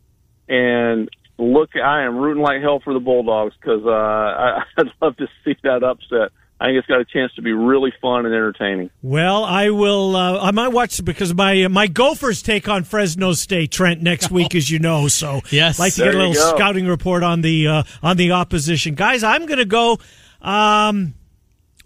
and 0.48 1.10
look. 1.38 1.72
I 1.76 2.04
am 2.04 2.18
rooting 2.18 2.44
like 2.44 2.62
hell 2.62 2.80
for 2.84 2.94
the 2.94 3.00
Bulldogs 3.00 3.54
because 3.60 3.86
uh, 3.86 3.90
I, 3.90 4.64
I'd 4.78 4.88
love 5.02 5.18
to 5.18 5.28
see 5.44 5.56
that 5.64 5.84
upset. 5.84 6.32
I 6.58 6.68
think 6.68 6.78
it's 6.78 6.88
got 6.88 7.02
a 7.02 7.06
chance 7.06 7.34
to 7.34 7.42
be 7.42 7.52
really 7.52 7.94
fun 8.02 8.26
and 8.26 8.34
entertaining. 8.34 8.90
Well, 9.02 9.44
I 9.44 9.72
will. 9.72 10.16
Uh, 10.16 10.40
I 10.40 10.52
might 10.52 10.70
watch 10.70 11.04
because 11.04 11.34
my 11.34 11.68
my 11.68 11.88
Gophers 11.88 12.42
take 12.42 12.70
on 12.70 12.86
Fresno 12.86 13.34
State 13.34 13.72
Trent 13.72 14.02
next 14.02 14.32
week, 14.32 14.56
as 14.56 14.72
you 14.72 14.80
know. 14.80 15.10
So 15.10 15.42
Yes. 15.52 15.80
like 15.80 15.94
to 15.96 16.02
There 16.04 16.12
get 16.14 16.22
a 16.22 16.28
little 16.30 16.56
scouting 16.56 16.88
report 16.88 17.24
on 17.24 17.42
the 17.42 17.68
uh, 17.68 17.84
on 18.02 18.16
the 18.16 18.32
opposition, 18.32 18.96
guys. 18.96 19.22
I'm 19.24 19.46
going 19.46 19.58
to 19.60 19.66
go. 19.66 20.00
Um, 20.42 21.16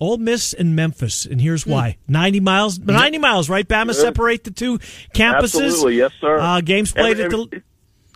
Ole 0.02 0.18
Miss 0.18 0.54
and 0.54 0.76
Memphis, 0.76 1.26
and 1.26 1.42
here's 1.42 1.64
Hmm. 1.64 1.72
why: 1.72 1.98
ninety 2.08 2.40
miles, 2.40 2.78
ninety 2.80 3.18
miles, 3.18 3.50
right? 3.50 3.68
Bama 3.68 3.94
separate 3.96 4.44
the 4.46 4.52
two 4.52 4.78
campuses. 5.14 5.60
Absolutely, 5.62 5.98
yes, 5.98 6.12
sir. 6.22 6.38
Uh, 6.40 6.62
games 6.62 6.94
played 6.94 7.20
Every- 7.20 7.26
at 7.26 7.50
the. 7.52 7.64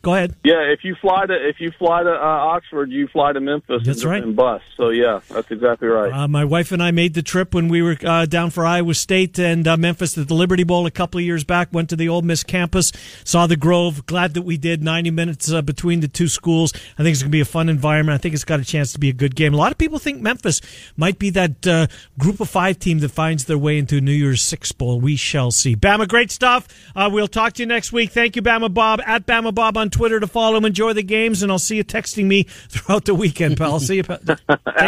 Go 0.04 0.14
ahead. 0.14 0.36
Yeah, 0.44 0.60
if 0.64 0.84
you 0.84 0.96
fly 1.00 1.26
to 1.26 1.34
if 1.34 1.62
you 1.62 1.72
fly 1.80 2.04
to 2.04 2.10
uh, 2.10 2.22
Oxford, 2.22 2.92
you 2.92 3.08
fly 3.08 3.32
to 3.32 3.40
Memphis. 3.40 3.84
That's 3.86 4.02
and, 4.02 4.12
right. 4.12 4.22
And 4.22 4.36
bus. 4.36 4.62
So 4.76 4.90
yeah, 4.90 5.22
that's 5.30 5.50
exactly 5.50 5.88
right. 5.88 6.12
Uh, 6.12 6.28
my 6.28 6.44
wife 6.44 6.74
and 6.74 6.84
I 6.84 6.92
made 6.92 7.14
the 7.14 7.22
trip 7.22 7.56
when 7.56 7.70
we 7.70 7.82
were 7.82 7.96
uh, 8.04 8.26
down 8.26 8.50
for 8.50 8.66
Iowa 8.66 8.96
State 8.96 9.40
and 9.40 9.66
uh, 9.66 9.78
Memphis 9.78 10.18
at 10.18 10.28
the 10.28 10.34
Liberty 10.34 10.66
Bowl 10.66 10.86
a 10.86 10.92
couple 10.92 11.20
of 11.20 11.26
years 11.26 11.46
back. 11.46 11.70
Went 11.72 11.90
to 11.90 11.96
the 11.96 12.10
Ole 12.10 12.22
Miss 12.22 12.44
campus, 12.44 12.92
saw 13.24 13.48
the 13.48 13.56
Grove. 13.56 14.06
Glad 14.06 14.34
that 14.34 14.42
we 14.42 14.58
did. 14.58 14.84
Ninety 14.84 15.10
minutes 15.10 15.50
uh, 15.50 15.62
between 15.62 16.02
the 16.02 16.10
two 16.10 16.28
schools. 16.28 16.74
I 17.00 17.04
think 17.04 17.14
it's 17.14 17.22
going 17.22 17.32
to 17.32 17.38
be 17.38 17.40
a 17.40 17.46
fun 17.46 17.70
environment. 17.70 18.16
I 18.16 18.18
think 18.22 18.36
it's 18.36 18.44
got 18.44 18.60
a 18.60 18.66
chance 18.66 18.92
to 18.92 19.00
be 19.00 19.08
a 19.08 19.14
good 19.14 19.38
game. 19.38 19.54
A 19.54 19.58
lot 19.58 19.72
of 19.72 19.78
people 19.78 20.00
think 20.00 20.22
Memphis 20.22 20.60
might 20.98 21.18
be 21.18 21.30
that 21.30 21.66
uh, 21.66 21.88
group 22.20 22.42
of 22.42 22.50
five 22.50 22.78
team 22.78 23.00
that 23.00 23.12
finds 23.12 23.46
their 23.46 23.58
way 23.58 23.78
into 23.78 24.02
New 24.02 24.12
Year's 24.12 24.42
Six 24.42 24.74
Bowl. 24.74 25.00
We 25.00 25.16
shall 25.16 25.52
see. 25.52 25.78
Bama, 25.78 26.10
great 26.10 26.30
stuff. 26.30 26.68
Uh, 26.94 27.10
we'll 27.10 27.30
talk 27.30 27.54
to 27.54 27.62
you 27.62 27.68
next 27.68 27.94
week. 27.94 28.12
Thank 28.12 28.36
you, 28.36 28.42
Bama 28.42 28.74
Bob 28.74 29.00
at 29.06 29.26
Bama 29.26 29.56
Bob 29.56 29.78
on 29.78 29.93
Twitter 29.94 30.20
to 30.20 30.28
follow 30.28 30.58
him. 30.58 30.66
Enjoy 30.66 30.92
the 30.94 31.04
games, 31.04 31.42
and 31.44 31.52
I'll 31.52 31.60
see 31.60 31.78
you 31.78 31.84
texting 31.84 32.26
me 32.26 32.44
throughout 32.70 33.06
the 33.06 33.16
weekend, 33.16 33.58
pal. 33.58 33.80
see 33.80 33.96
you. 33.98 34.04
pal. 34.04 34.18
Take 34.28 34.36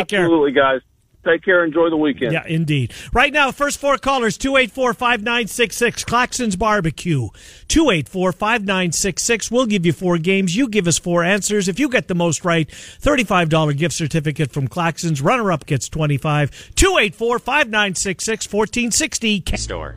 care. 0.09 0.23
Absolutely, 0.23 0.51
guys. 0.51 0.81
Take 1.23 1.43
care. 1.43 1.65
Enjoy 1.65 1.89
the 1.89 1.97
weekend. 1.97 2.33
Yeah, 2.33 2.45
indeed. 2.45 2.93
Right 3.11 3.33
now, 3.33 3.51
first 3.51 3.79
four 3.79 3.97
callers 3.97 4.37
284 4.37 4.93
5966, 4.93 6.03
Claxon's 6.03 6.55
Barbecue. 6.55 7.29
284 7.67 8.31
5966. 8.31 9.49
We'll 9.49 9.65
give 9.65 9.87
you 9.87 9.93
four 9.93 10.19
games. 10.19 10.55
You 10.55 10.67
give 10.69 10.87
us 10.87 10.99
four 10.99 11.23
answers. 11.23 11.67
If 11.67 11.79
you 11.79 11.89
get 11.89 12.07
the 12.07 12.13
most 12.13 12.45
right, 12.45 12.69
$35 12.69 13.75
gift 13.75 13.95
certificate 13.95 14.51
from 14.51 14.67
Claxon's. 14.67 15.19
Runner 15.19 15.51
up 15.51 15.65
gets 15.65 15.89
25 15.89 16.75
284 16.75 17.39
5966 17.39 18.53
1460. 18.53 19.43
store. 19.57 19.95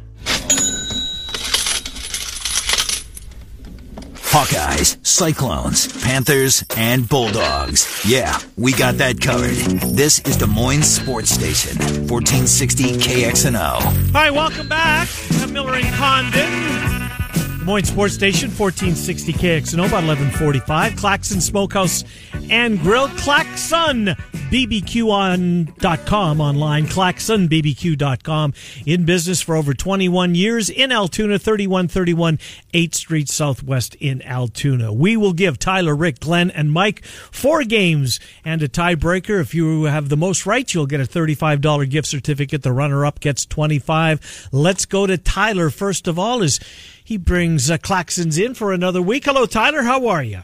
Hawkeyes, 4.31 4.99
Cyclones, 5.07 5.88
Panthers, 6.05 6.62
and 6.77 7.09
Bulldogs. 7.09 8.05
Yeah, 8.07 8.38
we 8.59 8.73
got 8.73 8.99
that 8.99 9.19
covered. 9.23 9.55
This 9.97 10.19
is 10.21 10.37
Des 10.37 10.45
Moines 10.47 10.83
Sports 10.83 11.31
Station, 11.31 11.79
1460 12.09 12.99
KXNO. 12.99 13.81
All 13.81 14.12
right, 14.12 14.31
welcome 14.31 14.69
back. 14.69 15.09
I'm 15.41 15.51
Miller 15.55 15.77
and 15.77 15.87
Condon. 15.95 17.59
Des 17.59 17.64
Moines 17.64 17.85
Sports 17.88 18.12
Station, 18.12 18.51
1460 18.51 19.33
KXNO, 19.33 19.87
about 19.87 20.05
1145. 20.05 20.97
Claxon 20.97 21.41
Smokehouse 21.41 22.05
and 22.50 22.80
Grill. 22.80 23.08
Claxon, 23.08 24.06
BBQ.com 24.50 26.40
online. 26.40 26.87
ClaxonBBQ.com. 26.87 28.54
In 28.87 29.04
business 29.04 29.40
for 29.40 29.56
over 29.56 29.74
21 29.74 30.34
years 30.34 30.70
in 30.70 30.92
Altoona, 30.92 31.38
3131 31.38 32.38
8th 32.72 32.94
Street 32.94 33.28
Southwest 33.28 33.94
in 33.96 34.22
Altoona. 34.22 34.92
We 34.92 35.16
will 35.16 35.32
give 35.32 35.58
Tyler, 35.58 35.94
Rick, 35.94 36.20
Glenn, 36.20 36.50
and 36.50 36.72
Mike 36.72 37.04
four 37.04 37.64
games 37.64 38.20
and 38.44 38.62
a 38.62 38.68
tiebreaker. 38.68 39.40
If 39.40 39.54
you 39.54 39.84
have 39.84 40.08
the 40.08 40.16
most 40.16 40.46
right, 40.46 40.72
you'll 40.72 40.87
get 40.87 41.00
a 41.00 41.04
$35 41.04 41.90
gift 41.90 42.08
certificate. 42.08 42.62
The 42.62 42.72
runner 42.72 43.04
up 43.04 43.20
gets 43.20 43.44
25 43.46 44.48
Let's 44.52 44.84
go 44.84 45.06
to 45.06 45.18
Tyler 45.18 45.70
first 45.70 46.08
of 46.08 46.18
all 46.18 46.42
as 46.42 46.61
he 47.02 47.16
brings 47.16 47.70
uh, 47.70 47.78
Claxons 47.78 48.42
in 48.42 48.54
for 48.54 48.72
another 48.72 49.00
week. 49.00 49.24
Hello, 49.24 49.46
Tyler. 49.46 49.82
How 49.82 50.08
are 50.08 50.22
you? 50.22 50.42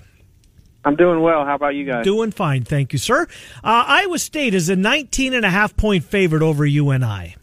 I'm 0.84 0.96
doing 0.96 1.20
well. 1.20 1.44
How 1.44 1.54
about 1.54 1.74
you 1.74 1.84
guys? 1.84 2.04
Doing 2.04 2.30
fine, 2.30 2.64
thank 2.64 2.92
you, 2.92 2.98
sir. 2.98 3.22
Uh, 3.62 3.84
Iowa 3.86 4.18
State 4.18 4.54
is 4.54 4.68
a 4.68 4.76
19 4.76 5.32
and 5.34 5.44
a 5.44 5.50
half 5.50 5.76
point 5.76 6.04
favorite 6.04 6.42
over 6.42 6.66
UNI. 6.66 7.36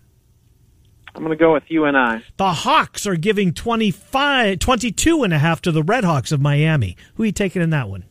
I'm 1.14 1.24
going 1.24 1.30
to 1.30 1.36
go 1.36 1.54
with 1.54 1.64
UNI. 1.68 2.24
The 2.38 2.54
Hawks 2.54 3.06
are 3.06 3.16
giving 3.16 3.54
25, 3.54 4.60
22 4.60 5.24
and 5.24 5.34
a 5.34 5.40
half 5.40 5.62
to 5.64 5.72
the 5.72 5.84
Red 5.84 6.04
Hawks 6.04 6.32
of 6.32 6.40
Miami. 6.40 6.96
Who 7.16 7.24
are 7.24 7.26
you 7.26 7.32
taking 7.32 7.62
in 7.62 7.72
that 7.72 7.90
one? 7.90 8.06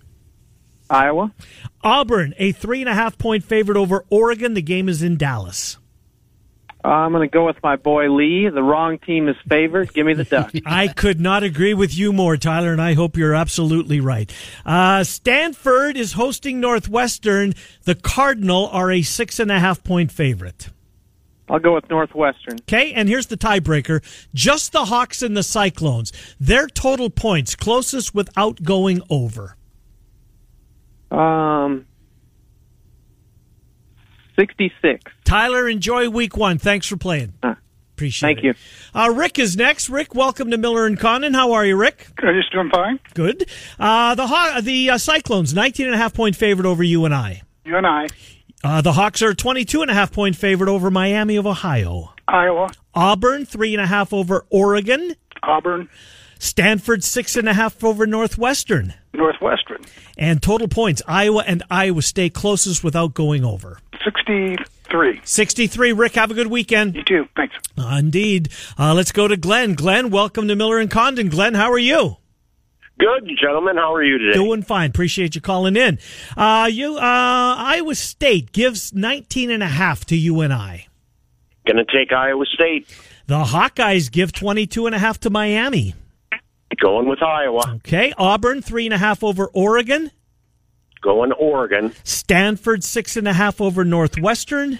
Iowa. 0.90 1.33
Auburn, 1.83 2.35
a 2.37 2.53
three 2.53 2.81
and 2.81 2.88
a 2.88 2.95
half 2.95 3.16
point 3.16 3.45
favorite 3.45 3.79
over 3.79 4.05
Oregon. 4.11 4.55
The 4.55 4.62
game 4.62 4.88
is 4.88 5.03
in 5.03 5.16
Dallas. 5.16 5.79
Uh, 6.83 6.88
I'm 6.88 7.12
going 7.12 7.29
to 7.29 7.33
go 7.33 7.47
with 7.47 7.62
my 7.62 7.77
boy 7.77 8.11
Lee. 8.11 8.49
The 8.49 8.62
wrong 8.62 8.99
team 8.99 9.29
is 9.29 9.37
favored. 9.49 9.93
Give 9.93 10.07
me 10.07 10.14
the 10.14 10.25
duck. 10.25 10.53
I 10.64 10.88
could 10.88 11.21
not 11.21 11.43
agree 11.43 11.75
with 11.75 11.97
you 11.97 12.12
more, 12.12 12.37
Tyler, 12.37 12.73
and 12.73 12.81
I 12.81 12.95
hope 12.95 13.16
you're 13.16 13.35
absolutely 13.35 14.01
right. 14.01 14.33
Uh, 14.64 15.05
Stanford 15.05 15.97
is 15.97 16.12
hosting 16.12 16.59
Northwestern. 16.61 17.55
The 17.85 17.95
Cardinal 17.95 18.69
are 18.69 18.90
a 18.90 19.03
six 19.03 19.38
and 19.38 19.51
a 19.51 19.59
half 19.59 19.85
point 19.85 20.11
favorite. 20.11 20.71
I'll 21.51 21.59
go 21.59 21.75
with 21.75 21.90
Northwestern. 21.90 22.61
Okay, 22.61 22.93
and 22.93 23.09
here's 23.09 23.27
the 23.27 23.37
tiebreaker. 23.37 24.03
Just 24.33 24.73
the 24.73 24.85
Hawks 24.85 25.21
and 25.21 25.37
the 25.37 25.43
Cyclones. 25.43 26.12
Their 26.38 26.69
total 26.69 27.11
points 27.11 27.57
closest 27.57 28.14
without 28.14 28.62
going 28.62 29.03
over. 29.11 29.57
Um, 31.11 31.87
66. 34.44 35.12
Tyler, 35.24 35.68
enjoy 35.68 36.09
week 36.09 36.35
one. 36.35 36.57
Thanks 36.59 36.87
for 36.87 36.96
playing. 36.96 37.35
Uh, 37.42 37.55
Appreciate 37.94 38.26
thank 38.29 38.38
it. 38.38 38.57
Thank 38.57 38.94
you. 38.94 39.00
Uh, 39.00 39.14
Rick 39.14 39.38
is 39.38 39.55
next. 39.55 39.90
Rick, 39.90 40.14
welcome 40.14 40.50
to 40.50 40.57
Miller 40.57 40.87
and 40.87 40.98
Condon. 40.98 41.35
How 41.35 41.53
are 41.53 41.66
you, 41.66 41.76
Rick? 41.76 42.07
Good, 42.16 42.33
just 42.35 42.50
doing 42.50 42.70
fine. 42.70 42.98
Good. 43.12 43.44
Uh, 43.79 44.14
the 44.14 44.26
Haw- 44.26 44.62
the 44.62 44.88
uh, 44.90 44.96
Cyclones, 44.98 45.53
19 45.53 45.85
and 45.85 45.94
a 45.94 45.98
half 45.98 46.14
point 46.14 46.37
favorite 46.37 46.66
over 46.66 46.83
UNI. 46.83 47.42
You 47.66 47.76
and 47.76 47.87
I, 47.87 48.07
Uh, 48.64 48.81
the 48.81 48.92
Hawks 48.94 49.20
are 49.20 49.35
22 49.35 49.83
and 49.83 49.90
a 49.90 49.94
half 49.94 50.11
point 50.12 50.37
favorite 50.37 50.70
over 50.70 50.90
Miami 50.90 51.37
of 51.37 51.46
Ohio. 51.46 52.14
Iowa, 52.26 52.70
Auburn, 52.94 53.44
three 53.44 53.74
and 53.74 53.83
a 53.83 53.87
half 53.87 54.14
over 54.14 54.46
Oregon. 54.48 55.14
Auburn, 55.42 55.90
Stanford, 56.40 57.05
six 57.05 57.37
and 57.37 57.48
a 57.48 57.53
half 57.55 57.85
over 57.85 58.07
Northwestern. 58.07 58.94
Northwestern, 59.12 59.83
And 60.16 60.42
total 60.42 60.68
points, 60.68 61.03
Iowa 61.07 61.44
and 61.46 61.62
Iowa 61.70 62.00
State 62.03 62.33
closest 62.33 62.83
without 62.83 63.12
going 63.14 63.44
over. 63.44 63.79
63. 64.03 65.20
63. 65.22 65.92
Rick, 65.92 66.14
have 66.14 66.31
a 66.31 66.35
good 66.35 66.46
weekend. 66.46 66.94
You 66.96 67.05
too. 67.05 67.29
Thanks. 67.37 67.55
Uh, 67.79 67.96
indeed. 67.98 68.48
Uh, 68.79 68.94
let's 68.94 69.12
go 69.12 69.29
to 69.29 69.37
Glenn. 69.37 69.74
Glenn, 69.74 70.11
welcome 70.11 70.48
to 70.48 70.57
Miller 70.57 70.79
and 70.79 70.90
Condon. 70.90 71.29
Glenn, 71.29 71.55
how 71.55 71.70
are 71.70 71.79
you? 71.79 72.16
Good, 72.98 73.31
gentlemen. 73.40 73.76
How 73.76 73.94
are 73.94 74.03
you 74.03 74.18
today? 74.18 74.35
Doing 74.35 74.62
fine. 74.62 74.90
Appreciate 74.90 75.35
you 75.35 75.40
calling 75.40 75.76
in. 75.76 75.98
Uh, 76.37 76.68
you, 76.70 76.96
uh, 76.96 77.00
Iowa 77.59 77.94
State 77.94 78.53
gives 78.53 78.94
19 78.94 79.50
and 79.50 79.62
a 79.62 79.66
half 79.68 80.05
to 80.07 80.16
UNI. 80.16 80.88
Going 81.66 81.76
to 81.76 81.85
take 81.85 82.12
Iowa 82.12 82.44
State. 82.46 82.87
The 83.26 83.44
Hawkeyes 83.44 84.11
give 84.11 84.33
22 84.33 84.87
and 84.87 84.94
a 84.94 84.98
half 84.98 85.20
to 85.20 85.31
Miami. 85.31 85.94
Going 86.81 87.09
with 87.09 87.23
Iowa. 87.23 87.75
Okay. 87.77 88.12
Auburn, 88.16 88.62
three 88.62 88.87
and 88.87 88.95
a 88.95 88.99
half 88.99 89.23
over 89.23 89.47
Oregon. 89.47 90.11
Going 91.03 91.33
Oregon. 91.33 91.93
Stanford, 92.05 92.85
six 92.85 93.16
and 93.16 93.29
a 93.29 93.33
half 93.33 93.61
over 93.61 93.85
Northwestern. 93.85 94.79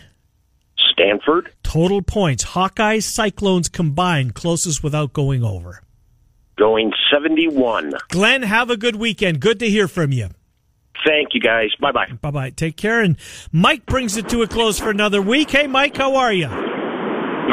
Stanford. 0.93 1.53
Total 1.63 2.03
points. 2.03 2.45
Hawkeyes, 2.45 3.05
Cyclones 3.05 3.69
combined, 3.69 4.35
closest 4.35 4.83
without 4.83 5.13
going 5.13 5.45
over. 5.45 5.83
Going 6.57 6.93
71. 7.13 7.93
Glenn, 8.09 8.43
have 8.43 8.71
a 8.71 8.77
good 8.77 8.97
weekend. 8.97 9.41
Good 9.41 9.59
to 9.61 9.69
hear 9.69 9.89
from 9.89 10.13
you. 10.13 10.29
Thank 11.07 11.29
you, 11.33 11.41
guys. 11.41 11.71
Bye 11.81 11.93
bye. 11.93 12.09
Bye 12.21 12.31
bye. 12.31 12.51
Take 12.51 12.77
care. 12.77 13.01
And 13.01 13.17
Mike 13.53 13.87
brings 13.87 14.17
it 14.19 14.29
to 14.31 14.43
a 14.43 14.47
close 14.47 14.79
for 14.79 14.91
another 14.91 15.23
week. 15.23 15.51
Hey, 15.51 15.67
Mike, 15.67 15.97
how 15.97 16.17
are 16.17 16.33
you? 16.33 16.70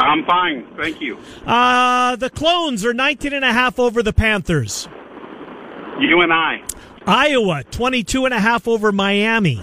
I'm 0.02 0.26
fine. 0.26 0.68
Thank 0.76 1.02
you. 1.02 1.18
Uh, 1.46 2.16
the 2.16 2.30
Clones 2.30 2.86
are 2.86 2.94
19 2.94 3.34
and 3.34 3.46
a 3.46 3.54
half 3.54 3.80
over 3.80 4.04
the 4.04 4.14
Panthers. 4.14 4.88
UNI, 6.00 6.64
Iowa, 7.06 7.64
22 7.72 8.26
and 8.26 8.34
a 8.34 8.40
half 8.40 8.68
over 8.68 8.92
Miami. 8.92 9.60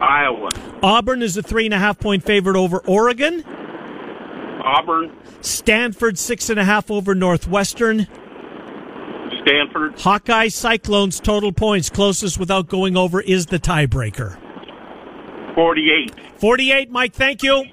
Iowa, 0.00 0.50
Auburn 0.82 1.22
is 1.22 1.36
a 1.36 1.42
three 1.42 1.64
and 1.64 1.74
a 1.74 1.78
half 1.78 1.98
point 1.98 2.24
favorite 2.24 2.56
over 2.56 2.78
Oregon. 2.86 3.42
Auburn, 4.62 5.12
Stanford 5.40 6.18
six 6.18 6.48
and 6.50 6.60
a 6.60 6.64
half 6.64 6.90
over 6.90 7.14
Northwestern. 7.14 8.06
Stanford, 9.42 9.98
Hawkeye 9.98 10.48
Cyclones 10.48 11.18
total 11.18 11.52
points 11.52 11.90
closest 11.90 12.38
without 12.38 12.68
going 12.68 12.96
over 12.96 13.20
is 13.20 13.46
the 13.46 13.58
tiebreaker. 13.58 14.38
48. 15.54 16.14
48, 16.36 16.90
Mike, 16.90 17.12
thank 17.14 17.42
you. 17.42 17.64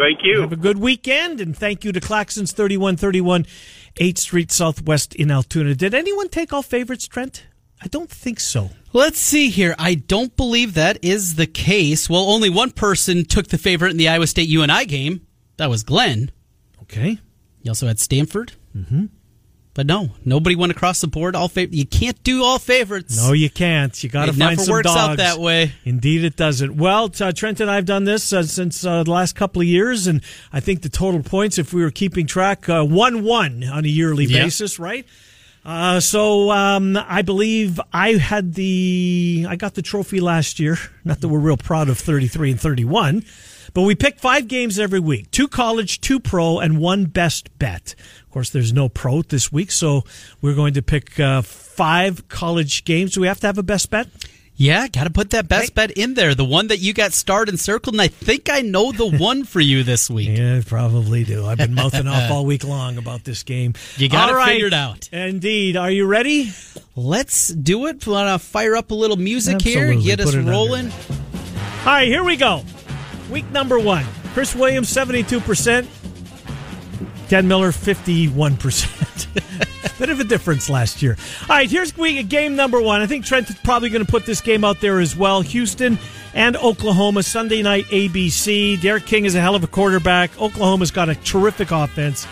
Thank 0.00 0.20
you. 0.22 0.40
Have 0.40 0.52
a 0.52 0.56
good 0.56 0.78
weekend, 0.78 1.42
and 1.42 1.54
thank 1.54 1.84
you 1.84 1.92
to 1.92 2.00
Claxons 2.00 2.54
3131 2.54 3.44
8th 3.96 4.18
Street 4.18 4.50
Southwest 4.50 5.14
in 5.14 5.30
Altoona. 5.30 5.74
Did 5.74 5.92
anyone 5.92 6.30
take 6.30 6.54
all 6.54 6.62
favorites, 6.62 7.06
Trent? 7.06 7.44
I 7.82 7.88
don't 7.88 8.08
think 8.08 8.40
so. 8.40 8.70
Let's 8.94 9.18
see 9.18 9.50
here. 9.50 9.74
I 9.78 9.94
don't 9.94 10.34
believe 10.38 10.72
that 10.72 11.04
is 11.04 11.34
the 11.34 11.46
case. 11.46 12.08
Well, 12.08 12.30
only 12.30 12.48
one 12.48 12.70
person 12.70 13.26
took 13.26 13.48
the 13.48 13.58
favorite 13.58 13.90
in 13.90 13.98
the 13.98 14.08
Iowa 14.08 14.26
State 14.26 14.48
UNI 14.48 14.86
game. 14.86 15.26
That 15.58 15.68
was 15.68 15.82
Glenn. 15.82 16.30
Okay. 16.82 17.18
You 17.62 17.70
also 17.70 17.86
had 17.86 18.00
Stanford. 18.00 18.52
Mm-hmm. 18.74 19.06
But 19.72 19.86
no, 19.86 20.10
nobody 20.24 20.56
went 20.56 20.72
across 20.72 21.00
the 21.00 21.06
board. 21.06 21.36
All 21.36 21.48
fav- 21.48 21.72
You 21.72 21.86
can't 21.86 22.20
do 22.24 22.42
all 22.42 22.58
favorites. 22.58 23.16
No, 23.16 23.32
you 23.32 23.48
can't. 23.48 24.02
You 24.02 24.10
got 24.10 24.26
to 24.26 24.32
find 24.32 24.38
never 24.38 24.62
some 24.62 24.72
works 24.72 24.88
out 24.90 25.16
that 25.18 25.38
way. 25.38 25.72
Indeed, 25.84 26.24
it 26.24 26.34
doesn't. 26.36 26.76
Well, 26.76 27.10
uh, 27.20 27.30
Trent 27.32 27.60
and 27.60 27.70
I 27.70 27.76
have 27.76 27.84
done 27.84 28.02
this 28.04 28.32
uh, 28.32 28.42
since 28.42 28.84
uh, 28.84 29.04
the 29.04 29.10
last 29.12 29.36
couple 29.36 29.62
of 29.62 29.68
years, 29.68 30.08
and 30.08 30.22
I 30.52 30.58
think 30.58 30.82
the 30.82 30.88
total 30.88 31.22
points, 31.22 31.56
if 31.56 31.72
we 31.72 31.82
were 31.82 31.92
keeping 31.92 32.26
track, 32.26 32.68
uh, 32.68 32.84
one 32.84 33.22
one 33.22 33.62
on 33.62 33.84
a 33.84 33.88
yearly 33.88 34.24
Yeah. 34.24 34.42
basis, 34.44 34.78
right? 34.80 35.06
Uh, 35.64 36.00
so 36.00 36.50
um, 36.50 36.96
I 36.96 37.22
believe 37.22 37.78
I 37.92 38.14
had 38.14 38.54
the 38.54 39.46
I 39.48 39.56
got 39.56 39.74
the 39.74 39.82
trophy 39.82 40.18
last 40.20 40.58
year. 40.58 40.78
Not 41.04 41.20
that 41.20 41.28
we're 41.28 41.38
real 41.38 41.56
proud 41.56 41.88
of 41.88 41.98
thirty 41.98 42.26
three 42.28 42.50
and 42.50 42.60
thirty 42.60 42.84
one, 42.84 43.24
but 43.74 43.82
we 43.82 43.94
pick 43.94 44.18
five 44.18 44.48
games 44.48 44.78
every 44.78 45.00
week: 45.00 45.30
two 45.30 45.48
college, 45.48 46.00
two 46.00 46.20
pro, 46.20 46.58
and 46.58 46.78
one 46.78 47.06
best 47.06 47.56
bet. 47.58 47.94
Of 48.22 48.30
course, 48.30 48.50
there's 48.50 48.72
no 48.72 48.88
pro 48.88 49.22
this 49.22 49.50
week, 49.52 49.70
so 49.70 50.04
we're 50.40 50.54
going 50.54 50.74
to 50.74 50.82
pick 50.82 51.18
uh, 51.18 51.42
five 51.42 52.28
college 52.28 52.84
games. 52.84 53.12
Do 53.14 53.20
we 53.20 53.26
have 53.26 53.40
to 53.40 53.46
have 53.46 53.58
a 53.58 53.62
best 53.62 53.90
bet? 53.90 54.08
Yeah, 54.60 54.88
got 54.88 55.04
to 55.04 55.10
put 55.10 55.30
that 55.30 55.48
best 55.48 55.74
bet 55.74 55.90
in 55.92 56.12
there. 56.12 56.34
The 56.34 56.44
one 56.44 56.66
that 56.66 56.80
you 56.80 56.92
got 56.92 57.14
starred 57.14 57.48
and 57.48 57.58
circled, 57.58 57.94
and 57.94 58.02
I 58.02 58.08
think 58.08 58.50
I 58.50 58.60
know 58.60 58.92
the 58.92 59.08
one 59.18 59.44
for 59.44 59.58
you 59.58 59.82
this 59.84 60.10
week. 60.10 60.36
Yeah, 60.36 60.60
probably 60.66 61.24
do. 61.24 61.46
I've 61.46 61.56
been 61.56 61.72
mouthing 61.74 62.06
off 62.06 62.30
all 62.30 62.44
week 62.44 62.62
long 62.62 62.98
about 62.98 63.24
this 63.24 63.42
game. 63.42 63.72
You 63.96 64.10
got 64.10 64.28
All 64.28 64.34
it 64.34 64.38
right. 64.38 64.52
figured 64.52 64.74
out. 64.74 65.08
Indeed. 65.12 65.78
Are 65.78 65.90
you 65.90 66.04
ready? 66.04 66.50
Let's 66.94 67.48
do 67.48 67.86
it. 67.86 68.06
Want 68.06 68.28
to 68.28 68.46
fire 68.46 68.76
up 68.76 68.90
a 68.90 68.94
little 68.94 69.16
music 69.16 69.62
here? 69.62 69.84
Absolutely. 69.84 70.04
Get 70.04 70.20
us 70.20 70.26
Put 70.26 70.34
under 70.40 70.50
rolling. 70.50 70.90
All 70.90 71.86
right, 71.86 72.08
here 72.08 72.22
we 72.22 72.36
go. 72.36 72.62
Week 73.30 73.48
number 73.50 73.78
one. 73.78 74.04
Chris 74.32 74.54
Williams, 74.54 74.92
72%. 74.92 75.86
Ken 77.28 77.46
Miller, 77.46 77.70
51%. 77.70 79.26
Bit 79.98 80.10
of 80.10 80.18
a 80.18 80.24
difference 80.24 80.68
last 80.68 81.02
year. 81.02 81.16
All 81.42 81.48
right, 81.48 81.70
here's 81.70 81.96
week, 81.96 82.28
game 82.28 82.56
number 82.56 82.80
one. 82.80 83.02
I 83.02 83.06
think 83.06 83.24
Trent 83.24 83.48
is 83.50 83.56
probably 83.62 83.90
going 83.90 84.04
to 84.04 84.10
put 84.10 84.26
this 84.26 84.40
game 84.40 84.64
out 84.64 84.80
there 84.80 84.98
as 84.98 85.14
well. 85.14 85.42
Houston 85.42 85.98
and 86.34 86.56
Oklahoma, 86.56 87.22
Sunday 87.22 87.62
night 87.62 87.84
ABC. 87.86 88.80
D'Eriq 88.80 89.06
King 89.06 89.26
is 89.26 89.34
a 89.34 89.40
hell 89.40 89.54
of 89.54 89.62
a 89.62 89.68
quarterback. 89.68 90.36
Oklahoma's 90.40 90.90
got 90.90 91.08
a 91.08 91.14
terrific 91.16 91.70
offense. 91.70 92.26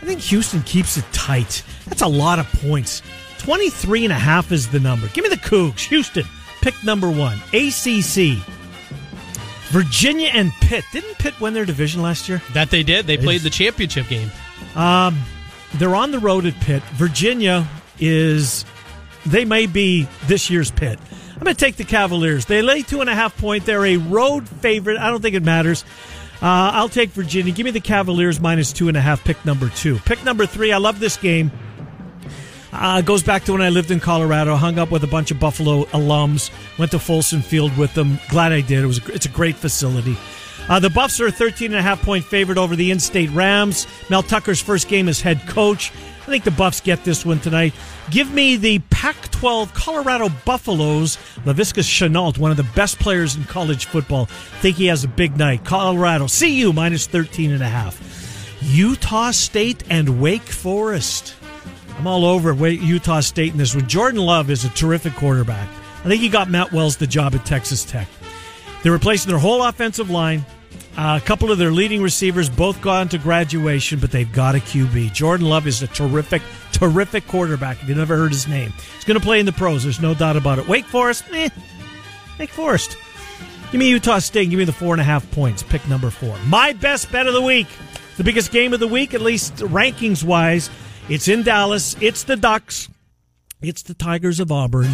I 0.00 0.06
think 0.06 0.20
Houston 0.20 0.62
keeps 0.62 0.96
it 0.96 1.04
tight. 1.12 1.62
That's 1.86 2.02
a 2.02 2.08
lot 2.08 2.38
of 2.38 2.50
points. 2.52 3.02
23 3.38 4.04
and 4.04 4.12
a 4.12 4.18
half 4.18 4.52
is 4.52 4.68
the 4.68 4.80
number. 4.80 5.08
Give 5.08 5.24
me 5.24 5.30
the 5.30 5.36
Cougs. 5.36 5.80
Houston, 5.88 6.24
pick 6.62 6.74
number 6.84 7.10
one. 7.10 7.38
ACC. 7.52 8.38
Virginia 9.68 10.28
and 10.32 10.52
Pitt. 10.60 10.84
Didn't 10.92 11.18
Pitt 11.18 11.38
win 11.40 11.54
their 11.54 11.64
division 11.64 12.02
last 12.02 12.28
year? 12.28 12.42
That 12.54 12.70
they 12.70 12.82
did. 12.82 13.06
They 13.06 13.16
played 13.16 13.42
the 13.42 13.50
championship 13.50 14.08
game. 14.08 14.30
Um, 14.74 15.18
they're 15.74 15.94
on 15.94 16.10
the 16.10 16.18
road 16.18 16.46
at 16.46 16.54
Pitt. 16.60 16.82
Virginia 16.94 17.66
is, 17.98 18.64
they 19.26 19.44
may 19.44 19.66
be 19.66 20.08
this 20.26 20.48
year's 20.50 20.70
Pitt. 20.70 20.98
I'm 21.34 21.44
going 21.44 21.54
to 21.54 21.64
take 21.64 21.76
the 21.76 21.84
Cavaliers. 21.84 22.46
They 22.46 22.62
lay 22.62 22.82
two 22.82 23.00
and 23.00 23.08
a 23.08 23.14
half 23.14 23.36
point. 23.36 23.64
They're 23.66 23.84
a 23.84 23.96
road 23.96 24.48
favorite. 24.48 24.98
I 24.98 25.10
don't 25.10 25.20
think 25.22 25.36
it 25.36 25.44
matters. 25.44 25.84
Uh, 26.40 26.70
I'll 26.72 26.88
take 26.88 27.10
Virginia. 27.10 27.52
Give 27.52 27.64
me 27.64 27.70
the 27.70 27.80
Cavaliers 27.80 28.40
minus 28.40 28.72
two 28.72 28.88
and 28.88 28.96
a 28.96 29.00
half. 29.00 29.22
Pick 29.24 29.44
number 29.44 29.68
two. 29.68 29.98
Pick 30.00 30.24
number 30.24 30.46
three. 30.46 30.72
I 30.72 30.78
love 30.78 30.98
this 30.98 31.16
game. 31.16 31.50
Uh, 32.72 33.00
goes 33.00 33.22
back 33.22 33.44
to 33.44 33.52
when 33.52 33.62
I 33.62 33.70
lived 33.70 33.90
in 33.90 34.00
Colorado. 34.00 34.54
Hung 34.56 34.78
up 34.78 34.90
with 34.90 35.02
a 35.04 35.06
bunch 35.06 35.30
of 35.30 35.40
Buffalo 35.40 35.84
alums. 35.86 36.50
Went 36.78 36.90
to 36.90 36.98
Folsom 36.98 37.40
Field 37.40 37.76
with 37.76 37.94
them. 37.94 38.18
Glad 38.28 38.52
I 38.52 38.60
did. 38.60 38.84
It 38.84 38.86
was. 38.86 38.98
It's 39.08 39.26
a 39.26 39.30
great 39.30 39.56
facility. 39.56 40.16
Uh, 40.68 40.78
the 40.78 40.90
Buffs 40.90 41.18
are 41.18 41.28
a 41.28 41.32
13 41.32 41.72
and 41.72 41.78
a 41.78 41.82
half 41.82 42.02
point 42.02 42.24
favorite 42.24 42.58
over 42.58 42.76
the 42.76 42.90
in-state 42.90 43.30
Rams. 43.30 43.86
Mel 44.10 44.22
Tucker's 44.22 44.60
first 44.60 44.88
game 44.88 45.08
as 45.08 45.20
head 45.20 45.40
coach. 45.46 45.90
I 46.22 46.30
think 46.30 46.44
the 46.44 46.50
Buffs 46.50 46.82
get 46.82 47.04
this 47.04 47.24
one 47.24 47.40
tonight. 47.40 47.72
Give 48.10 48.30
me 48.30 48.56
the 48.56 48.80
Pac-12 48.90 49.72
Colorado 49.72 50.28
Buffaloes. 50.44 51.16
Laviska 51.46 51.82
Shenault, 51.82 52.36
one 52.36 52.50
of 52.50 52.58
the 52.58 52.68
best 52.74 52.98
players 52.98 53.34
in 53.34 53.44
college 53.44 53.86
football. 53.86 54.26
Think 54.60 54.76
he 54.76 54.86
has 54.86 55.04
a 55.04 55.08
big 55.08 55.38
night. 55.38 55.64
Colorado, 55.64 56.26
CU 56.28 56.74
minus 56.74 57.06
13 57.06 57.50
and 57.50 57.62
a 57.62 57.68
half. 57.68 57.98
Utah 58.60 59.30
State 59.30 59.84
and 59.88 60.20
Wake 60.20 60.42
Forest. 60.42 61.34
I'm 61.98 62.06
all 62.06 62.24
over 62.24 62.52
Utah 62.68 63.18
State 63.18 63.50
in 63.50 63.58
this 63.58 63.74
one. 63.74 63.88
Jordan 63.88 64.20
Love 64.20 64.50
is 64.50 64.64
a 64.64 64.68
terrific 64.68 65.14
quarterback. 65.14 65.68
I 66.04 66.08
think 66.08 66.20
he 66.20 66.28
got 66.28 66.48
Matt 66.48 66.72
Wells 66.72 66.96
the 66.96 67.08
job 67.08 67.34
at 67.34 67.44
Texas 67.44 67.84
Tech. 67.84 68.06
They're 68.82 68.92
replacing 68.92 69.28
their 69.28 69.40
whole 69.40 69.64
offensive 69.64 70.08
line. 70.08 70.46
Uh, 70.96 71.18
a 71.20 71.24
couple 71.24 71.50
of 71.50 71.58
their 71.58 71.72
leading 71.72 72.00
receivers 72.00 72.48
both 72.48 72.80
gone 72.80 73.08
to 73.08 73.18
graduation, 73.18 73.98
but 73.98 74.12
they've 74.12 74.32
got 74.32 74.54
a 74.54 74.58
QB. 74.58 75.12
Jordan 75.12 75.48
Love 75.48 75.66
is 75.66 75.82
a 75.82 75.88
terrific, 75.88 76.40
terrific 76.70 77.26
quarterback. 77.26 77.82
If 77.82 77.88
you 77.88 77.96
never 77.96 78.16
heard 78.16 78.32
his 78.32 78.46
name, 78.46 78.72
he's 78.94 79.04
going 79.04 79.18
to 79.18 79.24
play 79.24 79.40
in 79.40 79.46
the 79.46 79.52
pros. 79.52 79.82
There's 79.82 80.00
no 80.00 80.14
doubt 80.14 80.36
about 80.36 80.60
it. 80.60 80.68
Wake 80.68 80.86
Forest, 80.86 81.24
eh, 81.32 81.48
Wake 82.38 82.50
Forest. 82.50 82.96
Give 83.72 83.80
me 83.80 83.88
Utah 83.88 84.20
State. 84.20 84.50
Give 84.50 84.58
me 84.58 84.64
the 84.64 84.72
four 84.72 84.94
and 84.94 85.00
a 85.00 85.04
half 85.04 85.28
points. 85.32 85.64
Pick 85.64 85.86
number 85.88 86.10
four. 86.10 86.38
My 86.46 86.72
best 86.74 87.10
bet 87.10 87.26
of 87.26 87.34
the 87.34 87.42
week. 87.42 87.66
The 88.16 88.24
biggest 88.24 88.50
game 88.52 88.72
of 88.72 88.80
the 88.80 88.88
week, 88.88 89.14
at 89.14 89.20
least 89.20 89.56
rankings 89.56 90.24
wise. 90.24 90.70
It's 91.08 91.28
in 91.28 91.42
Dallas. 91.42 91.96
It's 92.00 92.22
the 92.24 92.36
Ducks. 92.36 92.88
It's 93.62 93.82
the 93.82 93.94
Tigers 93.94 94.40
of 94.40 94.52
Auburn. 94.52 94.90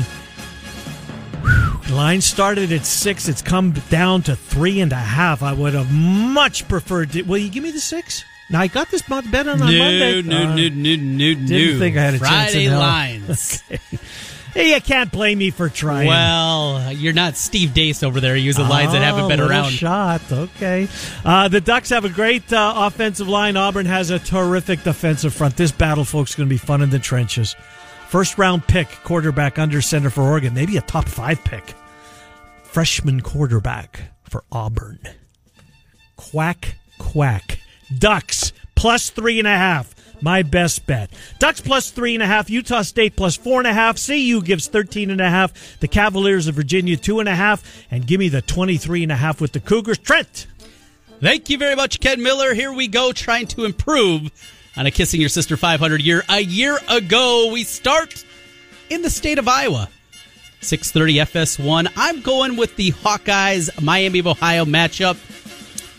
Line 1.90 2.20
started 2.20 2.72
at 2.72 2.86
six. 2.86 3.28
It's 3.28 3.42
come 3.42 3.72
down 3.90 4.22
to 4.22 4.36
three 4.36 4.80
and 4.80 4.92
a 4.92 4.96
half. 4.96 5.42
I 5.42 5.52
would 5.52 5.74
have 5.74 5.92
much 5.92 6.66
preferred. 6.68 7.12
To, 7.12 7.22
will 7.22 7.38
you 7.38 7.50
give 7.50 7.62
me 7.62 7.70
the 7.72 7.80
six? 7.80 8.24
Now 8.50 8.60
I 8.60 8.68
got 8.68 8.90
this 8.90 9.02
bet 9.02 9.24
on, 9.34 9.48
on 9.48 9.58
no, 9.58 9.64
Monday. 9.78 10.22
no, 10.22 10.36
Uh, 10.36 10.54
no, 10.54 10.54
no, 10.54 10.68
no, 10.68 10.96
no. 11.34 11.46
Didn't 11.46 11.78
think 11.78 11.96
I 11.96 12.02
had 12.02 12.14
a 12.14 12.18
chance 12.18 12.52
Friday 12.52 12.66
in 12.66 12.76
lines. 12.76 13.62
Hey, 13.68 13.78
you 14.54 14.80
can't 14.80 15.10
blame 15.10 15.38
me 15.38 15.50
for 15.50 15.68
trying. 15.68 16.06
Well, 16.08 16.92
you're 16.92 17.12
not 17.12 17.36
Steve 17.36 17.70
Deace 17.74 18.02
over 18.02 18.20
there 18.20 18.36
using 18.36 18.68
lines 18.68 18.92
that 18.92 19.02
haven't 19.02 19.28
been 19.28 19.40
Oh, 19.40 19.48
around. 19.48 19.70
Shot, 19.70 20.20
okay. 20.30 20.88
Uh, 21.24 21.48
the 21.48 21.60
Ducks 21.60 21.90
have 21.90 22.04
a 22.04 22.08
great 22.08 22.52
uh, 22.52 22.72
offensive 22.76 23.28
line. 23.28 23.56
Auburn 23.56 23.86
has 23.86 24.10
a 24.10 24.18
terrific 24.18 24.82
defensive 24.82 25.34
front. 25.34 25.56
This 25.56 25.72
battle, 25.72 26.04
folks, 26.04 26.30
is 26.30 26.36
going 26.36 26.48
to 26.48 26.52
be 26.54 26.58
fun 26.58 26.82
in 26.82 26.90
the 26.90 26.98
trenches. 26.98 27.54
First 28.08 28.38
round 28.38 28.66
pick, 28.66 28.88
quarterback 29.02 29.58
under 29.58 29.80
center 29.82 30.10
for 30.10 30.22
Oregon, 30.22 30.54
maybe 30.54 30.76
a 30.76 30.82
top 30.82 31.08
five 31.08 31.42
pick. 31.44 31.74
Freshman 32.62 33.20
quarterback 33.20 34.00
for 34.24 34.44
Auburn. 34.52 34.98
Quack, 36.16 36.76
quack. 36.98 37.58
Ducks 37.96 38.52
plus 38.74 39.10
three 39.10 39.38
and 39.38 39.46
a 39.48 39.56
half. 39.56 39.93
My 40.24 40.42
best 40.42 40.86
bet. 40.86 41.10
Ducks 41.38 41.60
plus 41.60 41.90
three 41.90 42.14
and 42.14 42.22
a 42.22 42.26
half. 42.26 42.48
Utah 42.48 42.80
State 42.80 43.14
plus 43.14 43.36
four 43.36 43.60
and 43.60 43.66
a 43.66 43.74
half. 43.74 43.98
CU 44.02 44.40
gives 44.40 44.68
13 44.68 45.10
and 45.10 45.20
a 45.20 45.28
half. 45.28 45.78
The 45.80 45.86
Cavaliers 45.86 46.46
of 46.46 46.54
Virginia 46.54 46.96
two 46.96 47.20
and 47.20 47.28
a 47.28 47.34
half. 47.34 47.62
And 47.90 48.06
give 48.06 48.20
me 48.20 48.30
the 48.30 48.40
23 48.40 49.02
and 49.02 49.12
a 49.12 49.16
half 49.16 49.42
with 49.42 49.52
the 49.52 49.60
Cougars. 49.60 49.98
Trent. 49.98 50.46
Thank 51.20 51.50
you 51.50 51.58
very 51.58 51.76
much, 51.76 52.00
Ken 52.00 52.22
Miller. 52.22 52.54
Here 52.54 52.72
we 52.72 52.88
go, 52.88 53.12
trying 53.12 53.48
to 53.48 53.66
improve 53.66 54.30
on 54.78 54.86
a 54.86 54.90
Kissing 54.90 55.20
Your 55.20 55.28
Sister 55.28 55.58
500 55.58 56.00
year. 56.00 56.22
A 56.30 56.40
year 56.40 56.78
ago, 56.88 57.50
we 57.52 57.62
start 57.62 58.24
in 58.88 59.02
the 59.02 59.10
state 59.10 59.38
of 59.38 59.46
Iowa. 59.46 59.90
630 60.62 61.32
FS1. 61.32 61.92
I'm 61.98 62.22
going 62.22 62.56
with 62.56 62.76
the 62.76 62.92
Hawkeyes 62.92 63.82
Miami 63.82 64.20
of 64.20 64.26
Ohio 64.26 64.64
matchup. 64.64 65.18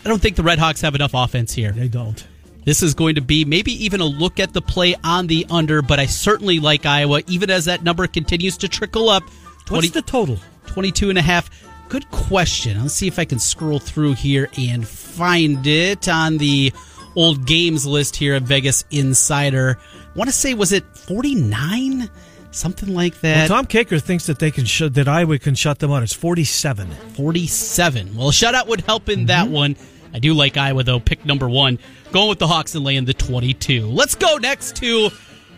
I 0.04 0.08
don't 0.08 0.20
think 0.20 0.34
the 0.34 0.42
Red 0.42 0.58
Hawks 0.58 0.80
have 0.80 0.96
enough 0.96 1.12
offense 1.14 1.52
here. 1.52 1.70
They 1.70 1.86
don't. 1.86 2.26
This 2.66 2.82
is 2.82 2.94
going 2.94 3.14
to 3.14 3.20
be 3.20 3.44
maybe 3.44 3.84
even 3.84 4.00
a 4.00 4.04
look 4.04 4.40
at 4.40 4.52
the 4.52 4.60
play 4.60 4.96
on 5.04 5.28
the 5.28 5.46
under, 5.48 5.82
but 5.82 6.00
I 6.00 6.06
certainly 6.06 6.58
like 6.58 6.84
Iowa, 6.84 7.22
even 7.28 7.48
as 7.48 7.66
that 7.66 7.84
number 7.84 8.08
continues 8.08 8.56
to 8.58 8.68
trickle 8.68 9.08
up. 9.08 9.22
What's 9.68 9.90
the 9.90 10.02
total? 10.02 10.40
22 10.66 11.08
and 11.10 11.16
a 11.16 11.22
half. 11.22 11.48
Good 11.88 12.10
question. 12.10 12.82
Let's 12.82 12.94
see 12.94 13.06
if 13.06 13.20
I 13.20 13.24
can 13.24 13.38
scroll 13.38 13.78
through 13.78 14.14
here 14.14 14.50
and 14.58 14.86
find 14.86 15.64
it 15.64 16.08
on 16.08 16.38
the 16.38 16.72
old 17.14 17.46
games 17.46 17.86
list 17.86 18.16
here 18.16 18.34
at 18.34 18.42
Vegas 18.42 18.84
Insider. 18.90 19.78
I 19.94 20.18
want 20.18 20.28
to 20.28 20.34
say, 20.34 20.54
was 20.54 20.72
it 20.72 20.84
49? 20.96 22.10
Something 22.50 22.94
like 22.94 23.12
Well, 23.22 23.34
that. 23.34 23.48
Tom 23.48 23.66
Kaker 23.66 24.02
thinks 24.02 24.26
that 24.26 24.40
they 24.40 24.50
can 24.50 24.64
sh- 24.64 24.90
that 24.90 25.06
Iowa 25.06 25.38
can 25.38 25.54
shut 25.54 25.78
them 25.78 25.92
out. 25.92 26.02
It's 26.02 26.12
47. 26.12 26.90
47. 27.14 28.16
Well, 28.16 28.30
a 28.30 28.32
shutout 28.32 28.66
would 28.66 28.80
help 28.80 29.08
in 29.08 29.26
that 29.26 29.44
mm-hmm. 29.44 29.54
one 29.54 29.76
I 30.16 30.18
do 30.18 30.32
like 30.32 30.56
Iowa, 30.56 30.82
though. 30.82 30.98
Pick 30.98 31.26
number 31.26 31.46
one. 31.46 31.78
Going 32.10 32.30
with 32.30 32.38
the 32.38 32.46
Hawks 32.46 32.74
and 32.74 32.82
laying 32.82 33.04
the 33.04 33.12
22. 33.12 33.86
Let's 33.86 34.14
go 34.14 34.38
next 34.38 34.76
to, 34.76 35.10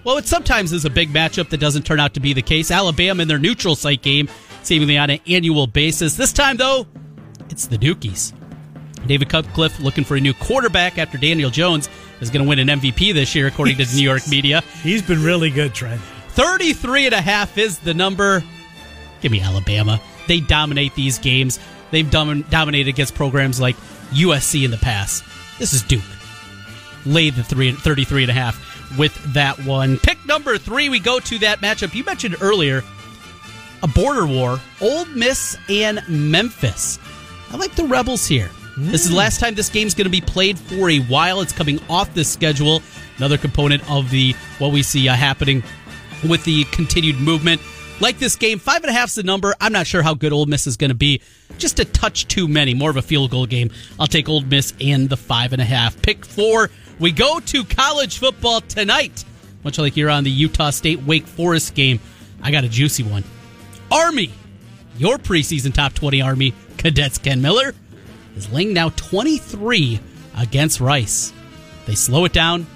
well, 0.03 0.17
it 0.17 0.27
sometimes 0.27 0.73
is 0.73 0.85
a 0.85 0.91
big 0.91 1.11
matchup 1.11 1.51
that 1.51 1.61
doesn't 1.61 1.85
turn 1.85 2.01
out 2.01 2.15
to 2.15 2.21
be 2.21 2.33
the 2.33 2.43
case. 2.43 2.73
Alabama 2.73 3.23
in 3.23 3.29
their 3.29 3.39
neutral 3.39 3.77
site 3.77 4.03
game, 4.03 4.29
seemingly 4.65 4.99
on 4.99 5.11
an 5.11 5.21
annual 5.29 5.69
basis. 5.69 6.17
This 6.17 6.33
time, 6.33 6.57
though, 6.57 6.89
it's 7.51 7.69
the 7.69 7.79
Dukies. 7.79 8.33
David 9.07 9.29
Cutcliffe 9.29 9.79
looking 9.79 10.03
for 10.03 10.17
a 10.17 10.21
new 10.21 10.35
quarterback 10.35 10.99
after 10.99 11.19
Daniel 11.19 11.51
Jones 11.51 11.89
is 12.21 12.29
going 12.29 12.43
to 12.43 12.49
win 12.49 12.59
an 12.59 12.81
MVP 12.81 13.15
this 13.15 13.37
year, 13.37 13.47
according 13.47 13.77
to 13.77 13.85
the 13.85 13.97
New 13.97 14.03
York 14.03 14.27
media. 14.29 14.63
He's 14.83 15.03
been 15.03 15.23
really 15.23 15.51
good, 15.51 15.73
Trent. 15.73 16.01
33 16.31 17.07
and 17.07 17.15
a 17.15 17.21
half 17.21 17.57
is 17.59 17.79
the 17.79 17.95
number. 17.95 18.43
Give 19.21 19.31
me 19.31 19.41
Alabama. 19.41 20.01
They 20.27 20.41
dominate 20.41 20.97
these 20.97 21.21
games. 21.21 21.61
They've 21.93 22.11
dom- 22.11 22.43
dominated 22.43 22.89
against 22.89 23.15
programs 23.15 23.61
like 23.61 23.77
USC 24.11 24.65
in 24.65 24.71
the 24.71 24.79
past. 24.79 25.25
This 25.59 25.73
is 25.73 25.83
Duke. 25.83 26.03
Lay 27.07 27.31
the 27.31 27.43
three, 27.43 27.73
33 27.73 28.25
and 28.25 28.31
a 28.31 28.35
half 28.35 28.99
with 28.99 29.15
that 29.35 29.59
one. 29.65 29.99
Pick 29.99 30.25
number 30.27 30.59
three, 30.59 30.89
we 30.89 31.01
go 31.01 31.21
to 31.21 31.39
that 31.41 31.61
matchup 31.61 31.95
you 31.95 32.05
mentioned 32.05 32.37
earlier. 32.41 32.83
A 33.83 33.89
border 33.89 34.27
war, 34.27 34.59
Ole 34.81 35.05
Miss 35.07 35.57
and 35.69 36.03
Memphis. 36.09 36.99
I 37.51 37.57
like 37.57 37.75
the 37.75 37.85
Rebels 37.85 38.27
here. 38.27 38.51
This 38.77 39.05
is 39.05 39.11
the 39.11 39.17
last 39.17 39.41
time 39.41 39.55
this 39.55 39.69
game's 39.69 39.95
going 39.95 40.05
to 40.05 40.11
be 40.11 40.21
played 40.21 40.59
for 40.59 40.89
a 40.89 41.01
while. 41.01 41.41
It's 41.41 41.53
coming 41.53 41.81
off 41.89 42.15
the 42.15 42.25
schedule. 42.25 42.81
Another 43.17 43.37
component 43.37 43.89
of 43.91 44.11
the 44.11 44.35
what 44.59 44.73
we 44.73 44.85
see 44.85 45.09
uh, 45.09 45.15
happening 45.15 45.65
with 46.29 46.45
the 46.45 46.65
continued 46.65 47.17
movement. 47.17 47.61
Like 48.01 48.21
this 48.21 48.37
game, 48.37 48.61
five 48.61 48.85
and 48.85 48.91
a 48.91 48.93
half's 48.93 49.17
the 49.17 49.25
number. 49.25 49.55
I'm 49.61 49.73
not 49.73 49.87
sure 49.87 50.03
how 50.03 50.15
good 50.15 50.33
Ole 50.33 50.47
Miss 50.47 50.69
is 50.69 50.77
going 50.77 50.91
to 50.91 50.97
be. 50.97 51.21
Just 51.59 51.81
a 51.81 51.85
touch 51.85 52.29
too 52.29 52.47
many. 52.47 52.73
More 52.73 52.91
of 52.91 52.97
a 52.97 53.03
field 53.03 53.33
goal 53.33 53.47
game. 53.47 53.71
I'll 53.99 54.07
take 54.07 54.29
Ole 54.29 54.43
Miss 54.43 54.73
and 54.81 55.09
the 55.09 55.17
five 55.17 55.53
and 55.53 55.61
a 55.61 55.65
half. 55.65 56.01
Pick 56.01 56.25
four. 56.25 56.71
We 57.01 57.11
go 57.11 57.41
to 57.41 57.65
college 57.65 58.19
football 58.19 58.61
tonight. 58.61 59.25
Much 59.65 59.79
like 59.79 59.97
you're 59.97 60.11
on 60.11 60.23
the 60.23 60.31
Utah 60.31 60.71
State 60.71 61.03
Wake 61.03 61.27
Forest 61.27 61.75
game, 61.75 61.99
I 62.41 62.53
got 62.53 62.63
a 62.63 62.69
juicy 62.69 63.03
one. 63.03 63.25
Army, 63.91 64.31
your 64.97 65.19
preseason 65.19 65.75
top 65.75 65.93
20 65.95 66.23
Army 66.23 66.55
cadets 66.77 67.19
Ken 67.19 67.43
Miller 67.43 67.75
is 68.37 68.51
laying 68.53 68.73
now 68.73 68.91
23 68.91 69.99
against 70.37 70.81
Rice. 70.81 71.33
They 71.87 71.97
slow 71.97 72.25
it 72.27 72.33
down. 72.33 72.69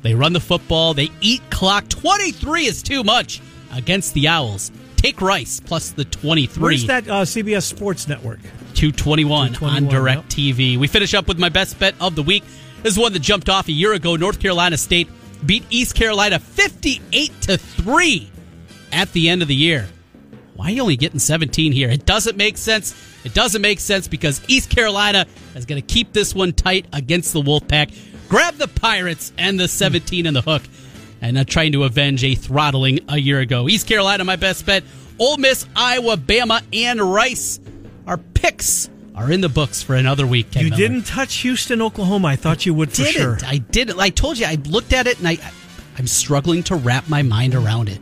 They 0.00 0.14
run 0.14 0.32
the 0.32 0.40
football. 0.40 0.94
They 0.94 1.10
eat 1.20 1.42
clock. 1.50 1.88
23 1.88 2.64
is 2.64 2.82
too 2.82 3.04
much 3.04 3.42
against 3.76 4.14
the 4.14 4.28
Owls. 4.28 4.72
Take 4.96 5.20
Rice 5.20 5.60
plus 5.60 5.90
the 5.90 6.04
23. 6.04 6.62
Where's 6.62 6.86
that 6.86 7.08
uh, 7.08 7.22
CBS 7.22 7.62
Sports 7.62 8.08
Network? 8.08 8.40
221, 8.74 9.54
221, 9.54 9.84
on 9.84 9.90
DirecTV. 10.24 10.78
We 10.78 10.86
finish 10.88 11.14
up 11.14 11.28
with 11.28 11.38
my 11.38 11.48
best 11.48 11.78
bet 11.78 11.94
of 12.00 12.16
the 12.16 12.22
week. 12.22 12.42
This 12.82 12.94
is 12.94 12.98
one 12.98 13.12
that 13.12 13.20
jumped 13.20 13.48
off 13.48 13.68
a 13.68 13.72
year 13.72 13.92
ago. 13.92 14.16
North 14.16 14.40
Carolina 14.40 14.76
State 14.76 15.08
beat 15.44 15.64
East 15.70 15.94
Carolina 15.94 16.38
58 16.38 17.40
to 17.42 17.58
3 17.58 18.30
at 18.92 19.12
the 19.12 19.28
end 19.28 19.42
of 19.42 19.48
the 19.48 19.54
year. 19.54 19.88
Why 20.54 20.66
are 20.66 20.70
you 20.70 20.82
only 20.82 20.96
getting 20.96 21.18
17 21.18 21.72
here? 21.72 21.90
It 21.90 22.06
doesn't 22.06 22.36
make 22.36 22.56
sense. 22.56 22.94
It 23.24 23.34
doesn't 23.34 23.60
make 23.60 23.78
sense 23.78 24.08
because 24.08 24.40
East 24.48 24.70
Carolina 24.70 25.26
is 25.54 25.66
going 25.66 25.80
to 25.80 25.86
keep 25.86 26.12
this 26.12 26.34
one 26.34 26.52
tight 26.52 26.86
against 26.92 27.32
the 27.34 27.42
Wolfpack. 27.42 27.94
Grab 28.28 28.54
the 28.54 28.68
Pirates 28.68 29.32
and 29.36 29.60
the 29.60 29.68
17 29.68 30.26
in 30.26 30.34
the 30.34 30.40
hook 30.42 30.62
and 31.20 31.34
not 31.36 31.46
trying 31.46 31.72
to 31.72 31.84
avenge 31.84 32.22
a 32.24 32.34
throttling 32.34 33.00
a 33.08 33.16
year 33.18 33.40
ago. 33.40 33.68
East 33.68 33.86
Carolina, 33.86 34.24
my 34.24 34.36
best 34.36 34.66
bet. 34.66 34.84
Ole 35.18 35.36
Miss, 35.38 35.66
Iowa, 35.74 36.16
Bama, 36.16 36.62
and 36.72 37.00
Rice. 37.00 37.58
Our 38.06 38.18
picks 38.18 38.90
are 39.14 39.32
in 39.32 39.40
the 39.40 39.48
books 39.48 39.82
for 39.82 39.94
another 39.96 40.26
week. 40.26 40.50
Ken 40.50 40.64
You 40.64 40.70
Miller. 40.70 40.76
didn't 40.80 41.06
touch 41.06 41.36
Houston, 41.36 41.80
Oklahoma. 41.80 42.28
I 42.28 42.36
thought 42.36 42.66
you 42.66 42.74
would 42.74 42.90
for 42.90 42.96
didn't. 43.04 43.12
sure. 43.12 43.38
I 43.46 43.58
didn't. 43.58 43.98
I 43.98 44.10
told 44.10 44.38
you. 44.38 44.44
I 44.46 44.56
looked 44.68 44.92
at 44.92 45.06
it 45.06 45.18
and 45.18 45.26
I, 45.26 45.38
I'm 45.98 46.06
struggling 46.06 46.62
to 46.64 46.74
wrap 46.76 47.08
my 47.08 47.22
mind 47.22 47.54
around 47.54 47.88
it. 47.88 48.00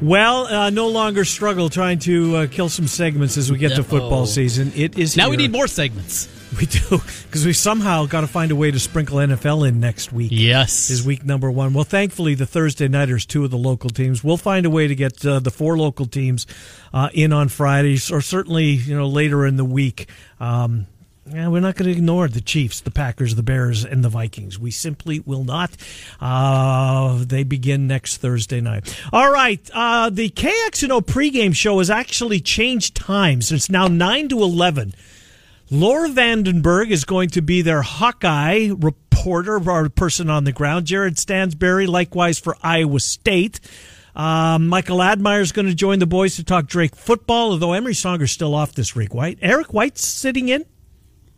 Well, 0.00 0.46
uh, 0.46 0.70
no 0.70 0.88
longer 0.88 1.24
struggle 1.24 1.68
trying 1.68 1.98
to 2.00 2.36
uh, 2.36 2.46
kill 2.48 2.68
some 2.68 2.86
segments 2.88 3.36
as 3.36 3.50
we 3.52 3.58
get 3.58 3.76
to 3.76 3.84
football 3.84 4.26
season. 4.26 4.72
It 4.74 4.98
is 4.98 5.16
Now 5.16 5.30
we 5.30 5.36
need 5.36 5.52
more 5.52 5.66
segments. 5.68 6.28
We 6.58 6.66
do 6.66 7.00
because 7.24 7.46
we 7.46 7.54
somehow 7.54 8.04
got 8.06 8.20
to 8.20 8.26
find 8.26 8.50
a 8.52 8.56
way 8.56 8.70
to 8.70 8.78
sprinkle 8.78 9.16
NFL 9.18 9.66
in 9.66 9.80
next 9.80 10.12
week. 10.12 10.30
Yes. 10.32 10.90
is 10.90 11.04
week 11.04 11.24
number 11.24 11.50
one. 11.50 11.72
Well, 11.72 11.84
thankfully, 11.84 12.34
the 12.34 12.46
Thursday 12.46 12.88
nighters, 12.88 13.24
two 13.24 13.44
of 13.44 13.50
the 13.50 13.56
local 13.56 13.88
teams. 13.88 14.22
We'll 14.22 14.36
find 14.36 14.66
a 14.66 14.70
way 14.70 14.86
to 14.86 14.94
get 14.94 15.24
uh, 15.24 15.40
the 15.40 15.50
four 15.50 15.78
local 15.78 16.06
teams 16.06 16.46
uh, 16.92 17.08
in 17.14 17.32
on 17.32 17.48
Fridays, 17.48 18.10
or 18.10 18.20
certainly 18.20 18.66
you 18.66 18.94
know 18.94 19.08
later 19.08 19.46
in 19.46 19.56
the 19.56 19.64
week. 19.64 20.08
Um, 20.40 20.86
yeah, 21.26 21.48
we're 21.48 21.60
not 21.60 21.76
going 21.76 21.90
to 21.90 21.96
ignore 21.96 22.28
the 22.28 22.40
Chiefs, 22.40 22.80
the 22.80 22.90
Packers, 22.90 23.36
the 23.36 23.42
Bears, 23.42 23.84
and 23.84 24.04
the 24.04 24.08
Vikings. 24.08 24.58
We 24.58 24.72
simply 24.72 25.20
will 25.20 25.44
not. 25.44 25.70
Uh, 26.20 27.24
they 27.24 27.44
begin 27.44 27.86
next 27.86 28.16
Thursday 28.16 28.60
night. 28.60 28.94
All 29.12 29.30
right. 29.30 29.60
Uh, 29.72 30.10
the 30.10 30.28
KXNO 30.30 31.02
pregame 31.02 31.54
show 31.54 31.78
has 31.78 31.90
actually 31.90 32.40
changed 32.40 32.96
times. 32.96 33.52
It's 33.52 33.70
now 33.70 33.86
9 33.86 34.30
to 34.30 34.42
11. 34.42 34.94
Laura 35.72 36.10
Vandenberg 36.10 36.90
is 36.90 37.06
going 37.06 37.30
to 37.30 37.40
be 37.40 37.62
their 37.62 37.80
Hawkeye 37.80 38.68
reporter 38.76 39.58
or 39.70 39.88
person 39.88 40.28
on 40.28 40.44
the 40.44 40.52
ground. 40.52 40.84
Jared 40.84 41.14
Stansberry, 41.14 41.88
likewise 41.88 42.38
for 42.38 42.58
Iowa 42.62 43.00
State. 43.00 43.58
Um, 44.14 44.68
Michael 44.68 45.02
Admire 45.02 45.40
is 45.40 45.50
going 45.50 45.68
to 45.68 45.74
join 45.74 45.98
the 45.98 46.06
boys 46.06 46.36
to 46.36 46.44
talk 46.44 46.66
Drake 46.66 46.94
football, 46.94 47.52
although 47.52 47.72
Emery 47.72 47.94
Songer's 47.94 48.30
still 48.32 48.54
off 48.54 48.74
this 48.74 48.94
week. 48.94 49.14
White 49.14 49.38
Eric 49.40 49.72
White's 49.72 50.06
sitting 50.06 50.50
in. 50.50 50.66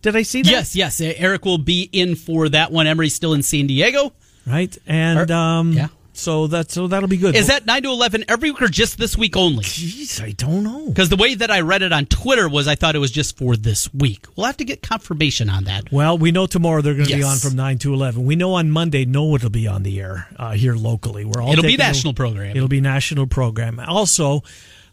Did 0.03 0.17
I 0.17 0.23
see 0.23 0.43
that? 0.43 0.51
Yes, 0.51 0.75
yes. 0.75 1.01
Eric 1.01 1.45
will 1.45 1.59
be 1.59 1.89
in 1.93 2.17
for 2.17 2.49
that 2.49 2.73
one. 2.73 2.89
Emery's 2.89 3.15
still 3.15 3.35
in 3.35 3.45
San 3.45 3.69
Diego. 3.69 4.13
Right, 4.45 4.77
and 4.85 5.31
Or- 5.31 5.33
um, 5.33 5.73
yeah. 5.75 5.89
So 6.17 6.47
that 6.49 6.71
so 6.71 6.87
that'll 6.87 7.09
be 7.09 7.17
good. 7.17 7.35
Is 7.35 7.49
that 7.49 7.67
9 7.67 7.83
to 7.83 7.89
11 7.91 8.25
every 8.29 8.51
week 8.53 8.63
or 8.63 8.69
just 8.69 8.99
this 8.99 9.17
week 9.19 9.37
only? 9.37 9.65
Jeez, 9.65 10.23
I 10.23 10.31
don't 10.31 10.63
know. 10.63 10.87
Because 10.87 11.09
the 11.09 11.17
way 11.17 11.35
that 11.35 11.51
I 11.51 11.61
read 11.61 11.83
it 11.83 11.93
on 11.93 12.07
Twitter 12.07 12.49
was 12.49 12.69
I 12.69 12.77
thought 12.77 12.95
it 12.95 13.01
was 13.01 13.11
just 13.11 13.37
for 13.37 13.57
this 13.57 13.93
week. 13.93 14.27
We'll 14.37 14.47
have 14.47 14.57
to 14.59 14.65
get 14.65 14.81
confirmation 14.81 15.51
on 15.51 15.65
that. 15.65 15.91
Well, 15.91 16.17
we 16.17 16.31
know 16.31 16.47
tomorrow 16.47 16.83
they're 16.83 16.95
going 16.95 17.09
to 17.09 17.17
be 17.17 17.23
on 17.23 17.39
from 17.39 17.57
nine 17.57 17.79
to 17.79 17.93
eleven. 17.93 18.25
We 18.25 18.37
know 18.37 18.55
on 18.55 18.71
Monday 18.71 19.05
no 19.05 19.35
it'll 19.35 19.51
be 19.51 19.67
on 19.67 19.83
the 19.83 20.01
air 20.01 20.29
uh, 20.39 20.53
here 20.53 20.75
locally. 20.75 21.25
We're 21.25 21.43
all 21.43 21.53
It'll 21.53 21.63
be 21.65 21.75
a- 21.75 21.79
national 21.79 22.15
programming. 22.15 22.57
It'll 22.57 22.69
be 22.69 22.81
national 22.81 23.27
program. 23.27 23.81
Also, 23.81 24.43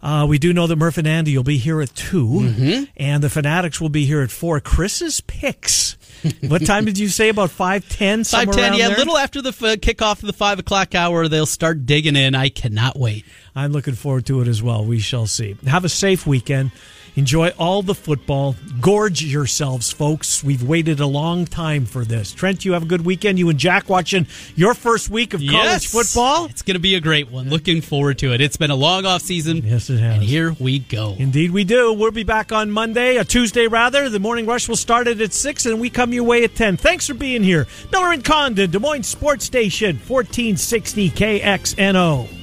uh, 0.04 0.26
we 0.28 0.38
do 0.39 0.52
know 0.54 0.68
that 0.68 0.76
Murph 0.76 0.97
and 0.97 1.08
Andy 1.08 1.36
will 1.36 1.43
be 1.43 1.58
here 1.58 1.82
at 1.82 1.93
2 1.95 2.28
Mm-hmm. 2.28 2.84
and 2.97 3.24
the 3.24 3.30
Fanatics 3.30 3.80
will 3.80 3.89
be 3.89 4.06
here 4.06 4.22
at 4.22 4.32
four. 4.32 4.60
Chris's 4.60 5.22
picks. 5.22 5.97
what 6.47 6.66
time 6.66 6.86
did 6.86 6.97
you 6.99 7.08
say? 7.08 7.30
About 7.30 7.49
five 7.49 7.88
ten. 7.89 8.24
Five 8.24 8.52
ten, 8.52 8.74
yeah, 8.76 8.89
a 8.89 8.97
little 8.97 9.18
after 9.18 9.41
the 9.41 9.49
f- 9.49 9.80
kickoff 9.80 10.22
of 10.22 10.28
the 10.28 10.34
five 10.34 10.60
o'clock 10.60 10.93
hour, 10.93 11.28
they'll 11.28 11.45
start 11.47 11.86
digging 11.88 12.16
in. 12.16 12.36
I 12.36 12.49
cannot 12.49 12.97
wait. 12.97 13.26
I'm 13.56 13.72
looking 13.72 13.95
forward 13.95 14.26
to 14.28 14.39
it 14.41 14.47
as 14.47 14.62
well. 14.62 14.86
We 14.86 14.99
shall 14.99 15.26
see. 15.26 15.56
Have 15.66 15.84
a 15.84 15.89
safe 15.89 16.28
weekend. 16.28 16.72
Enjoy 17.18 17.49
all 17.59 17.82
the 17.84 17.93
football. 17.93 18.55
Gorge 18.80 19.22
yourselves, 19.22 19.91
folks. 19.91 20.43
We've 20.43 20.64
waited 20.64 21.01
a 21.01 21.05
long 21.05 21.45
time 21.45 21.86
for 21.86 22.05
this. 22.05 22.32
Trent, 22.32 22.64
you 22.64 22.72
have 22.72 22.84
a 22.84 22.86
good 22.86 23.03
weekend. 23.05 23.38
You 23.38 23.49
and 23.49 23.59
Jack 23.59 23.89
watching 23.89 24.28
your 24.55 24.74
first 24.74 25.09
week 25.09 25.34
of 25.34 25.41
college 25.41 25.51
Yes. 25.51 25.86
football. 25.91 26.45
It's 26.45 26.62
going 26.62 26.76
to 26.76 26.80
be 26.80 26.95
a 26.95 27.01
great 27.01 27.30
one. 27.30 27.49
Looking 27.49 27.82
forward 27.82 28.18
to 28.20 28.34
it. 28.34 28.39
It's 28.39 28.55
been 28.55 28.72
a 28.72 28.76
long 28.76 29.05
off 29.05 29.22
season. 29.24 29.57
Yes, 29.66 29.89
it 29.89 29.99
has. 29.99 30.16
And 30.16 30.24
here 30.24 30.55
we 30.57 30.80
go. 30.80 31.16
Indeed, 31.20 31.51
we 31.51 31.66
do. 31.66 31.91
We'll 31.91 32.12
be 32.12 32.24
back 32.24 32.53
on 32.53 32.72
Monday, 32.72 33.18
a 33.18 33.26
Tuesday 33.26 33.68
rather. 33.68 34.09
The 34.09 34.20
morning 34.20 34.45
rush 34.45 34.70
will 34.70 34.78
start 34.78 35.07
at 35.07 35.34
6, 35.34 35.66
and 35.66 35.82
we 35.82 35.89
come 35.89 36.14
your 36.14 36.24
way 36.24 36.43
at 36.45 36.55
10. 36.55 36.78
Thanks 36.78 37.07
for 37.07 37.14
being 37.14 37.43
here. 37.43 37.68
Miller 37.91 38.14
and 38.14 38.24
Condon, 38.24 38.72
Des 38.72 38.80
Moines 38.80 39.03
Sports 39.03 39.43
Station, 39.43 39.97
1460 40.07 41.09
KXNO. 41.09 42.41